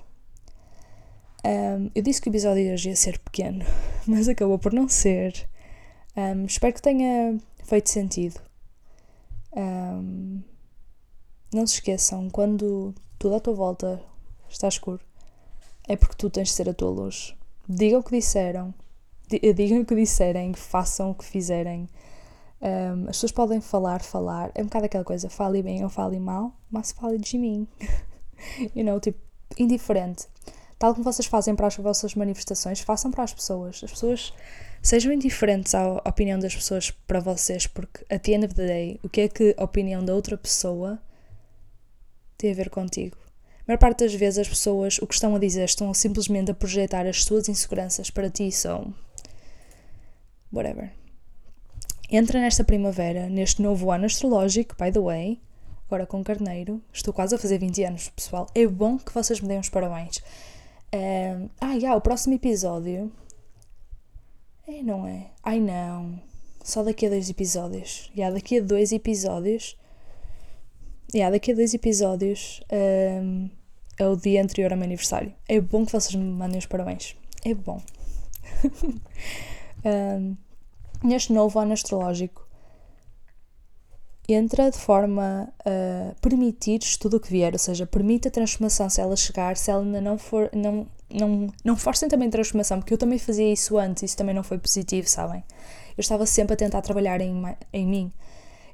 Um, 1.46 1.90
eu 1.94 2.02
disse 2.02 2.22
que 2.22 2.30
o 2.30 2.32
episódio 2.32 2.72
hoje 2.74 2.90
ia 2.90 2.96
ser 2.96 3.20
pequeno, 3.20 3.66
mas 4.08 4.28
acabou 4.28 4.58
por 4.58 4.72
não 4.72 4.88
ser. 4.88 5.50
Um, 6.16 6.46
espero 6.46 6.74
que 6.74 6.82
tenha 6.82 7.38
feito 7.64 7.90
sentido. 7.90 8.40
Um, 9.56 10.42
não 11.54 11.68
se 11.68 11.76
esqueçam, 11.76 12.30
quando 12.30 12.94
tudo 13.20 13.36
à 13.36 13.40
tua 13.40 13.54
volta 13.54 14.02
está 14.50 14.68
escuro, 14.68 15.02
é 15.88 15.96
porque 15.96 16.16
tu 16.16 16.30
tens 16.30 16.50
de 16.50 16.54
ser 16.54 16.70
a 16.70 16.74
tua 16.74 16.90
luz. 16.90 17.36
Digam 17.68 18.00
o 18.00 18.04
que 18.04 18.16
disseram, 18.16 18.74
digam 19.56 19.82
o 19.82 19.86
que 19.86 19.96
disserem, 19.96 20.54
façam 20.54 21.12
o 21.12 21.16
que 21.16 21.26
fizerem, 21.26 21.90
um, 22.64 23.10
as 23.10 23.18
pessoas 23.18 23.34
podem 23.34 23.60
falar, 23.60 24.02
falar, 24.02 24.50
é 24.56 24.62
um 24.62 24.66
bocado 24.66 24.86
aquela 24.86 25.04
coisa, 25.04 25.30
fale 25.30 25.62
bem 25.62 25.84
ou 25.84 25.90
fale 25.90 26.18
mal, 26.18 26.56
mas 26.72 26.94
fale 26.94 27.18
de 27.18 27.38
mim. 27.38 27.68
you 28.74 28.86
know, 28.86 29.02
tipo, 29.02 29.20
indiferente. 29.58 30.28
Tal 30.80 30.94
como 30.94 31.04
vocês 31.04 31.26
fazem 31.26 31.56
para 31.56 31.68
as 31.68 31.76
vossas 31.76 32.16
manifestações, 32.16 32.80
façam 32.80 33.12
para 33.12 33.24
as 33.24 33.34
pessoas. 33.34 33.82
As 33.84 33.92
pessoas 33.92 34.34
sejam 34.82 35.12
indiferentes 35.12 35.76
à 35.76 35.96
opinião 36.08 36.40
das 36.40 36.56
pessoas 36.56 36.90
para 36.90 37.20
vocês, 37.20 37.68
porque 37.68 38.06
at 38.10 38.22
the 38.24 38.32
end 38.32 38.46
of 38.46 38.56
the 38.56 38.66
day, 38.66 39.00
o 39.04 39.10
que 39.10 39.22
é 39.22 39.28
que 39.28 39.54
a 39.58 39.64
opinião 39.66 40.04
da 40.04 40.14
outra 40.14 40.38
pessoa 40.38 40.98
tem 42.38 42.52
a 42.52 42.56
ver 42.56 42.70
contigo. 42.70 43.18
A 43.60 43.64
maior 43.68 43.78
parte 43.78 44.06
das 44.06 44.14
vezes 44.14 44.40
as 44.40 44.48
pessoas 44.48 44.98
o 45.00 45.08
que 45.08 45.14
estão 45.14 45.36
a 45.36 45.40
dizer 45.40 45.66
estão 45.66 45.94
simplesmente 45.94 46.52
a 46.52 46.54
projetar 46.54 47.06
as 47.06 47.24
suas 47.26 47.50
inseguranças 47.50 48.10
para 48.10 48.30
ti, 48.30 48.52
so. 48.52 48.94
whatever. 50.52 51.03
Entra 52.10 52.40
nesta 52.40 52.64
primavera, 52.64 53.30
neste 53.30 53.62
novo 53.62 53.92
ano 53.92 54.06
astrológico, 54.06 54.76
by 54.80 54.92
the 54.92 55.00
way, 55.00 55.42
agora 55.88 56.06
com 56.06 56.24
Carneiro, 56.24 56.82
estou 56.92 57.14
quase 57.14 57.36
a 57.36 57.38
fazer 57.38 57.58
20 57.58 57.84
anos, 57.84 58.10
pessoal. 58.10 58.48
É 58.54 58.68
bom 58.68 58.98
que 58.98 59.14
vocês 59.14 59.42
me 59.42 59.48
deem 59.48 59.60
os 59.60 59.70
parabéns. 59.70 60.18
Um, 60.94 61.50
ah, 61.60 61.74
yeah, 61.74 61.96
o 61.96 62.02
próximo 62.02 62.36
episódio. 62.36 63.12
É, 64.68 64.84
não 64.84 65.08
é? 65.08 65.32
Ai 65.44 65.60
não. 65.60 66.22
Só 66.64 66.84
daqui 66.84 67.08
a 67.08 67.10
dois 67.10 67.30
episódios. 67.30 68.10
Já, 68.10 68.24
yeah, 68.24 68.36
daqui 68.36 68.60
a 68.60 68.62
dois 68.62 68.92
episódios 68.92 69.78
yeah, 71.14 71.32
daqui 71.32 71.52
a 71.52 71.56
dois 71.56 71.74
episódios 71.74 72.62
um, 72.72 73.50
é 73.98 74.08
o 74.08 74.16
dia 74.16 74.42
anterior 74.42 74.72
ao 74.72 74.78
meu 74.78 74.86
aniversário. 74.86 75.34
É 75.48 75.62
bom 75.62 75.86
que 75.86 75.92
vocês 75.92 76.16
me 76.16 76.24
mandem 76.24 76.58
os 76.58 76.66
parabéns. 76.66 77.16
É 77.46 77.54
bom. 77.54 77.82
um, 79.86 80.36
neste 81.04 81.34
novo 81.34 81.60
ano 81.60 81.74
astrológico, 81.74 82.48
entra 84.28 84.72
de 84.72 84.78
forma 84.78 85.52
a 85.66 86.16
permitir 86.22 86.80
tudo 87.00 87.18
o 87.18 87.20
que 87.20 87.30
vier, 87.30 87.54
ou 87.54 87.60
seja, 87.60 87.86
permite 87.86 88.28
a 88.28 88.32
transformação 88.32 88.90
se 88.90 89.02
ela 89.02 89.16
chegar, 89.16 89.58
se 89.58 89.70
ela 89.70 89.84
ainda 89.84 90.00
não 90.00 90.18
for, 90.18 90.50
não, 90.54 90.88
não, 91.10 91.48
não 91.64 91.76
forcem 91.76 92.08
também 92.08 92.30
transformação, 92.30 92.80
porque 92.80 92.94
eu 92.94 92.98
também 92.98 93.20
fazia 93.20 93.52
isso 93.52 93.78
antes, 93.78 94.04
isso 94.04 94.18
também 94.18 94.34
não 94.34 94.44
foi 94.44 94.58
positivo, 94.58 95.08
sabem? 95.10 95.44
Eu 95.98 96.02
estava 96.02 96.26
sempre 96.26 96.54
a 96.54 96.58
tentar 96.58 96.82
trabalhar 96.82 97.20
em, 97.20 97.34
em 97.74 97.86
mim, 97.86 98.12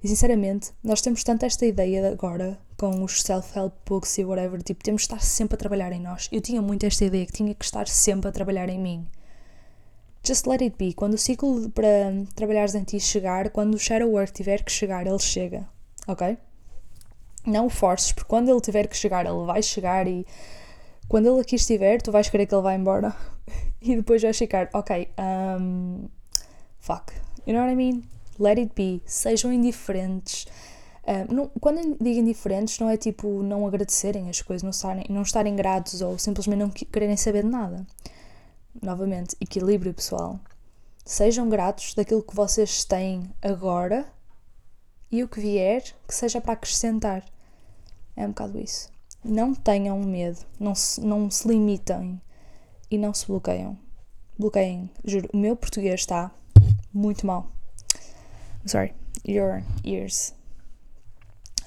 e 0.03 0.07
sinceramente, 0.07 0.71
nós 0.81 1.01
temos 1.01 1.23
tanto 1.23 1.45
esta 1.45 1.65
ideia 1.65 2.09
agora 2.09 2.57
com 2.77 3.03
os 3.03 3.21
self-help 3.21 3.73
books 3.85 4.17
e 4.17 4.23
whatever, 4.23 4.61
tipo, 4.63 4.81
temos 4.81 5.01
de 5.01 5.07
estar 5.07 5.19
sempre 5.19 5.55
a 5.55 5.57
trabalhar 5.57 5.91
em 5.91 5.99
nós. 5.99 6.29
Eu 6.31 6.39
tinha 6.39 6.61
muito 6.61 6.85
esta 6.85 7.03
ideia 7.03 7.25
que 7.25 7.33
tinha 7.33 7.53
que 7.53 7.65
estar 7.65 7.85
sempre 7.87 8.29
a 8.29 8.31
trabalhar 8.31 8.69
em 8.69 8.79
mim. 8.79 9.05
Just 10.23 10.45
let 10.47 10.61
it 10.61 10.75
be. 10.77 10.93
Quando 10.93 11.13
o 11.13 11.17
ciclo 11.17 11.69
para 11.69 12.11
trabalhares 12.35 12.75
em 12.75 12.83
ti 12.83 12.99
chegar, 12.99 13.49
quando 13.49 13.75
o 13.75 13.79
shadow 13.79 14.09
work 14.09 14.31
tiver 14.33 14.63
que 14.63 14.71
chegar, 14.71 15.07
ele 15.07 15.19
chega. 15.19 15.67
Ok? 16.07 16.37
Não 17.45 17.67
o 17.67 17.69
forces, 17.69 18.11
porque 18.11 18.27
quando 18.27 18.49
ele 18.49 18.61
tiver 18.61 18.87
que 18.87 18.97
chegar, 18.97 19.25
ele 19.25 19.45
vai 19.45 19.63
chegar 19.63 20.07
e 20.07 20.25
quando 21.07 21.27
ele 21.27 21.41
aqui 21.41 21.55
estiver, 21.55 22.01
tu 22.01 22.11
vais 22.11 22.29
querer 22.29 22.45
que 22.45 22.53
ele 22.53 22.61
vá 22.61 22.75
embora. 22.75 23.15
e 23.81 23.95
depois 23.95 24.21
vais 24.21 24.37
ficar, 24.37 24.69
ok, 24.73 25.09
um, 25.59 26.09
fuck. 26.79 27.13
You 27.47 27.53
know 27.53 27.61
what 27.61 27.71
I 27.71 27.75
mean? 27.75 28.03
let 28.39 28.57
it 28.57 28.71
be, 28.73 29.01
sejam 29.05 29.51
indiferentes. 29.51 30.47
Uh, 31.03 31.33
não, 31.33 31.51
quando 31.59 31.97
digo 32.01 32.19
indiferentes, 32.19 32.79
não 32.79 32.89
é 32.89 32.97
tipo 32.97 33.43
não 33.43 33.67
agradecerem 33.67 34.29
as 34.29 34.41
coisas, 34.41 34.63
não 34.63 34.69
estarem, 34.69 35.05
não 35.09 35.21
estarem 35.21 35.55
gratos 35.55 36.01
ou 36.01 36.17
simplesmente 36.17 36.59
não 36.59 36.69
quererem 36.69 37.17
saber 37.17 37.43
de 37.43 37.49
nada. 37.49 37.85
Novamente, 38.81 39.35
equilíbrio 39.39 39.93
pessoal. 39.93 40.39
Sejam 41.05 41.49
gratos 41.49 41.93
daquilo 41.93 42.23
que 42.23 42.35
vocês 42.35 42.83
têm 42.83 43.33
agora 43.41 44.05
e 45.11 45.23
o 45.23 45.27
que 45.27 45.39
vier, 45.39 45.83
que 46.07 46.13
seja 46.13 46.39
para 46.39 46.53
acrescentar. 46.53 47.23
É 48.15 48.25
um 48.25 48.29
bocado 48.29 48.59
isso. 48.59 48.89
Não 49.23 49.53
tenham 49.53 49.99
medo, 49.99 50.39
não 50.59 50.75
se, 50.75 51.01
não 51.01 51.29
se 51.29 51.47
limitem 51.47 52.21
e 52.89 52.97
não 52.97 53.13
se 53.13 53.25
bloqueiam. 53.27 53.77
Bloqueiem, 54.37 54.89
juro, 55.03 55.29
o 55.33 55.37
meu 55.37 55.55
português 55.55 56.01
está 56.01 56.31
muito 56.93 57.25
mal 57.25 57.51
sorry, 58.65 58.93
your 59.25 59.63
ears. 59.83 60.33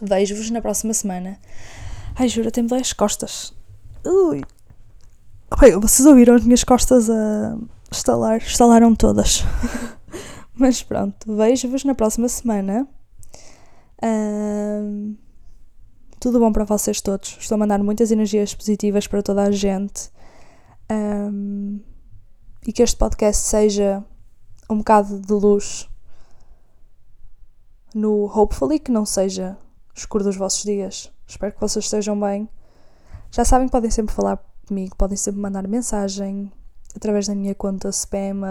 Vejo-vos 0.01 0.51
na 0.51 0.61
próxima 0.61 0.95
semana. 0.95 1.39
Ai, 2.15 2.29
juro, 2.29 2.51
tenho 2.51 2.67
dói 2.67 2.81
as 2.81 2.93
costas. 2.93 3.55
Ui. 4.05 4.43
Oi, 5.61 5.73
vocês 5.73 6.07
ouviram 6.07 6.35
as 6.35 6.45
minhas 6.45 6.65
costas 6.65 7.11
a 7.11 7.59
estalar? 7.91 8.39
Estalaram 8.39 8.95
todas. 8.95 9.45
Mas 10.55 10.83
pronto, 10.83 11.37
vejo-vos 11.37 11.85
na 11.85 11.95
próxima 11.95 12.29
semana. 12.29 12.89
Tudo 16.19 16.39
bom 16.39 16.53
para 16.53 16.65
vocês 16.65 17.01
todos. 17.01 17.37
Estou 17.39 17.57
a 17.57 17.59
mandar 17.59 17.83
muitas 17.83 18.11
energias 18.11 18.55
positivas 18.55 19.07
para 19.07 19.23
toda 19.23 19.43
a 19.43 19.51
gente. 19.51 20.11
Um, 20.91 21.81
e 22.67 22.73
que 22.73 22.83
este 22.83 22.97
podcast 22.97 23.43
seja 23.43 24.03
um 24.71 24.79
bocado 24.79 25.21
de 25.21 25.33
luz 25.33 25.89
no 27.95 28.25
Hopefully, 28.27 28.79
que 28.79 28.91
não 28.91 29.05
seja 29.05 29.59
escuro 29.95 30.25
dos 30.25 30.37
vossos 30.37 30.63
dias. 30.63 31.13
Espero 31.27 31.53
que 31.53 31.61
vocês 31.61 31.85
estejam 31.85 32.19
bem. 32.19 32.49
Já 33.31 33.45
sabem 33.45 33.67
que 33.67 33.73
podem 33.73 33.91
sempre 33.91 34.15
falar 34.15 34.52
comigo, 34.67 34.97
podem 34.97 35.17
sempre 35.17 35.41
mandar 35.41 35.67
mensagem 35.69 36.51
através 36.95 37.27
da 37.27 37.35
minha 37.35 37.55
conta 37.55 37.89
spam. 37.91 38.43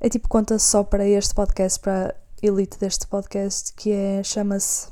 É 0.00 0.08
tipo 0.08 0.28
conta 0.28 0.58
só 0.58 0.84
para 0.84 1.06
este 1.06 1.34
podcast, 1.34 1.80
para 1.80 2.14
a 2.42 2.46
elite 2.46 2.78
deste 2.78 3.06
podcast, 3.06 3.72
que 3.74 3.90
é 3.90 4.22
chama-se 4.22 4.88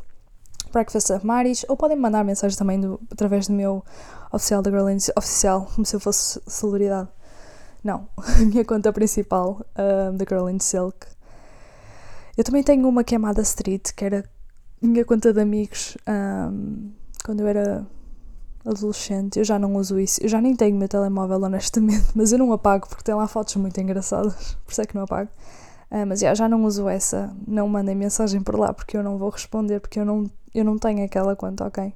Breakfast 0.72 1.10
of 1.10 1.24
Maris, 1.24 1.64
ou 1.68 1.76
podem 1.76 1.96
mandar 1.96 2.24
mensagem 2.24 2.58
também 2.58 2.80
do, 2.80 3.00
através 3.10 3.46
do 3.46 3.54
meu 3.54 3.84
oficial 4.32 4.62
da 4.62 4.70
Girl 4.70 4.88
oficial, 5.16 5.70
como 5.74 5.86
se 5.86 5.94
eu 5.94 6.00
fosse 6.00 6.40
celebridade. 6.46 7.08
Não, 7.84 8.08
a 8.18 8.38
minha 8.44 8.64
conta 8.64 8.92
principal 8.92 9.64
um, 9.78 10.16
da 10.16 10.24
Girl 10.28 10.48
in 10.48 10.58
Silk 10.58 11.06
eu 12.36 12.44
também 12.44 12.62
tenho 12.62 12.86
uma 12.86 13.02
que 13.02 13.14
é 13.14 13.18
Street, 13.40 13.92
que 13.96 14.04
era 14.04 14.22
minha 14.82 15.04
conta 15.06 15.32
de 15.32 15.40
amigos 15.40 15.96
um, 16.06 16.92
quando 17.24 17.40
eu 17.40 17.46
era 17.46 17.86
adolescente. 18.66 19.38
Eu 19.38 19.44
já 19.44 19.58
não 19.58 19.76
uso 19.76 19.98
isso. 19.98 20.22
Eu 20.22 20.28
já 20.28 20.40
nem 20.40 20.54
tenho 20.54 20.76
meu 20.76 20.88
telemóvel, 20.88 21.40
honestamente, 21.42 22.06
mas 22.14 22.32
eu 22.32 22.38
não 22.38 22.52
apago 22.52 22.88
porque 22.88 23.04
tem 23.04 23.14
lá 23.14 23.26
fotos 23.26 23.56
muito 23.56 23.80
engraçadas. 23.80 24.56
Por 24.64 24.72
isso 24.72 24.82
é 24.82 24.86
que 24.86 24.94
não 24.94 25.02
apago. 25.02 25.30
Uh, 25.90 26.04
mas 26.06 26.20
já, 26.20 26.34
já 26.34 26.48
não 26.48 26.64
uso 26.64 26.88
essa. 26.88 27.34
Não 27.46 27.68
mandem 27.68 27.94
mensagem 27.94 28.42
por 28.42 28.58
lá 28.58 28.72
porque 28.72 28.96
eu 28.96 29.02
não 29.04 29.18
vou 29.18 29.30
responder, 29.30 29.80
porque 29.80 30.00
eu 30.00 30.04
não, 30.04 30.28
eu 30.52 30.64
não 30.64 30.76
tenho 30.78 31.04
aquela 31.04 31.36
conta, 31.36 31.64
ok? 31.64 31.94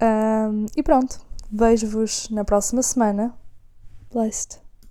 Um, 0.00 0.66
e 0.76 0.82
pronto. 0.82 1.20
Vejo-vos 1.50 2.28
na 2.30 2.44
próxima 2.44 2.82
semana. 2.82 3.34
Blessed. 4.12 4.69